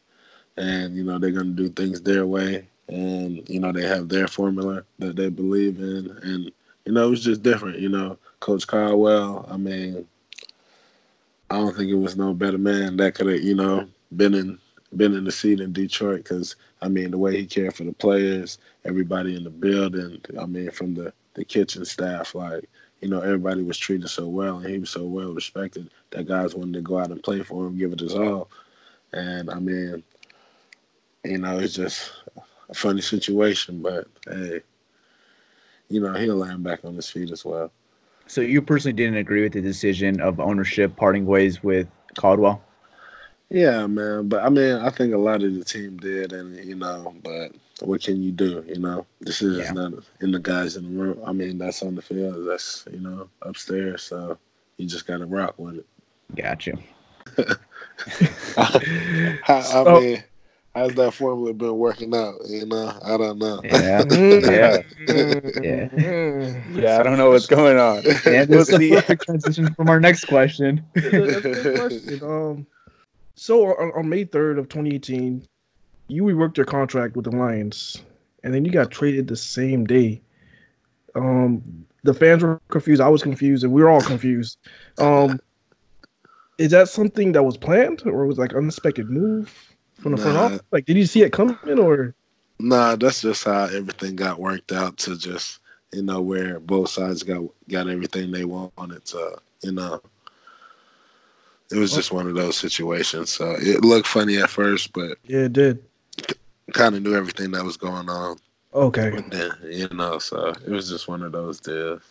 and 0.57 0.97
you 0.97 1.05
know, 1.05 1.19
they're 1.19 1.31
gonna 1.31 1.51
do 1.51 1.69
things 1.69 2.03
their 2.03 2.27
way 2.27 2.69
and 2.89 3.49
you 3.49 3.61
know, 3.61 3.73
they 3.73 3.87
have 3.87 4.09
their 4.09 4.29
formula 4.29 4.85
that 4.99 5.17
they 5.17 5.29
believe 5.31 5.79
in 5.81 6.11
and 6.23 6.53
you 6.85 6.93
know, 6.93 7.07
it 7.07 7.11
was 7.11 7.25
just 7.25 7.43
different, 7.43 7.79
you 7.79 7.89
know. 7.89 8.19
Coach 8.41 8.67
Caldwell, 8.67 9.47
I 9.51 9.57
mean, 9.57 10.07
I 11.51 11.57
don't 11.59 11.77
think 11.77 11.91
it 11.91 11.97
was 11.97 12.17
no 12.17 12.35
better 12.35 12.59
man 12.59 12.97
that 12.99 13.15
could 13.15 13.29
have, 13.29 13.43
you 13.43 13.55
know, 13.55 13.89
been 14.17 14.35
in 14.35 14.59
been 14.97 15.15
in 15.15 15.25
the 15.25 15.33
seat 15.33 15.61
in 15.61 15.73
Detroit 15.73 16.25
because 16.25 16.57
I 16.81 16.89
mean 16.89 17.11
the 17.11 17.19
way 17.19 17.37
he 17.37 17.47
cared 17.47 17.75
for 17.75 17.85
the 17.85 17.93
players, 17.93 18.59
everybody 18.85 19.37
in 19.37 19.45
the 19.45 19.51
building. 19.51 20.21
I 20.41 20.47
mean 20.47 20.71
from 20.71 20.95
the 20.95 21.13
the 21.35 21.45
kitchen 21.45 21.85
staff, 21.85 22.35
like 22.35 22.69
you 23.01 23.09
know 23.09 23.21
everybody 23.21 23.63
was 23.63 23.79
treated 23.79 24.09
so 24.09 24.29
well 24.29 24.59
and 24.59 24.67
he 24.69 24.79
was 24.79 24.91
so 24.91 25.05
well 25.05 25.33
respected 25.33 25.91
that 26.11 26.27
guys 26.27 26.55
wanted 26.55 26.75
to 26.75 26.83
go 26.83 26.99
out 26.99 27.11
and 27.11 27.23
play 27.23 27.43
for 27.43 27.67
him, 27.67 27.79
give 27.79 27.93
it 27.93 28.01
his 28.01 28.15
all. 28.15 28.51
And 29.13 29.51
I 29.51 29.59
mean, 29.59 30.03
you 31.25 31.39
know, 31.39 31.59
it's 31.59 31.75
just 31.75 32.13
a 32.69 32.75
funny 32.75 33.01
situation, 33.01 33.83
but 33.83 34.07
hey, 34.27 34.61
you 35.89 36.01
know 36.01 36.13
he'll 36.15 36.37
land 36.37 36.63
back 36.63 36.85
on 36.85 36.95
his 36.95 37.11
feet 37.11 37.31
as 37.31 37.45
well. 37.45 37.71
So 38.27 38.43
you 38.43 38.61
personally 38.61 38.93
didn't 38.93 39.17
agree 39.17 39.43
with 39.43 39.55
the 39.55 39.63
decision 39.63 40.21
of 40.21 40.39
ownership 40.39 40.95
parting 40.97 41.25
ways 41.25 41.63
with 41.63 41.89
Caldwell? 42.19 42.63
Yeah, 43.51 43.87
man. 43.87 44.29
But 44.29 44.45
I 44.45 44.49
mean, 44.51 44.75
I 44.77 44.91
think 44.91 45.15
a 45.15 45.19
lot 45.19 45.43
of 45.43 45.55
the 45.55 45.65
team 45.65 45.97
did, 45.97 46.33
and 46.33 46.57
you 46.65 46.75
know, 46.75 47.15
but 47.25 47.53
what 47.81 48.03
can 48.03 48.23
you 48.23 48.31
do? 48.33 48.63
You 48.67 48.79
know, 48.79 49.07
this 49.21 49.41
is 49.41 49.59
Yeah. 49.59 49.73
not 49.73 49.93
in 50.21 50.33
the 50.33 50.39
guys 50.39 50.77
in 50.77 50.85
the 50.85 51.03
room. 51.03 51.19
I 51.25 51.33
mean, 51.33 51.57
that's 51.59 51.83
on 51.83 51.95
the 51.95 52.03
field. 52.03 52.47
That's 52.49 52.85
you 52.93 53.01
know 53.01 53.29
upstairs. 53.43 54.03
So 54.03 54.37
you 54.77 54.87
just 54.87 55.07
got 55.07 55.19
to 55.19 55.27
rock 55.27 55.55
with 55.59 55.77
it. 55.79 55.87
Gotcha. 56.37 56.73
you. 57.39 57.45
I, 58.57 58.81
I 59.49 59.61
So- 59.63 60.01
mean, 60.01 60.23
how's 60.75 60.95
that 60.95 61.13
formula 61.15 61.55
been 61.55 61.77
working 61.79 62.15
out? 62.15 62.35
You 62.47 62.67
know, 62.67 62.93
I 63.03 63.17
don't 63.17 63.39
know. 63.39 63.61
Yeah. 63.65 64.05
Yeah. 64.09 64.83
Yeah. 65.63 65.89
Mm. 65.89 66.83
Yeah, 66.83 66.99
I 66.99 67.03
don't 67.03 67.17
know 67.19 67.31
what's 67.31 67.47
going 67.59 67.79
on. 67.79 67.99
And 68.27 68.49
We'll 68.49 68.59
this 68.59 68.69
is 68.69 68.75
a 68.75 68.79
see. 68.79 68.91
perfect 68.91 69.23
transition 69.25 69.73
from 69.75 69.89
our 69.89 70.01
next 70.01 70.27
question. 70.27 70.85
That's 70.95 71.07
a 71.07 71.41
good 71.41 71.77
question. 71.91 72.21
Um, 72.23 72.67
so 73.39 73.67
on, 73.67 73.93
on 73.97 74.09
May 74.09 74.25
third 74.25 74.59
of 74.59 74.69
2018, 74.69 75.47
you 76.09 76.23
reworked 76.23 76.57
your 76.57 76.67
contract 76.67 77.17
with 77.17 77.25
the 77.25 77.37
Lions, 77.37 78.03
and 78.43 78.53
then 78.53 78.65
you 78.65 78.71
got 78.71 78.91
traded 78.91 79.29
the 79.29 79.37
same 79.37 79.85
day. 79.85 80.21
Um, 81.15 81.87
the 82.03 82.15
fans 82.15 82.43
were 82.43 82.61
confused. 82.69 83.01
I 83.01 83.09
was 83.09 83.23
confused, 83.23 83.65
and 83.65 83.73
we 83.73 83.83
were 83.83 83.91
all 83.91 84.03
confused. 84.03 84.59
Um, 84.99 85.41
is 86.59 86.71
that 86.73 86.89
something 86.89 87.33
that 87.33 87.43
was 87.43 87.57
planned, 87.57 88.03
or 88.07 88.27
was 88.27 88.39
like 88.39 88.55
unexpected 88.55 89.09
move 89.09 89.77
from 89.95 90.13
the 90.13 90.19
front 90.19 90.37
office? 90.37 90.63
Like, 90.71 90.87
did 90.87 90.97
you 90.97 91.07
see 91.07 91.23
it 91.23 91.33
coming, 91.33 91.79
or 91.79 92.15
Nah, 92.61 92.97
that's 92.97 93.23
just 93.23 93.45
how 93.45 93.65
everything 93.65 94.17
got 94.17 94.41
worked 94.41 94.73
out 94.73 94.97
to 94.99 95.17
just 95.17 95.61
you 95.93 96.03
know 96.03 96.21
where 96.21 96.59
both 96.59 96.91
sides 96.91 97.23
got 97.23 97.43
got 97.69 97.89
everything 97.89 98.33
they 98.33 98.45
wanted 98.45 99.05
to 99.07 99.39
you 99.63 99.73
know. 99.73 100.01
It 101.71 101.77
was 101.77 101.93
oh. 101.93 101.97
just 101.97 102.13
one 102.13 102.27
of 102.27 102.35
those 102.35 102.57
situations. 102.57 103.31
So 103.31 103.57
it 103.59 103.85
looked 103.85 104.07
funny 104.07 104.39
at 104.39 104.51
first, 104.51 104.93
but 104.93 105.19
yeah, 105.25 105.45
it 105.45 105.53
did. 105.53 105.83
kind 106.73 106.95
of 106.95 107.03
knew 107.03 107.15
everything 107.15 107.51
that 107.53 107.65
was 107.65 107.77
going 107.77 108.09
on. 108.09 108.39
Okay. 108.75 109.11
But 109.11 109.31
then, 109.31 109.51
you 109.65 109.89
know, 109.89 110.19
so 110.19 110.49
it 110.49 110.71
was 110.71 110.89
just 110.89 111.09
one 111.09 111.23
of 111.23 111.33
those 111.33 111.61
deals. 111.61 112.03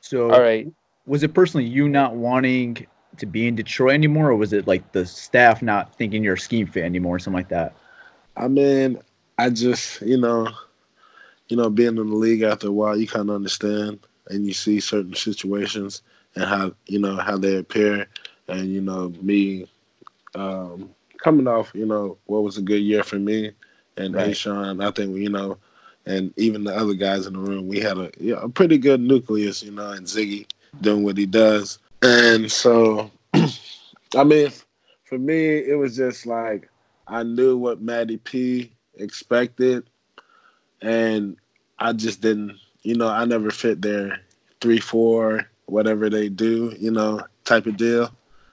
So 0.00 0.30
All 0.30 0.40
right. 0.40 0.70
was 1.06 1.22
it 1.22 1.34
personally 1.34 1.66
you 1.66 1.88
not 1.88 2.16
wanting 2.16 2.86
to 3.18 3.26
be 3.26 3.46
in 3.46 3.54
Detroit 3.54 3.94
anymore, 3.94 4.30
or 4.30 4.36
was 4.36 4.52
it 4.52 4.66
like 4.66 4.92
the 4.92 5.06
staff 5.06 5.62
not 5.62 5.94
thinking 5.94 6.24
you're 6.24 6.34
a 6.34 6.38
scheme 6.38 6.66
fit 6.66 6.84
anymore, 6.84 7.16
or 7.16 7.18
something 7.18 7.38
like 7.38 7.48
that? 7.48 7.74
I 8.36 8.48
mean, 8.48 8.98
I 9.38 9.50
just, 9.50 10.00
you 10.02 10.18
know, 10.18 10.48
you 11.48 11.56
know, 11.56 11.68
being 11.68 11.88
in 11.88 11.96
the 11.96 12.02
league 12.02 12.42
after 12.42 12.68
a 12.68 12.72
while, 12.72 12.96
you 12.96 13.06
kind 13.06 13.28
of 13.28 13.34
understand 13.34 14.00
and 14.28 14.46
you 14.46 14.54
see 14.54 14.80
certain 14.80 15.14
situations 15.14 16.02
and 16.34 16.44
how, 16.44 16.72
you 16.86 16.98
know, 16.98 17.16
how 17.16 17.36
they 17.36 17.56
appear. 17.56 18.06
And, 18.52 18.72
you 18.72 18.80
know, 18.80 19.12
me 19.20 19.66
um, 20.34 20.90
coming 21.18 21.46
off, 21.46 21.72
you 21.74 21.86
know, 21.86 22.18
what 22.26 22.42
was 22.42 22.58
a 22.58 22.62
good 22.62 22.82
year 22.82 23.02
for 23.02 23.18
me 23.18 23.52
and 23.96 24.14
Right. 24.14 24.30
A'Shawn, 24.30 24.84
I 24.84 24.90
think, 24.90 25.16
you 25.16 25.28
know, 25.28 25.58
and 26.06 26.32
even 26.36 26.64
the 26.64 26.74
other 26.74 26.94
guys 26.94 27.26
in 27.26 27.34
the 27.34 27.38
room, 27.38 27.68
we 27.68 27.78
had 27.78 27.98
a, 27.98 28.10
yeah, 28.18 28.36
a 28.40 28.48
pretty 28.48 28.78
good 28.78 29.00
nucleus, 29.00 29.62
you 29.62 29.70
know, 29.70 29.90
and 29.90 30.06
Ziggy 30.06 30.46
doing 30.80 31.04
what 31.04 31.16
he 31.16 31.26
does. 31.26 31.78
And 32.02 32.50
so, 32.50 33.10
I 33.34 34.24
mean, 34.24 34.50
for 35.04 35.18
me, 35.18 35.58
it 35.58 35.78
was 35.78 35.96
just 35.96 36.26
like 36.26 36.68
I 37.06 37.22
knew 37.22 37.56
what 37.56 37.80
Matty 37.82 38.16
P 38.16 38.72
expected, 38.96 39.84
and 40.80 41.36
I 41.78 41.92
just 41.92 42.20
didn't, 42.20 42.58
you 42.82 42.96
know, 42.96 43.08
I 43.08 43.24
never 43.24 43.50
fit 43.50 43.82
their 43.82 44.20
three, 44.60 44.80
four, 44.80 45.46
whatever 45.66 46.10
they 46.10 46.28
do, 46.28 46.74
you 46.78 46.90
know, 46.90 47.20
type 47.44 47.66
of 47.66 47.76
deal. 47.76 48.10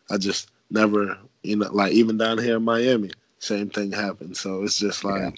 I 0.10 0.18
just 0.18 0.50
never, 0.70 1.18
you 1.44 1.56
know, 1.58 1.70
like 1.72 1.94
even 1.94 2.18
down 2.18 2.38
here 2.38 2.58
in 2.58 2.64
Miami, 2.64 3.12
same 3.40 3.70
thing 3.70 3.92
happened. 3.92 4.36
So 4.38 4.64
it's 4.64 4.78
just 4.78 5.04
like, 5.04 5.22
Yeah. 5.22 5.32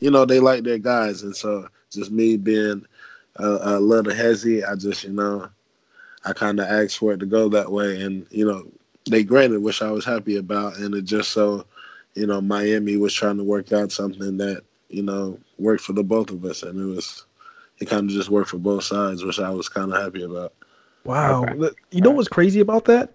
you 0.00 0.10
know, 0.10 0.24
they 0.24 0.40
like 0.40 0.64
their 0.64 0.78
guys, 0.78 1.22
and 1.22 1.34
so 1.34 1.68
just 1.90 2.10
me 2.10 2.36
being 2.36 2.84
a, 3.36 3.46
a 3.76 3.80
little 3.80 4.12
hezzy, 4.12 4.64
I 4.68 4.74
just, 4.76 5.04
you 5.04 5.12
know, 5.12 5.48
I 6.24 6.32
kind 6.32 6.58
of 6.60 6.66
asked 6.66 6.98
for 6.98 7.12
it 7.12 7.18
to 7.20 7.26
go 7.26 7.48
that 7.50 7.70
way, 7.70 8.02
and 8.02 8.26
you 8.30 8.44
know, 8.46 8.66
they 9.08 9.22
granted, 9.22 9.62
which 9.62 9.82
I 9.82 9.90
was 9.90 10.04
happy 10.04 10.36
about, 10.36 10.76
and 10.78 10.94
it 10.94 11.02
just 11.04 11.30
so, 11.30 11.64
you 12.14 12.26
know, 12.26 12.40
Miami 12.40 12.96
was 12.96 13.14
trying 13.14 13.36
to 13.36 13.44
work 13.44 13.72
out 13.72 13.92
something 13.92 14.36
that 14.38 14.62
you 14.88 15.02
know 15.02 15.38
worked 15.58 15.82
for 15.82 15.92
the 15.92 16.02
both 16.02 16.30
of 16.30 16.44
us, 16.44 16.62
and 16.62 16.80
it 16.80 16.84
was, 16.84 17.24
it 17.78 17.86
kind 17.88 18.08
of 18.10 18.16
just 18.16 18.30
worked 18.30 18.50
for 18.50 18.58
both 18.58 18.82
sides, 18.84 19.22
which 19.24 19.38
I 19.38 19.50
was 19.50 19.68
kind 19.68 19.92
of 19.92 20.02
happy 20.02 20.24
about. 20.24 20.52
Wow. 21.04 21.44
Okay. 21.44 21.70
You 21.92 22.00
know 22.00 22.10
what's 22.10 22.28
crazy 22.28 22.58
about 22.60 22.86
that? 22.86 23.12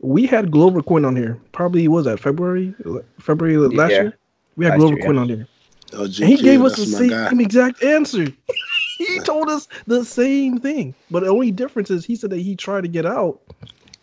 We 0.00 0.26
had 0.26 0.50
Glover 0.50 0.82
Quin 0.82 1.04
on 1.04 1.16
here. 1.16 1.38
Probably 1.52 1.88
was 1.88 2.04
that 2.04 2.20
February, 2.20 2.74
February 3.20 3.56
last 3.56 3.90
Yeah. 3.92 4.02
year. 4.02 4.18
We 4.56 4.64
had 4.64 4.72
Last 4.72 4.78
Glover 4.78 4.96
year, 4.96 5.04
Quin 5.04 5.14
yeah. 5.16 5.20
on 5.22 5.28
here. 5.28 5.48
Oh, 5.94 6.04
And 6.04 6.14
he 6.14 6.36
gave 6.36 6.62
us 6.62 6.76
the 6.76 6.84
that's 6.84 7.00
my 7.00 7.08
guy. 7.08 7.28
same 7.30 7.40
exact 7.40 7.82
answer. 7.82 8.26
he 8.98 9.20
told 9.20 9.48
us 9.48 9.68
the 9.86 10.04
same 10.04 10.58
thing. 10.58 10.94
But 11.10 11.24
the 11.24 11.30
only 11.30 11.50
difference 11.50 11.90
is 11.90 12.04
he 12.04 12.14
said 12.16 12.30
that 12.30 12.40
he 12.40 12.54
tried 12.54 12.82
to 12.82 12.88
get 12.88 13.06
out. 13.06 13.40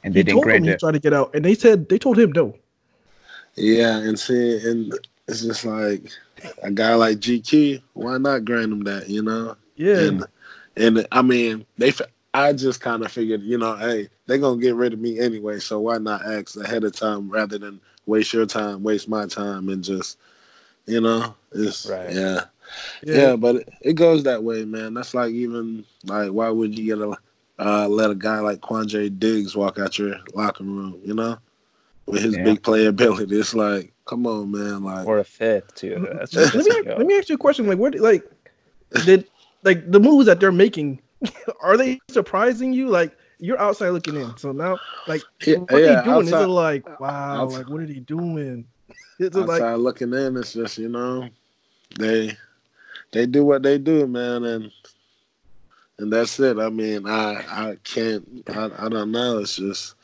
And 0.03 0.13
He 0.13 0.19
they 0.19 0.23
didn't 0.23 0.43
told 0.43 0.45
him 0.45 0.63
grant 0.63 0.65
he 0.67 0.75
tried 0.77 0.91
to 0.93 0.99
get 0.99 1.13
out, 1.13 1.33
and 1.33 1.43
they 1.45 1.55
said 1.55 1.89
they 1.89 1.97
told 1.97 2.19
him 2.19 2.31
no. 2.31 2.55
Yeah, 3.55 3.97
and 3.97 4.19
see, 4.19 4.59
and 4.69 4.93
it's 5.27 5.41
just 5.41 5.65
like 5.65 6.03
a 6.61 6.71
guy 6.71 6.93
like 6.95 7.19
GQ, 7.19 7.81
why 7.93 8.17
not 8.17 8.45
grant 8.45 8.71
him 8.71 8.83
that? 8.83 9.09
You 9.09 9.23
know. 9.23 9.55
Yeah. 9.75 9.99
And 9.99 10.25
and 10.75 11.07
I 11.11 11.21
mean, 11.21 11.65
they. 11.77 11.93
I 12.33 12.51
just 12.51 12.81
kind 12.81 13.01
of 13.03 13.11
figured, 13.13 13.43
you 13.43 13.57
know, 13.57 13.77
hey, 13.77 14.09
they're 14.27 14.37
gonna 14.37 14.61
get 14.61 14.75
rid 14.75 14.93
of 14.93 14.99
me 14.99 15.19
anyway, 15.19 15.59
so 15.59 15.79
why 15.79 15.97
not 15.97 16.25
ask 16.25 16.55
ahead 16.57 16.83
of 16.83 16.93
time 16.95 17.29
rather 17.29 17.57
than 17.57 17.79
waste 18.05 18.33
your 18.33 18.45
time, 18.45 18.83
waste 18.83 19.07
my 19.07 19.25
time, 19.25 19.69
and 19.69 19.83
just, 19.83 20.17
you 20.85 21.01
know, 21.01 21.35
it's 21.51 21.85
Right. 21.85 22.11
yeah. 22.11 22.45
Yeah. 23.03 23.15
Yeah, 23.15 23.35
but 23.35 23.57
it, 23.57 23.73
it 23.81 23.93
goes 23.93 24.23
that 24.23 24.43
way, 24.43 24.65
man. 24.65 24.93
That's 24.93 25.13
like 25.13 25.31
even 25.31 25.85
like 26.05 26.31
why 26.31 26.49
would 26.49 26.77
you 26.77 26.85
get 26.85 26.99
a 26.99 27.15
uh, 27.57 27.87
let 27.87 28.11
a 28.11 28.15
guy 28.15 28.39
like 28.39 28.59
Quandre 28.59 29.17
Diggs 29.17 29.55
walk 29.55 29.79
out 29.79 29.97
your 29.97 30.15
locker 30.33 30.63
room, 30.63 30.99
you 31.03 31.13
know, 31.13 31.37
with 32.05 32.21
his 32.21 32.35
Yeah. 32.35 32.43
big 32.43 32.61
playability? 32.63 33.31
It's 33.31 33.53
like, 33.53 33.93
come 34.05 34.27
on, 34.27 34.51
man, 34.51 34.83
like 34.83 35.07
Or 35.07 35.19
a 35.19 35.23
fifth 35.23 35.75
too. 35.75 36.07
That's 36.13 36.35
let, 36.35 36.53
me, 36.55 36.71
let 36.85 37.05
me 37.05 37.17
ask 37.17 37.29
you 37.29 37.35
a 37.35 37.37
question. 37.37 37.67
Like, 37.67 37.77
what, 37.77 37.95
like, 37.95 38.23
did 39.05 39.25
like 39.63 39.89
the 39.89 39.99
moves 39.99 40.25
that 40.25 40.39
they're 40.39 40.51
making? 40.51 41.01
Are 41.61 41.77
they 41.77 41.99
surprising 42.09 42.73
you? 42.73 42.89
Like, 42.89 43.17
you're 43.39 43.59
outside 43.59 43.89
looking 43.89 44.15
in. 44.15 44.35
So 44.37 44.51
now, 44.51 44.79
like, 45.07 45.23
Yeah, 45.45 45.57
what 45.57 45.73
are 45.73 45.79
yeah, 45.79 45.95
they 46.01 46.03
doing? 46.03 46.21
Is 46.27 46.33
outside- 46.33 46.43
it 46.43 46.47
like, 46.47 46.99
wow? 46.99 47.41
outside- 47.43 47.57
like, 47.59 47.69
what 47.69 47.81
are 47.81 47.85
they 47.87 47.99
doing? 47.99 48.65
Is 49.19 49.27
it 49.27 49.35
outside 49.37 49.71
like, 49.73 49.77
looking 49.79 50.13
in, 50.13 50.37
it's 50.37 50.53
just 50.53 50.77
you 50.77 50.89
know, 50.89 51.29
they 51.99 52.37
they 53.11 53.25
do 53.25 53.45
what 53.45 53.63
they 53.63 53.77
do, 53.77 54.07
man, 54.07 54.43
and 54.43 54.71
and 55.97 56.11
that's 56.11 56.39
it. 56.39 56.57
I 56.59 56.69
mean, 56.69 57.07
I 57.07 57.35
I 57.49 57.77
can't, 57.83 58.43
I, 58.49 58.69
I 58.77 58.89
don't 58.89 59.11
know. 59.11 59.39
It's 59.39 59.55
just 59.55 59.95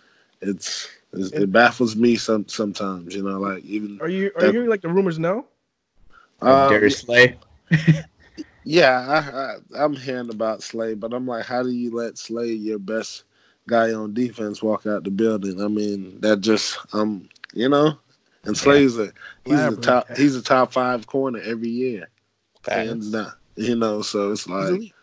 it's, 0.42 0.88
it's 1.14 1.32
it 1.34 1.52
baffles 1.52 1.96
me 1.96 2.16
some 2.16 2.48
sometimes, 2.48 3.14
you 3.16 3.24
know, 3.24 3.40
like 3.40 3.64
even 3.66 4.00
are 4.02 4.08
you 4.10 4.32
are 4.36 4.42
that- 4.42 4.48
you 4.48 4.52
hearing 4.54 4.70
like 4.70 4.82
the 4.82 4.90
rumors 4.90 5.20
now? 5.20 5.46
um, 6.42 6.70
Darius 6.70 7.00
Slay. 7.00 7.38
Yeah, 8.64 8.99
I, 9.74 9.80
I, 9.80 9.84
I'm 9.84 9.95
hearing 9.95 10.30
about 10.30 10.62
Slay, 10.62 10.93
but 10.93 11.14
I'm 11.14 11.26
like, 11.26 11.45
how 11.45 11.64
do 11.64 11.70
you 11.70 11.91
let 11.95 12.18
Slay, 12.18 12.51
your 12.51 12.80
best 12.80 13.24
guy 13.68 13.91
on 13.93 14.14
defense, 14.14 14.62
walk 14.62 14.86
out 14.86 15.03
the 15.03 15.12
building? 15.12 15.62
I 15.62 15.68
mean, 15.68 16.20
that 16.22 16.41
just 16.41 16.78
um, 16.93 17.28
you 17.53 17.70
know, 17.70 17.97
and 18.43 18.57
Slay's 18.57 18.97
a 18.97 19.12
he's 19.45 19.59
a 19.66 19.78
top 19.78 20.16
he's 20.16 20.36
a 20.36 20.41
top 20.41 20.72
five 20.74 21.07
corner 21.07 21.39
every 21.39 21.70
year, 21.70 22.09
hands 22.68 23.12
down. 23.12 23.34
You 23.55 23.76
know, 23.76 24.01
so 24.01 24.32
it's 24.32 24.47
like 24.47 24.93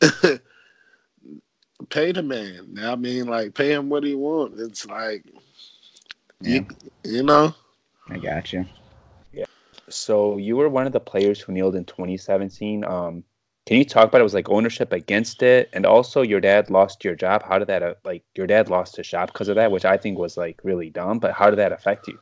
pay 1.88 2.12
the 2.12 2.22
man. 2.22 2.78
I 2.80 2.96
mean, 2.96 3.26
like 3.26 3.54
pay 3.54 3.72
him 3.72 3.88
what 3.88 4.04
he 4.04 4.14
wants. 4.14 4.60
It's 4.60 4.86
like 4.86 5.24
you, 6.40 6.66
you 7.04 7.22
know. 7.22 7.54
I 8.08 8.18
got 8.18 8.52
you. 8.52 8.66
So 9.92 10.36
you 10.38 10.56
were 10.56 10.68
one 10.68 10.86
of 10.86 10.92
the 10.92 11.00
players 11.00 11.40
who 11.40 11.52
kneeled 11.52 11.76
in 11.76 11.84
2017. 11.84 12.84
Um, 12.84 13.24
can 13.66 13.76
you 13.78 13.84
talk 13.84 14.08
about 14.08 14.20
it? 14.20 14.24
Was 14.24 14.34
like 14.34 14.48
ownership 14.50 14.92
against 14.92 15.42
it, 15.42 15.70
and 15.72 15.86
also 15.86 16.22
your 16.22 16.40
dad 16.40 16.70
lost 16.70 17.04
your 17.04 17.14
job. 17.14 17.42
How 17.44 17.58
did 17.58 17.68
that 17.68 17.82
uh, 17.82 17.94
like 18.04 18.24
your 18.34 18.46
dad 18.46 18.68
lost 18.68 18.96
his 18.96 19.08
job 19.08 19.32
because 19.32 19.48
of 19.48 19.56
that, 19.56 19.70
which 19.70 19.84
I 19.84 19.96
think 19.96 20.18
was 20.18 20.36
like 20.36 20.60
really 20.64 20.90
dumb. 20.90 21.18
But 21.20 21.32
how 21.32 21.50
did 21.50 21.58
that 21.58 21.72
affect 21.72 22.08
you? 22.08 22.18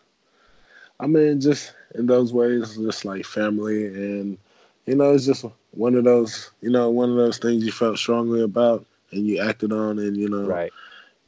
I 0.99 1.07
mean, 1.07 1.41
just 1.41 1.75
in 1.95 2.07
those 2.07 2.33
ways, 2.33 2.77
just 2.77 3.05
like 3.05 3.25
family, 3.25 3.87
and 3.87 4.39
you 4.87 4.97
know, 4.97 5.15
it's 5.15 5.27
just 5.27 5.47
one 5.73 5.95
of 5.95 6.05
those, 6.05 6.51
you 6.61 6.71
know, 6.71 6.91
one 6.91 7.11
of 7.11 7.17
those 7.17 7.39
things 7.39 7.65
you 7.65 7.73
felt 7.73 7.99
strongly 7.99 8.43
about 8.43 8.85
and 9.13 9.27
you 9.27 9.41
acted 9.41 9.73
on, 9.73 9.99
and 9.99 10.17
you 10.17 10.29
know, 10.29 10.47
Right. 10.47 10.73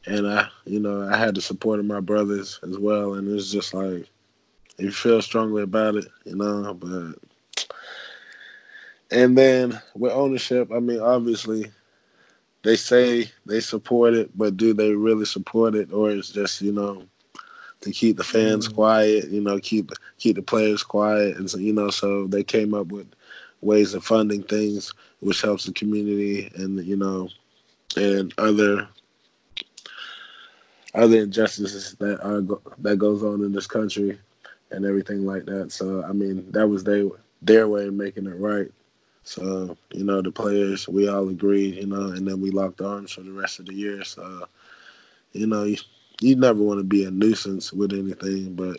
and 0.07 0.29
I, 0.29 0.49
you 0.67 0.81
know, 0.81 1.09
I 1.09 1.17
had 1.17 1.35
the 1.35 1.41
support 1.41 1.81
of 1.81 1.87
my 1.87 2.01
brothers 2.01 2.61
as 2.65 2.79
well, 2.79 3.15
and 3.15 3.29
it's 3.29 3.51
just 3.51 3.73
like 3.75 4.09
you 4.83 4.91
feel 4.91 5.23
strongly 5.23 5.63
about 5.63 5.97
it, 5.97 6.09
you 6.25 6.37
know, 6.37 6.75
but 6.75 7.15
and 9.11 9.37
then 9.37 9.81
with 9.95 10.13
ownership, 10.13 10.71
I 10.75 10.81
mean, 10.81 11.01
obviously. 11.01 11.71
They 12.65 12.77
say 12.77 13.29
they 13.45 13.59
support 13.59 14.15
it, 14.15 14.31
but 14.39 14.57
do 14.57 14.73
they 14.73 14.95
really 14.95 15.25
support 15.25 15.75
it, 15.75 15.93
or 15.93 16.13
it's 16.13 16.31
just 16.31 16.63
you 16.63 16.71
know 16.71 17.03
to 17.83 17.91
keep 17.91 18.17
the 18.17 18.25
fans 18.25 18.69
mm. 18.69 18.75
quiet, 18.75 19.29
you 19.29 19.41
know, 19.41 19.59
keep 19.59 19.91
keep 20.19 20.37
the 20.37 20.43
players 20.43 20.83
quiet, 20.83 21.37
and 21.37 21.51
so 21.51 21.59
you 21.59 21.73
know, 21.73 21.91
so 21.91 22.27
they 22.27 22.43
came 22.43 22.75
up 22.75 22.89
with 22.89 23.07
ways 23.61 23.95
of 23.95 24.05
funding 24.05 24.43
things, 24.43 24.93
which 25.21 25.43
helps 25.43 25.65
the 25.65 25.73
community, 25.73 26.51
and 26.55 26.85
you 26.85 26.97
know, 26.97 27.29
and 27.97 28.33
other 28.39 28.89
other 30.95 31.19
injustices 31.19 31.95
that 31.99 32.21
are 32.23 32.41
go- 32.41 32.63
that 32.79 32.97
goes 32.97 33.23
on 33.23 33.45
in 33.45 33.53
this 33.53 33.67
country, 33.67 34.19
and 34.73 34.85
everything 34.85 35.27
like 35.27 35.45
that. 35.47 35.73
So 35.73 36.05
I 36.05 36.13
mean, 36.13 36.51
that 36.53 36.69
was 36.69 36.85
they 36.85 37.09
their 37.41 37.69
way 37.69 37.87
of 37.87 37.95
making 37.95 38.27
it 38.27 38.37
right. 38.37 38.71
So 39.25 39.77
you 39.93 40.05
know, 40.05 40.23
the 40.23 40.33
players 40.33 40.89
we 40.89 41.09
all 41.09 41.29
agreed, 41.29 41.77
you 41.77 41.87
know, 41.87 42.09
and 42.09 42.27
then 42.27 42.41
we 42.41 42.51
locked 42.51 42.81
arms 42.81 43.13
for 43.13 43.23
the 43.23 43.33
rest 43.33 43.61
of 43.61 43.67
the 43.67 43.75
year. 43.75 44.05
So 44.05 44.47
you 45.33 45.47
know, 45.47 45.65
you, 45.65 45.77
you 46.21 46.37
never 46.37 46.63
want 46.63 46.81
to 46.81 46.85
be 46.85 47.05
a 47.05 47.11
nuisance 47.11 47.73
with 47.73 47.93
anything, 47.93 48.55
but 48.55 48.79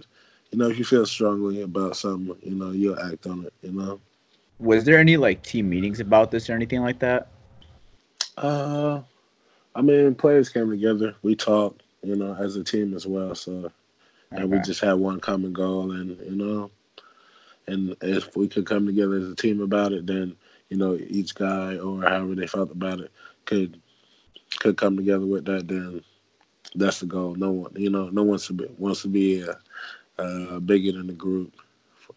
you 0.51 0.59
know, 0.59 0.69
if 0.69 0.77
you 0.77 0.85
feel 0.85 1.05
strongly 1.05 1.61
about 1.61 1.95
something, 1.95 2.35
you 2.43 2.55
know, 2.55 2.71
you'll 2.71 2.99
act 2.99 3.25
on 3.25 3.45
it. 3.45 3.53
You 3.61 3.71
know. 3.71 3.99
Was 4.59 4.83
there 4.83 4.99
any 4.99 5.17
like 5.17 5.43
team 5.43 5.69
meetings 5.69 5.99
about 5.99 6.31
this 6.31 6.49
or 6.49 6.53
anything 6.53 6.81
like 6.81 6.99
that? 6.99 7.27
Uh, 8.37 9.01
I 9.75 9.81
mean, 9.81 10.15
players 10.15 10.49
came 10.49 10.69
together. 10.69 11.15
We 11.21 11.35
talked, 11.35 11.83
you 12.03 12.15
know, 12.15 12.35
as 12.35 12.55
a 12.55 12.63
team 12.63 12.93
as 12.93 13.05
well. 13.05 13.35
So, 13.35 13.71
and 14.35 14.51
we 14.51 14.59
just 14.59 14.81
had 14.81 14.93
one 14.93 15.19
common 15.19 15.53
goal, 15.53 15.91
and 15.91 16.19
you 16.19 16.35
know, 16.35 16.71
and 17.67 17.95
if 18.01 18.35
we 18.35 18.47
could 18.47 18.65
come 18.65 18.85
together 18.85 19.15
as 19.17 19.29
a 19.29 19.35
team 19.35 19.61
about 19.61 19.91
it, 19.93 20.05
then 20.05 20.35
you 20.69 20.77
know, 20.77 20.97
each 21.07 21.35
guy 21.35 21.77
or 21.77 22.01
however 22.01 22.35
they 22.35 22.47
felt 22.47 22.71
about 22.71 22.99
it 22.99 23.11
could 23.45 23.79
could 24.59 24.77
come 24.77 24.97
together 24.97 25.25
with 25.25 25.45
that. 25.45 25.67
Then 25.67 26.01
that's 26.75 26.99
the 26.99 27.05
goal. 27.05 27.35
No 27.35 27.51
one, 27.51 27.71
you 27.75 27.89
know, 27.89 28.09
no 28.09 28.21
one 28.21 28.29
wants 28.29 28.47
to 28.47 28.53
be 28.53 28.65
wants 28.77 29.01
to 29.03 29.07
be 29.07 29.41
a, 29.41 29.57
a 30.17 30.59
bigot 30.59 30.95
in 30.95 31.07
the 31.07 31.13
group. 31.13 31.53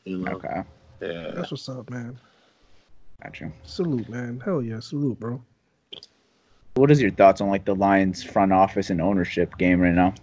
You 0.05 0.19
know. 0.19 0.33
Okay, 0.33 0.63
Yeah. 1.01 1.33
That's 1.35 1.51
what's 1.51 1.69
up, 1.69 1.91
man. 1.91 2.19
got 3.23 3.41
you. 3.41 3.53
Salute, 3.65 4.09
man. 4.09 4.41
Hell 4.45 4.63
yeah, 4.63 4.81
salute, 4.81 5.19
bro. 5.21 5.43
What 6.75 6.91
is 6.91 7.01
your 7.01 7.11
thoughts 7.11 7.41
on 7.41 7.49
like 7.49 7.65
the 7.65 7.75
Lions 7.75 8.23
front 8.23 8.53
office 8.53 8.91
and 8.91 9.01
ownership 9.01 9.57
game 9.59 9.81
right 9.81 9.95
now? 9.95 10.15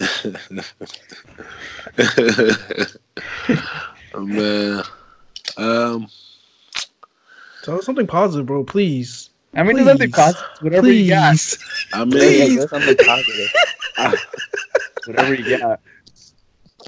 man. 4.16 4.82
Um, 5.56 6.08
Tell 7.62 7.78
us 7.78 7.84
something 7.84 8.06
positive, 8.06 8.46
bro. 8.46 8.64
Please. 8.64 9.30
I 9.54 9.62
mean, 9.62 9.76
there's 9.76 9.86
nothing 9.86 10.10
Please. 10.10 10.16
positive. 10.16 10.46
Whatever 10.62 10.82
Please. 10.86 11.02
you 11.02 11.10
got. 11.10 11.56
I 11.92 12.04
mean, 12.04 12.10
Please. 12.12 12.56
There's 12.56 12.70
something 12.70 12.96
positive. 12.96 13.52
Whatever 15.06 15.34
you 15.34 15.58
got. 15.58 15.80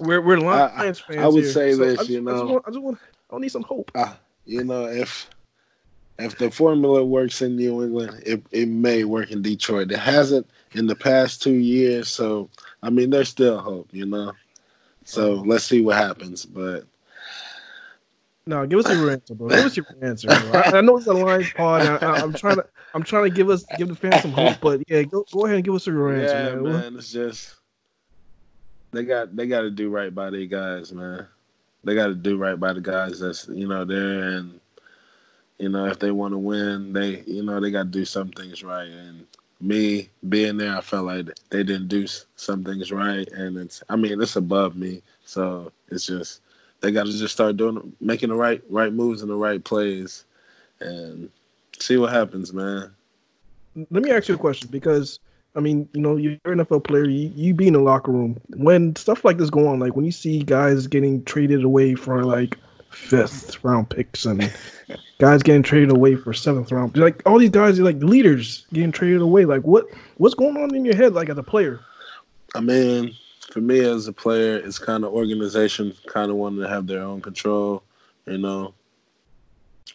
We're 0.01 0.23
we're 0.23 0.39
I- 0.39 0.75
Lions 0.79 1.01
fans. 1.01 1.19
I 1.19 1.27
would 1.27 1.45
here, 1.45 1.53
say 1.53 1.73
so 1.73 1.79
this, 1.79 1.99
I 1.99 2.03
just, 2.03 2.11
you 2.11 2.29
I 2.29 2.33
just 2.33 2.45
know. 2.45 2.53
want, 2.53 2.65
I 2.67 2.71
just 2.71 2.83
want, 2.83 2.99
I 3.31 3.39
need 3.39 3.49
some 3.51 3.63
hope. 3.63 3.91
uh, 3.95 4.15
you 4.47 4.65
know, 4.65 4.87
if 4.87 5.29
if 6.19 6.39
the 6.39 6.51
formula 6.51 7.05
works 7.05 7.43
in 7.43 7.57
New 7.57 7.83
England, 7.83 8.23
it, 8.25 8.43
it 8.53 8.69
may 8.69 9.05
work 9.05 9.31
in 9.33 9.43
Detroit. 9.43 9.91
It 9.91 9.99
hasn't 9.99 10.47
in 10.73 10.87
the 10.87 10.95
past 10.97 11.43
two 11.43 11.55
years, 11.55 12.09
so 12.09 12.49
I 12.83 12.91
mean, 12.91 13.11
there's 13.11 13.29
still 13.29 13.59
hope, 13.59 13.89
you 13.93 14.07
know. 14.07 14.33
So 15.05 15.39
um, 15.39 15.49
let's 15.49 15.65
see 15.65 15.83
what 15.83 15.97
happens. 15.97 16.45
But 16.45 16.85
No, 18.47 18.67
give 18.67 18.81
us 18.81 18.89
your 18.89 19.11
answer, 19.11 19.35
bro. 19.35 19.49
Give 19.49 19.65
us 19.65 19.77
your 19.77 19.87
answer. 20.01 20.29
Bro. 20.29 20.53
I, 20.53 20.79
I 20.79 20.81
know 20.81 20.97
it's 20.97 21.07
a 21.07 21.13
Lions 21.13 21.53
pod. 21.55 21.83
and 21.83 22.05
I, 22.05 22.21
I'm 22.21 22.33
trying 22.33 22.57
to, 22.57 22.67
I'm 22.95 23.03
trying 23.03 23.25
to 23.25 23.31
give 23.31 23.51
us, 23.51 23.65
give 23.79 23.89
the 23.89 23.95
fans 23.95 24.23
some 24.23 24.33
hope. 24.33 24.59
But 24.61 24.83
yeah, 24.89 25.03
go, 25.03 25.25
go 25.33 25.47
ahead 25.47 25.57
and 25.57 25.65
give 25.65 25.75
us 25.75 25.87
your 25.87 26.13
answer, 26.13 26.37
yeah, 26.37 26.55
man. 26.55 26.63
man, 26.63 26.97
it's 26.97 27.13
just 27.13 27.57
they 28.93 29.05
got 29.05 29.35
they 29.35 29.47
got 29.47 29.63
to 29.63 29.71
do 29.71 29.91
right 29.91 30.15
by 30.15 30.31
their 30.31 30.47
guys, 30.47 30.93
man. 30.93 31.27
They 31.85 31.95
got 31.95 32.09
to 32.09 32.15
do 32.15 32.37
right 32.37 32.59
by 32.59 32.73
the 32.73 32.81
guys 32.81 33.21
that's 33.21 33.49
you 33.49 33.67
know 33.67 33.85
there, 33.85 34.23
and 34.37 34.61
you 35.59 35.69
know 35.69 35.87
if 35.87 35.99
they 35.99 36.11
want 36.11 36.33
to 36.33 36.39
win, 36.39 36.93
they 36.93 37.23
you 37.27 37.43
know 37.43 37.59
they 37.59 37.71
got 37.71 37.85
to 37.85 37.89
do 37.89 38.05
some 38.05 38.29
things 38.31 38.63
right. 38.63 38.89
And 38.89 39.27
me 39.63 40.09
being 40.29 40.57
there, 40.57 40.77
I 40.77 40.81
felt 40.81 41.07
like 41.07 41.27
they 41.51 41.63
didn't 41.63 41.89
do 41.89 42.07
some 42.37 42.65
things 42.65 42.91
right, 42.91 43.29
and 43.33 43.57
it's 43.57 43.83
I 43.89 43.97
mean 43.97 44.21
it's 44.21 44.37
above 44.37 44.77
me, 44.77 45.03
so 45.25 45.73
it's 45.89 46.07
just 46.07 46.41
they 46.81 46.91
got 46.91 47.07
to 47.07 47.13
just 47.13 47.35
start 47.35 47.57
doing 47.57 47.93
making 48.01 48.31
the 48.31 48.35
right 48.35 48.63
right 48.69 48.93
moves 48.93 49.23
and 49.23 49.31
the 49.31 49.37
right 49.37 49.63
plays, 49.63 50.25
and 50.81 51.31
see 51.79 51.97
what 51.97 52.13
happens, 52.13 52.53
man. 52.53 52.93
Let 53.91 54.03
me 54.03 54.11
ask 54.11 54.29
you 54.29 54.35
a 54.35 54.39
question 54.39 54.69
because 54.71 55.21
I 55.55 55.61
mean, 55.61 55.89
you 55.93 56.01
know, 56.01 56.17
you're 56.17 56.33
an 56.45 56.59
NFL 56.59 56.85
player. 56.85 57.05
You, 57.05 57.31
you 57.35 57.55
be 57.55 57.67
in 57.67 57.75
the 57.75 57.81
locker 57.81 58.11
room 58.11 58.41
when 58.57 58.97
stuff 58.97 59.25
like 59.25 59.39
this 59.39 59.51
go 59.51 59.69
on. 59.69 59.79
Like 59.79 59.97
when 59.97 60.05
you 60.05 60.13
see 60.13 60.43
guys 60.43 60.87
getting 60.87 61.23
traded 61.25 61.63
away 61.63 61.95
for 61.95 62.25
like 62.25 62.59
fifth 62.93 63.63
round 63.65 63.91
picks 63.91 64.25
and 64.25 64.53
guys 65.19 65.43
getting 65.43 65.63
traded 65.63 65.91
away 65.91 66.15
for 66.15 66.33
seventh 66.33 66.71
round. 66.73 66.97
Like 66.97 67.23
all 67.27 67.39
these 67.39 67.51
guys 67.51 67.79
are 67.79 67.85
like 67.85 68.03
leaders 68.03 68.67
getting 68.73 68.93
traded 68.93 69.21
away. 69.21 69.45
Like 69.45 69.63
what 69.63 69.87
what's 70.19 70.35
going 70.35 70.57
on 70.57 70.75
in 70.75 70.85
your 70.85 70.97
head 70.97 71.15
like 71.15 71.29
as 71.29 71.39
a 71.39 71.43
player? 71.43 71.81
I 72.55 72.61
mean, 72.61 73.15
for 73.51 73.61
me 73.61 73.81
as 73.81 74.09
a 74.09 74.13
player, 74.13 74.57
it's 74.57 74.79
kind 74.79 75.05
of 75.05 75.13
organization 75.13 75.95
kind 76.07 76.31
of 76.31 76.37
wanting 76.37 76.61
to 76.61 76.69
have 76.69 76.87
their 76.87 77.03
own 77.03 77.21
control 77.21 77.83
you 78.27 78.39
know, 78.39 78.75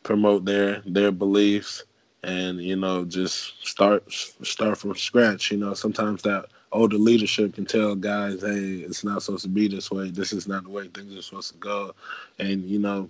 promote 0.03 0.45
their 0.45 0.81
their 0.85 1.11
beliefs 1.11 1.83
and 2.23 2.59
you 2.59 2.75
know 2.75 3.05
just 3.05 3.65
start 3.65 4.03
start 4.11 4.77
from 4.77 4.95
scratch. 4.95 5.51
You 5.51 5.57
know, 5.57 5.73
sometimes 5.73 6.21
that 6.23 6.45
older 6.71 6.97
leadership 6.97 7.55
can 7.55 7.65
tell 7.65 7.95
guys, 7.95 8.41
hey, 8.41 8.77
it's 8.85 9.03
not 9.03 9.23
supposed 9.23 9.43
to 9.43 9.49
be 9.49 9.67
this 9.67 9.89
way. 9.91 10.09
This 10.09 10.33
is 10.33 10.47
not 10.47 10.63
the 10.63 10.69
way 10.69 10.87
things 10.87 11.15
are 11.15 11.21
supposed 11.21 11.51
to 11.53 11.57
go. 11.57 11.93
And 12.39 12.63
you 12.63 12.79
know, 12.79 13.09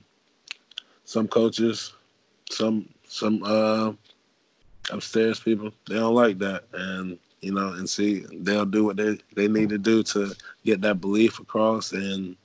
some 1.05 1.27
coaches, 1.27 1.93
some 2.49 2.87
some 3.07 3.41
uh 3.43 3.93
upstairs 4.91 5.39
people, 5.39 5.71
they 5.87 5.95
don't 5.95 6.15
like 6.15 6.37
that. 6.39 6.65
And 6.73 7.17
you 7.41 7.53
know, 7.53 7.73
and 7.73 7.89
see 7.89 8.25
they'll 8.39 8.65
do 8.65 8.85
what 8.85 8.97
they, 8.97 9.17
they 9.35 9.47
need 9.47 9.69
to 9.69 9.77
do 9.77 10.03
to 10.03 10.33
get 10.65 10.81
that 10.81 11.01
belief 11.01 11.39
across 11.39 11.91
and 11.91 12.35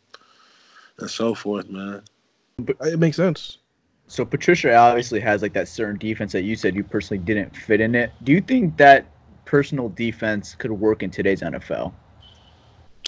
and 0.99 1.11
so 1.11 1.35
forth, 1.35 1.69
man. 1.69 2.03
It 2.83 2.99
makes 2.99 3.17
sense. 3.17 3.59
So 4.07 4.27
Patricia 4.27 4.75
obviously 4.77 5.21
has 5.21 5.41
like 5.41 5.55
that 5.55 5.69
certain 5.69 5.97
defense 5.97 6.33
that 6.33 6.43
you 6.43 6.55
said 6.55 6.75
you 6.75 6.85
personally 6.85 7.23
didn't 7.25 7.57
fit 7.57 7.81
in 7.81 7.95
it. 7.95 8.13
Do 8.25 8.33
you 8.33 8.43
think 8.43 8.77
that 8.77 9.07
personal 9.53 9.91
defense 9.91 10.55
could 10.55 10.71
work 10.73 11.03
in 11.03 11.11
today's 11.11 11.43
NFL? 11.43 11.93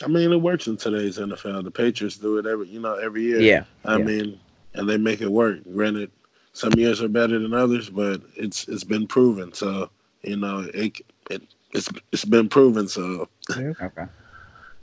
I 0.02 0.08
mean, 0.08 0.30
it 0.30 0.36
works 0.36 0.66
in 0.66 0.76
today's 0.76 1.16
NFL. 1.16 1.64
The 1.64 1.70
Patriots 1.70 2.18
do 2.18 2.36
it 2.36 2.44
every, 2.44 2.68
you 2.68 2.80
know, 2.80 2.96
every 2.96 3.22
year. 3.22 3.40
Yeah. 3.40 3.64
I 3.86 3.96
yeah. 3.96 4.04
mean, 4.04 4.40
and 4.74 4.86
they 4.86 4.98
make 4.98 5.22
it 5.22 5.28
work. 5.28 5.60
Granted, 5.72 6.10
some 6.52 6.74
years 6.74 7.00
are 7.00 7.08
better 7.08 7.38
than 7.38 7.54
others, 7.54 7.88
but 7.88 8.20
it's 8.36 8.68
it's 8.68 8.84
been 8.84 9.06
proven. 9.06 9.54
So 9.54 9.88
you 10.22 10.36
know, 10.36 10.68
it 10.74 11.00
it 11.30 11.42
it's 11.72 11.88
it's 12.12 12.26
been 12.26 12.50
proven. 12.50 12.88
So 12.88 13.26
okay. 13.50 14.04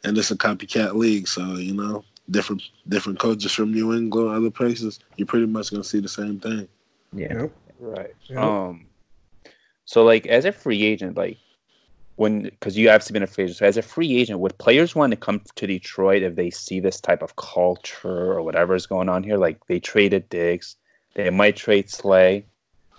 and 0.03 0.18
it's 0.18 0.32
a 0.32 0.36
copycat 0.36 0.95
league. 0.95 1.28
So 1.28 1.57
you 1.57 1.76
know, 1.76 2.03
different 2.32 2.64
different 2.89 3.20
coaches 3.20 3.51
from 3.51 3.72
New 3.72 3.93
England, 3.93 4.36
other 4.36 4.49
places, 4.49 4.99
you're 5.16 5.28
pretty 5.28 5.45
much 5.45 5.70
gonna 5.70 5.84
see 5.84 5.99
the 5.99 6.09
same 6.09 6.39
thing. 6.39 6.68
Yeah. 7.14 7.47
Right. 7.80 8.16
Yep. 8.30 8.39
Um. 8.39 8.88
So, 9.86 10.05
like, 10.05 10.26
as 10.28 10.45
a 10.45 10.53
free 10.53 10.84
agent, 10.84 11.18
like, 11.18 11.38
when 12.22 12.43
because 12.43 12.78
you 12.78 12.88
obviously 12.88 13.13
been 13.13 13.24
a 13.24 13.28
free 13.28 13.45
agent, 13.45 13.57
so 13.57 13.65
as 13.65 13.78
a 13.78 13.82
free 13.82 14.15
agent, 14.15 14.39
would 14.39 14.55
players 14.59 14.93
want 14.93 15.09
to 15.09 15.17
come 15.17 15.41
to 15.55 15.65
Detroit 15.65 16.22
if 16.22 16.36
they 16.36 16.51
see 16.51 16.80
this 16.80 17.01
type 17.01 17.24
of 17.24 17.36
culture 17.36 18.34
or 18.34 18.43
whatever 18.43 18.76
is 18.76 18.86
going 18.86 19.09
on 19.09 19.24
here? 19.24 19.38
Like, 19.38 19.65
they 19.65 19.80
traded 19.80 20.30
Diggs, 20.30 20.76
they 21.15 21.32
might 21.32 21.55
trade 21.55 21.89
Slay. 21.89 22.45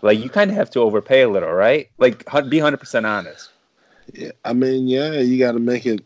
Like, 0.03 0.19
you 0.19 0.29
kind 0.29 0.51
of 0.51 0.57
have 0.57 0.71
to 0.71 0.81
overpay 0.81 1.23
a 1.23 1.29
little, 1.29 1.53
right? 1.53 1.89
Like, 1.99 2.25
be 2.49 2.59
hundred 2.59 2.79
percent 2.79 3.07
honest. 3.07 3.51
Yeah, 4.13 4.33
I 4.45 4.55
mean, 4.55 4.89
yeah, 4.89 5.13
you 5.13 5.39
got 5.39 5.53
to 5.53 5.61
make 5.61 5.87
it. 5.87 6.03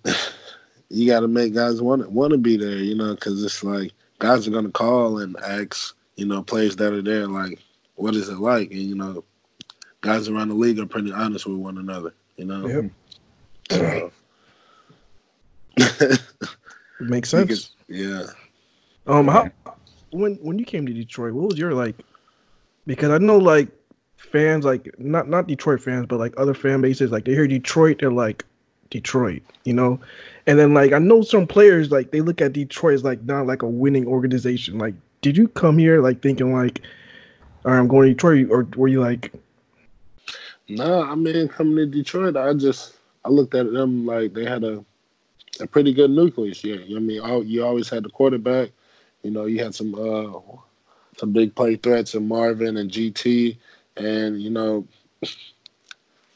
You 0.90 1.06
got 1.06 1.20
to 1.20 1.28
make 1.28 1.54
guys 1.54 1.80
want 1.80 2.08
want 2.10 2.32
to 2.32 2.38
be 2.38 2.58
there, 2.58 2.76
you 2.76 2.94
know, 2.94 3.14
because 3.14 3.42
it's 3.42 3.64
like 3.64 3.92
guys 4.18 4.46
are 4.46 4.52
gonna 4.52 4.70
call 4.70 5.18
and 5.18 5.36
ask, 5.38 5.96
you 6.16 6.26
know, 6.26 6.42
players 6.42 6.76
that 6.76 6.92
are 6.92 7.02
there, 7.02 7.26
like, 7.26 7.58
what 7.96 8.14
is 8.14 8.28
it 8.28 8.38
like? 8.38 8.70
And 8.70 8.82
you 8.82 8.94
know, 8.94 9.24
guys 10.02 10.28
around 10.28 10.50
the 10.50 10.54
league 10.54 10.78
are 10.78 10.86
pretty 10.86 11.10
honest 11.10 11.46
with 11.46 11.56
one 11.56 11.78
another, 11.78 12.14
you 12.36 12.44
know. 12.44 12.68
Yep. 12.68 12.90
So, 13.70 14.12
It 15.78 16.20
makes 17.00 17.28
sense. 17.30 17.70
yeah. 17.88 18.24
Um, 19.06 19.28
how 19.28 19.50
when 20.10 20.36
when 20.36 20.58
you 20.58 20.64
came 20.64 20.86
to 20.86 20.92
Detroit, 20.92 21.34
what 21.34 21.48
was 21.48 21.58
your 21.58 21.74
like? 21.74 21.96
Because 22.86 23.10
I 23.10 23.18
know 23.18 23.36
like 23.38 23.68
fans, 24.16 24.64
like 24.64 24.98
not 24.98 25.28
not 25.28 25.46
Detroit 25.46 25.80
fans, 25.82 26.06
but 26.06 26.18
like 26.18 26.34
other 26.36 26.54
fan 26.54 26.80
bases, 26.80 27.10
like 27.10 27.24
they 27.24 27.32
hear 27.32 27.46
Detroit, 27.46 27.98
they're 28.00 28.10
like 28.10 28.44
Detroit, 28.90 29.42
you 29.64 29.74
know. 29.74 30.00
And 30.46 30.58
then 30.58 30.74
like 30.74 30.92
I 30.92 30.98
know 30.98 31.22
some 31.22 31.46
players 31.46 31.90
like 31.90 32.10
they 32.10 32.20
look 32.20 32.40
at 32.40 32.52
Detroit 32.52 32.94
as 32.94 33.04
like 33.04 33.22
not 33.24 33.46
like 33.46 33.62
a 33.62 33.68
winning 33.68 34.06
organization. 34.06 34.78
Like, 34.78 34.94
did 35.20 35.36
you 35.36 35.48
come 35.48 35.78
here 35.78 36.00
like 36.00 36.22
thinking 36.22 36.52
like, 36.52 36.80
all 37.64 37.72
right, 37.72 37.78
I'm 37.78 37.88
going 37.88 38.08
to 38.08 38.14
Detroit, 38.14 38.48
or 38.50 38.66
were 38.76 38.88
you 38.88 39.00
like, 39.00 39.32
No, 40.68 41.02
I 41.02 41.14
mean 41.14 41.48
coming 41.48 41.76
to 41.76 41.86
Detroit, 41.86 42.36
I 42.36 42.54
just 42.54 42.94
I 43.26 43.28
looked 43.28 43.54
at 43.56 43.72
them 43.72 44.06
like 44.06 44.32
they 44.34 44.44
had 44.44 44.62
a 44.62 44.84
a 45.60 45.66
pretty 45.66 45.92
good 45.92 46.10
nucleus. 46.10 46.62
Yeah, 46.62 46.76
I 46.76 47.00
mean, 47.00 47.20
all, 47.20 47.42
you 47.42 47.64
always 47.64 47.88
had 47.88 48.04
the 48.04 48.10
quarterback. 48.10 48.70
You 49.22 49.30
know, 49.30 49.46
you 49.46 49.62
had 49.62 49.74
some 49.74 49.94
uh 49.94 50.38
some 51.16 51.32
big 51.32 51.54
play 51.54 51.76
threats 51.76 52.14
in 52.14 52.28
Marvin 52.28 52.76
and 52.76 52.90
GT, 52.90 53.56
and 53.96 54.40
you 54.40 54.50
know, 54.50 54.86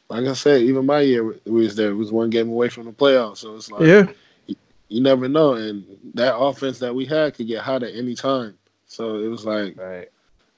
like 0.09 0.25
I 0.25 0.33
said, 0.33 0.63
even 0.63 0.85
my 0.85 1.01
year 1.01 1.23
we 1.45 1.63
was 1.63 1.75
there. 1.75 1.91
It 1.91 1.95
was 1.95 2.11
one 2.11 2.29
game 2.29 2.49
away 2.49 2.67
from 2.67 2.85
the 2.85 2.91
playoffs, 2.91 3.37
so 3.37 3.55
it's 3.55 3.71
like 3.71 3.87
yeah, 3.87 4.07
you 4.89 5.01
never 5.01 5.29
know. 5.29 5.53
And 5.53 5.85
that 6.15 6.35
offense 6.35 6.79
that 6.79 6.93
we 6.93 7.05
had 7.05 7.35
could 7.35 7.47
get 7.47 7.61
hot 7.61 7.83
at 7.83 7.95
any 7.95 8.15
time. 8.15 8.57
So 8.87 9.19
it 9.19 9.27
was 9.27 9.45
like 9.45 9.77
Right. 9.77 10.09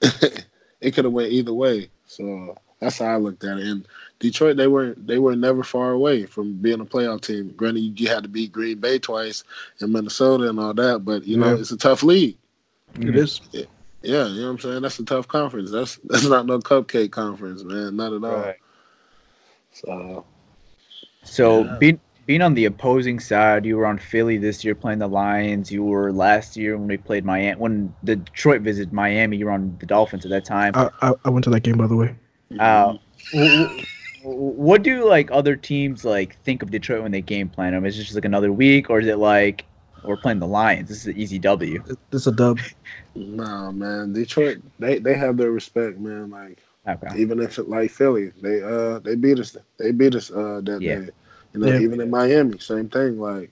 it 0.80 0.94
could 0.94 1.04
have 1.04 1.12
went 1.12 1.30
either 1.32 1.54
way. 1.54 1.90
So 2.06 2.56
that's 2.80 2.98
how 2.98 3.06
I 3.06 3.16
looked 3.16 3.44
at 3.44 3.58
it. 3.58 3.66
And 3.66 3.86
Detroit, 4.24 4.56
they 4.56 4.66
were 4.68 4.94
they 4.96 5.18
were 5.18 5.36
never 5.36 5.62
far 5.62 5.92
away 5.92 6.24
from 6.24 6.54
being 6.54 6.80
a 6.80 6.84
playoff 6.86 7.20
team. 7.20 7.52
Granted, 7.56 8.00
you 8.00 8.08
had 8.08 8.22
to 8.22 8.28
beat 8.28 8.52
Green 8.52 8.78
Bay 8.78 8.98
twice 8.98 9.44
and 9.80 9.92
Minnesota 9.92 10.48
and 10.48 10.58
all 10.58 10.72
that, 10.72 11.04
but 11.04 11.26
you 11.26 11.36
know 11.36 11.50
Yeah. 11.54 11.60
it's 11.60 11.72
a 11.72 11.76
tough 11.76 12.02
league. 12.02 12.36
it 12.98 13.14
is. 13.16 13.40
Yeah, 13.52 14.26
you 14.26 14.40
know 14.40 14.46
what 14.46 14.50
I'm 14.52 14.58
saying. 14.60 14.82
That's 14.82 14.98
a 14.98 15.04
tough 15.04 15.28
conference. 15.28 15.70
That's 15.70 15.96
that's 16.04 16.24
not 16.24 16.46
no 16.46 16.58
cupcake 16.58 17.10
conference, 17.10 17.62
man. 17.64 17.96
Not 17.96 18.12
at 18.14 18.24
all. 18.24 18.40
Right. 18.40 18.56
So 19.72 20.24
So 21.22 21.64
Yeah. 21.64 21.76
being 21.78 22.00
being 22.26 22.40
on 22.40 22.54
the 22.54 22.64
opposing 22.64 23.20
side, 23.20 23.66
you 23.66 23.76
were 23.76 23.84
on 23.84 23.98
Philly 23.98 24.38
this 24.38 24.64
year 24.64 24.74
playing 24.74 25.00
the 25.00 25.06
Lions. 25.08 25.70
You 25.70 25.84
were 25.84 26.10
last 26.10 26.56
year 26.56 26.78
when 26.78 26.88
we 26.88 26.96
played 26.96 27.22
Miami. 27.26 27.58
When 27.60 27.94
the 28.02 28.16
Detroit 28.16 28.62
visited 28.62 28.94
Miami, 28.94 29.36
you 29.36 29.44
were 29.44 29.52
on 29.52 29.76
the 29.80 29.84
Dolphins 29.86 30.24
at 30.24 30.30
that 30.30 30.46
time. 30.46 30.72
I, 30.74 30.88
I 31.02 31.12
I 31.26 31.28
went 31.28 31.44
to 31.44 31.50
that 31.50 31.60
game 31.60 31.76
by 31.76 31.86
the 31.86 31.96
way. 31.96 32.14
Uh, 32.58 32.94
w- 33.32 33.64
w- 33.66 33.84
what 34.24 34.82
do 34.82 35.06
like 35.08 35.30
other 35.30 35.56
teams 35.56 36.04
like 36.04 36.36
think 36.42 36.62
of 36.62 36.70
Detroit 36.70 37.02
when 37.02 37.12
they 37.12 37.20
game 37.20 37.48
plan 37.48 37.72
them? 37.72 37.84
Is 37.84 37.98
it 37.98 38.04
just 38.04 38.14
like 38.14 38.24
another 38.24 38.52
week, 38.52 38.90
or 38.90 39.00
is 39.00 39.06
it 39.06 39.18
like 39.18 39.66
we're 40.02 40.16
playing 40.16 40.40
the 40.40 40.46
Lions? 40.46 40.88
This 40.88 40.98
is 40.98 41.06
an 41.06 41.16
easy 41.16 41.38
W. 41.38 41.82
This 42.10 42.22
is 42.22 42.26
a 42.28 42.32
dub. 42.32 42.58
no, 43.14 43.72
man. 43.72 44.12
Detroit, 44.12 44.58
they 44.78 44.98
they 44.98 45.14
have 45.14 45.36
their 45.36 45.50
respect, 45.50 45.98
man. 45.98 46.30
Like 46.30 46.58
Okay. 46.86 47.18
even 47.18 47.40
if 47.40 47.58
it 47.58 47.68
like 47.68 47.90
Philly, 47.90 48.32
they 48.42 48.62
uh 48.62 48.98
they 49.00 49.14
beat 49.14 49.38
us. 49.38 49.56
They 49.78 49.92
beat 49.92 50.14
us 50.14 50.30
uh 50.30 50.60
that 50.64 50.80
Yeah. 50.82 51.00
day. 51.00 51.08
You 51.52 51.60
know, 51.60 51.68
Yeah. 51.68 51.78
even 51.78 52.00
in 52.00 52.10
Miami, 52.10 52.58
same 52.58 52.88
thing. 52.88 53.18
Like, 53.20 53.50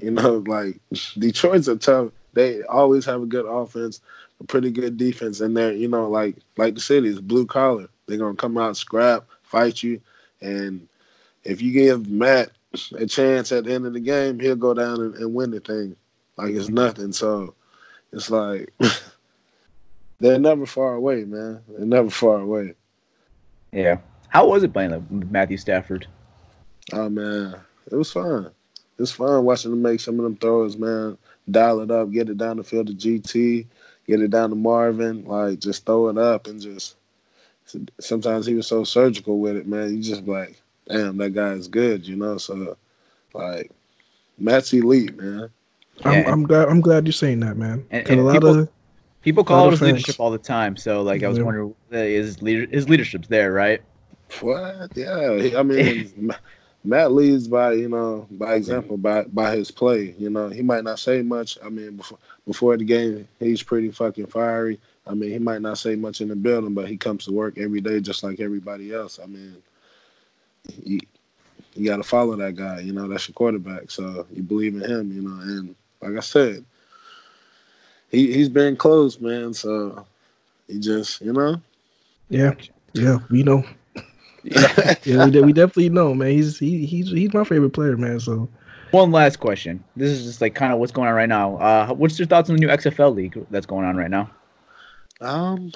you 0.00 0.10
know, 0.10 0.38
like 0.46 0.80
Detroit's 1.18 1.68
a 1.68 1.76
tough. 1.76 2.12
They 2.34 2.62
always 2.64 3.04
have 3.06 3.22
a 3.22 3.26
good 3.26 3.46
offense, 3.46 4.00
a 4.40 4.44
pretty 4.44 4.70
good 4.70 4.96
defense, 4.96 5.40
and 5.40 5.56
they're 5.56 5.72
you 5.72 5.88
know 5.88 6.08
like 6.08 6.36
like 6.56 6.74
the 6.74 6.80
city 6.80 7.08
is 7.08 7.20
blue 7.20 7.46
collar. 7.46 7.88
They're 8.06 8.18
gonna 8.18 8.36
come 8.36 8.56
out, 8.58 8.76
scrap, 8.76 9.24
fight 9.48 9.82
you, 9.82 10.00
and 10.40 10.86
if 11.44 11.62
you 11.62 11.72
give 11.72 12.08
Matt 12.08 12.50
a 12.96 13.06
chance 13.06 13.50
at 13.52 13.64
the 13.64 13.72
end 13.72 13.86
of 13.86 13.94
the 13.94 14.00
game, 14.00 14.38
he'll 14.38 14.56
go 14.56 14.74
down 14.74 15.00
and, 15.00 15.14
and 15.16 15.34
win 15.34 15.50
the 15.50 15.60
thing 15.60 15.96
like 16.38 16.54
it's 16.54 16.68
nothing. 16.70 17.12
So 17.12 17.54
it's 18.12 18.30
like 18.30 18.72
they're 20.20 20.38
never 20.38 20.64
far 20.64 20.94
away, 20.94 21.24
man. 21.24 21.60
They're 21.68 21.86
never 21.86 22.10
far 22.10 22.40
away. 22.40 22.74
Yeah. 23.72 23.98
How 24.28 24.46
was 24.46 24.62
it 24.62 24.72
playing 24.72 24.92
with 24.92 25.30
Matthew 25.30 25.56
Stafford? 25.56 26.06
Oh 26.92 27.08
man, 27.08 27.56
it 27.90 27.96
was 27.96 28.12
fun. 28.12 28.46
It 28.46 29.02
was 29.02 29.12
fun 29.12 29.44
watching 29.44 29.72
him 29.72 29.82
make 29.82 30.00
some 30.00 30.18
of 30.18 30.24
them 30.24 30.36
throws, 30.36 30.76
man. 30.76 31.18
Dial 31.50 31.80
it 31.80 31.90
up, 31.90 32.10
get 32.10 32.28
it 32.28 32.38
down 32.38 32.56
the 32.56 32.64
field 32.64 32.88
to 32.88 32.94
GT, 32.94 33.66
get 34.06 34.20
it 34.20 34.30
down 34.30 34.50
to 34.50 34.56
Marvin, 34.56 35.24
like 35.24 35.58
just 35.58 35.84
throw 35.84 36.08
it 36.08 36.18
up 36.18 36.46
and 36.46 36.60
just. 36.60 36.96
Sometimes 38.00 38.46
he 38.46 38.54
was 38.54 38.66
so 38.66 38.84
surgical 38.84 39.38
with 39.38 39.56
it, 39.56 39.66
man. 39.66 39.96
You 39.96 40.02
just 40.02 40.26
like, 40.26 40.60
damn, 40.88 41.16
that 41.18 41.30
guy 41.30 41.52
is 41.52 41.68
good, 41.68 42.06
you 42.06 42.16
know. 42.16 42.38
So, 42.38 42.76
like, 43.34 43.70
Matt's 44.38 44.72
elite, 44.72 45.16
man. 45.16 45.50
I'm, 46.04 46.26
I'm 46.26 46.42
glad 46.44 46.68
I'm 46.68 46.80
glad 46.80 47.06
you're 47.06 47.12
saying 47.12 47.40
that, 47.40 47.56
man. 47.56 47.84
And- 47.90 48.06
'Cause 48.06 48.16
a 48.18 48.20
lot 48.22 48.32
people- 48.34 48.58
of 48.60 48.68
People 49.22 49.42
call 49.42 49.66
of 49.66 49.68
it 49.68 49.70
his 49.72 49.82
leadership 49.82 50.20
all 50.20 50.30
the 50.30 50.38
time. 50.38 50.76
So 50.76 51.02
like 51.02 51.24
I 51.24 51.28
was 51.28 51.38
Yeah. 51.38 51.44
wondering, 51.44 51.74
uh, 51.92 51.96
is 51.98 52.40
leader 52.40 52.66
his 52.70 52.88
leadership's 52.88 53.26
there, 53.28 53.52
right? 53.52 53.82
What? 54.40 54.96
Yeah, 54.96 55.50
I 55.56 55.62
mean, 55.64 56.12
Ma- 56.16 56.34
Matt 56.84 57.12
leads 57.12 57.48
by 57.48 57.72
you 57.72 57.88
know 57.88 58.26
by 58.30 58.46
mm-hmm. 58.46 58.54
example 58.54 58.96
by 58.96 59.24
by 59.24 59.56
his 59.56 59.70
play. 59.70 60.14
You 60.18 60.30
know, 60.30 60.48
he 60.48 60.62
might 60.62 60.84
not 60.84 60.98
say 60.98 61.22
much. 61.22 61.58
I 61.64 61.68
mean, 61.68 61.96
before 61.96 62.18
before 62.46 62.76
the 62.76 62.84
game, 62.84 63.28
he's 63.38 63.62
pretty 63.62 63.90
fucking 63.90 64.26
fiery. 64.26 64.80
I 65.06 65.14
mean, 65.14 65.30
he 65.30 65.38
might 65.38 65.62
not 65.62 65.78
say 65.78 65.96
much 65.96 66.20
in 66.20 66.28
the 66.28 66.36
building, 66.36 66.74
but 66.74 66.88
he 66.88 66.96
comes 66.96 67.24
to 67.24 67.32
work 67.32 67.58
every 67.58 67.80
day 67.80 68.00
just 68.00 68.22
like 68.22 68.40
everybody 68.40 68.92
else. 68.92 69.18
I 69.22 69.26
mean, 69.26 69.56
you 70.84 71.00
you 71.74 71.88
got 71.88 71.96
to 71.96 72.02
follow 72.02 72.36
that 72.36 72.56
guy. 72.56 72.80
You 72.80 72.92
know, 72.92 73.08
that's 73.08 73.28
your 73.28 73.34
quarterback. 73.34 73.90
So 73.90 74.26
you 74.32 74.42
believe 74.42 74.74
in 74.74 74.82
him. 74.82 75.12
You 75.12 75.22
know, 75.22 75.40
and 75.40 75.74
like 76.00 76.16
I 76.16 76.20
said, 76.20 76.64
he 78.10 78.32
he's 78.32 78.48
been 78.48 78.76
close, 78.76 79.20
man. 79.20 79.52
So 79.54 80.06
he 80.66 80.78
just 80.78 81.20
you 81.20 81.32
know. 81.32 81.60
yeah, 82.28 82.54
yeah, 82.92 83.18
we 83.30 83.42
know. 83.42 83.64
Yeah. 84.54 84.94
Yeah, 85.04 85.26
we, 85.26 85.40
we 85.42 85.52
definitely 85.52 85.88
know, 85.90 86.14
man. 86.14 86.30
He's 86.30 86.58
he, 86.58 86.84
he's 86.84 87.10
he's 87.10 87.32
my 87.32 87.44
favorite 87.44 87.70
player, 87.70 87.96
man. 87.96 88.20
So 88.20 88.48
One 88.90 89.10
last 89.10 89.38
question. 89.40 89.82
This 89.96 90.10
is 90.10 90.24
just 90.24 90.40
like 90.40 90.54
kind 90.54 90.72
of 90.72 90.78
what's 90.78 90.92
going 90.92 91.08
on 91.08 91.14
right 91.14 91.28
now. 91.28 91.56
Uh, 91.56 91.94
what's 91.94 92.18
your 92.18 92.26
thoughts 92.26 92.50
on 92.50 92.56
the 92.56 92.60
new 92.60 92.68
XFL 92.68 93.14
league 93.14 93.38
that's 93.50 93.66
going 93.66 93.86
on 93.86 93.96
right 93.96 94.10
now? 94.10 94.30
Um, 95.20 95.72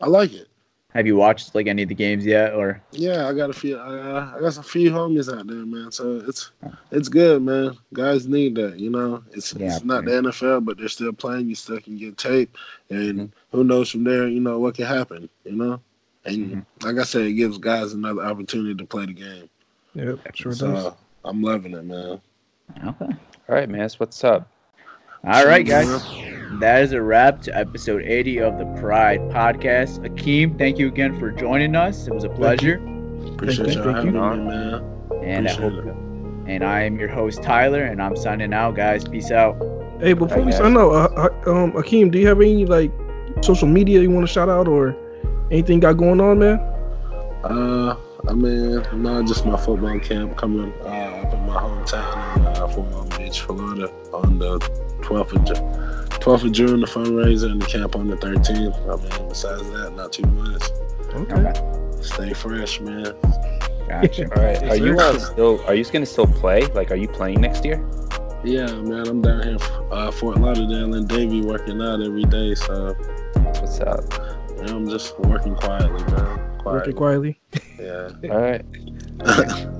I 0.00 0.06
like 0.08 0.32
it. 0.32 0.48
Have 0.94 1.06
you 1.06 1.16
watched 1.16 1.54
like 1.54 1.68
any 1.68 1.84
of 1.84 1.88
the 1.88 1.94
games 1.94 2.26
yet, 2.26 2.52
or? 2.52 2.82
Yeah, 2.90 3.26
I 3.26 3.32
got 3.32 3.48
a 3.48 3.54
few. 3.54 3.78
Uh, 3.78 4.30
I 4.36 4.40
got 4.40 4.52
some 4.52 4.64
few 4.64 4.90
homies 4.90 5.32
out 5.32 5.46
there, 5.46 5.64
man. 5.64 5.90
So 5.90 6.22
it's 6.28 6.50
it's 6.90 7.08
good, 7.08 7.42
man. 7.42 7.78
Guys 7.94 8.28
need 8.28 8.56
that, 8.56 8.78
you 8.78 8.90
know. 8.90 9.24
It's 9.32 9.54
Yeah, 9.54 9.76
it's 9.76 9.84
not 9.84 10.04
the 10.04 10.10
NFL, 10.10 10.66
but 10.66 10.76
they're 10.76 10.88
still 10.88 11.14
playing. 11.14 11.48
You 11.48 11.54
still 11.54 11.80
can 11.80 11.96
get 11.96 12.18
tape, 12.18 12.58
and 12.90 13.32
who 13.52 13.64
knows 13.64 13.90
from 13.90 14.04
there, 14.04 14.28
you 14.28 14.40
know, 14.40 14.58
what 14.58 14.74
can 14.74 14.84
happen, 14.84 15.30
you 15.44 15.52
know. 15.52 15.80
And 16.24 16.64
like 16.82 16.98
I 16.98 17.02
said, 17.02 17.22
it 17.22 17.32
gives 17.32 17.58
guys 17.58 17.92
another 17.94 18.22
opportunity 18.22 18.74
to 18.74 18.84
play 18.84 19.06
the 19.06 19.12
game. 19.12 19.48
Yep, 19.94 20.20
sure 20.34 20.52
So 20.52 20.72
does. 20.72 20.92
I'm 21.24 21.42
loving 21.42 21.74
it, 21.74 21.84
man. 21.84 22.20
Okay. 22.86 23.04
All 23.06 23.14
right, 23.56 23.68
man. 23.68 23.80
That's 23.80 23.98
what's 24.00 24.22
up. 24.24 24.48
All 25.24 25.46
right, 25.46 25.66
guys. 25.66 25.88
That 26.60 26.82
is 26.82 26.92
a 26.92 27.00
wrap 27.02 27.40
to 27.42 27.56
episode 27.56 28.02
80 28.02 28.40
of 28.40 28.58
the 28.58 28.64
Pride 28.80 29.20
podcast. 29.30 29.98
Akeem, 30.06 30.58
thank 30.58 30.78
you 30.78 30.88
again 30.88 31.18
for 31.18 31.30
joining 31.30 31.74
us. 31.76 32.06
It 32.06 32.14
was 32.14 32.24
a 32.24 32.28
pleasure. 32.28 32.74
Appreciate 33.34 33.66
Thank- 33.66 33.74
y'all 33.76 33.84
thank 33.84 33.96
having 33.96 34.14
you. 34.14 34.20
me, 34.20 34.46
man. 34.48 34.98
And 35.24 35.48
I 35.48 35.52
Appreciate 35.52 35.84
hope 35.84 35.96
and 36.48 36.64
I 36.64 36.82
am 36.82 36.98
your 36.98 37.08
host 37.08 37.40
Tyler, 37.42 37.84
and 37.84 38.02
I'm 38.02 38.16
signing 38.16 38.52
out, 38.52 38.74
guys. 38.74 39.04
Peace 39.04 39.30
out. 39.30 39.56
Hey, 40.00 40.12
before 40.12 40.38
Hey, 40.38 40.44
we 40.44 40.50
guys. 40.50 40.58
sign 40.58 40.76
out, 40.76 40.90
uh, 40.90 41.28
uh, 41.46 41.50
um, 41.50 41.72
Akeem, 41.72 42.10
do 42.10 42.18
you 42.18 42.26
have 42.26 42.40
any 42.40 42.66
like 42.66 42.90
social 43.42 43.68
media 43.68 44.00
you 44.00 44.10
want 44.10 44.26
to 44.26 44.32
shout 44.32 44.48
out 44.48 44.66
or 44.66 44.96
anything 45.52 45.80
got 45.80 45.96
going 45.96 46.20
on, 46.20 46.38
man? 46.38 46.58
Uh, 47.44 47.96
I 48.28 48.32
mean, 48.32 48.82
no, 48.94 49.22
just 49.22 49.44
my 49.44 49.56
football 49.56 49.98
camp 50.00 50.36
coming 50.36 50.72
uh, 50.82 50.86
up 50.86 51.34
in 51.34 51.46
my 51.46 51.60
hometown 51.60 52.36
in 52.36 52.46
uh, 52.46 52.68
Fort 52.68 52.88
Walton 52.88 53.18
Beach, 53.18 53.40
Florida, 53.42 53.92
on 54.12 54.38
the 54.38 54.58
12th 55.02 55.32
of 55.32 55.44
June. 55.44 55.82
12th 56.20 56.44
of 56.44 56.52
June, 56.52 56.80
the 56.80 56.86
fundraiser, 56.86 57.50
and 57.50 57.60
the 57.60 57.66
camp 57.66 57.96
on 57.96 58.06
the 58.08 58.16
13th. 58.16 58.76
I 58.88 59.18
mean, 59.18 59.28
besides 59.28 59.68
that, 59.70 59.94
not 59.94 60.12
too 60.12 60.22
much. 60.22 60.62
Okay. 61.14 62.00
Stay 62.00 62.32
fresh, 62.32 62.80
man. 62.80 63.12
Gotcha. 63.88 64.24
All 64.36 64.42
right. 64.42 64.62
Are 64.70 64.76
you 64.76 64.98
uh, 64.98 65.18
still? 65.18 65.62
Are 65.66 65.74
you 65.74 65.84
gonna 65.84 66.06
still 66.06 66.26
play? 66.26 66.66
Like, 66.68 66.90
are 66.90 66.96
you 66.96 67.08
playing 67.08 67.40
next 67.40 67.64
year? 67.64 67.84
Yeah, 68.44 68.66
man, 68.66 69.06
I'm 69.06 69.20
down 69.20 69.42
here, 69.42 69.56
uh, 69.92 70.10
Fort 70.10 70.38
Lauderdale 70.38 70.94
and 70.94 71.08
Davie, 71.08 71.42
working 71.42 71.80
out 71.80 72.02
every 72.02 72.24
day. 72.24 72.54
So 72.56 72.96
What's 73.62 73.80
up? 73.80 74.31
Yeah, 74.66 74.74
I'm 74.74 74.88
just 74.88 75.18
working 75.20 75.54
quietly, 75.54 76.02
man. 76.12 76.58
Working 76.64 76.94
Quietly. 76.94 76.94
quietly. 76.94 77.40
Yeah. 77.78 78.10
All 78.30 78.40
right. 78.40 78.64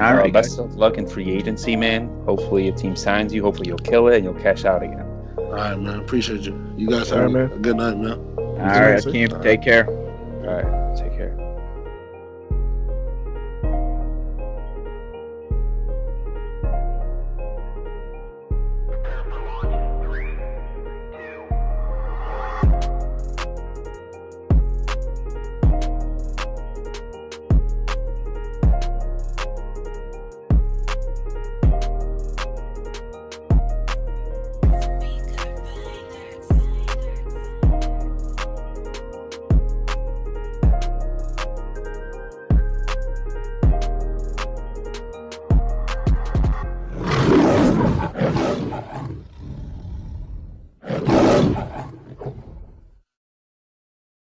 All 0.00 0.14
right. 0.14 0.28
Uh, 0.30 0.32
best 0.32 0.58
of 0.58 0.74
luck 0.76 0.98
in 0.98 1.06
free 1.08 1.30
agency, 1.30 1.74
man. 1.76 2.08
Hopefully, 2.24 2.66
your 2.66 2.76
team 2.76 2.94
signs 2.96 3.32
you. 3.34 3.42
Hopefully, 3.42 3.68
you'll 3.68 3.78
kill 3.78 4.08
it 4.08 4.16
and 4.16 4.24
you'll 4.24 4.34
cash 4.34 4.64
out 4.64 4.82
again. 4.82 5.06
All 5.38 5.52
right, 5.52 5.78
man. 5.78 6.00
Appreciate 6.00 6.42
you. 6.42 6.54
You 6.76 6.88
guys 6.88 7.10
All 7.12 7.18
have 7.18 7.32
right, 7.32 7.44
a, 7.44 7.48
man. 7.48 7.52
a 7.52 7.60
good 7.60 7.76
night, 7.76 7.96
man. 7.96 8.18
All 8.38 8.56
right, 8.56 9.02
Akeem, 9.02 9.42
take 9.42 9.62
care. 9.62 9.86
All 9.88 10.62
right. 10.62 10.85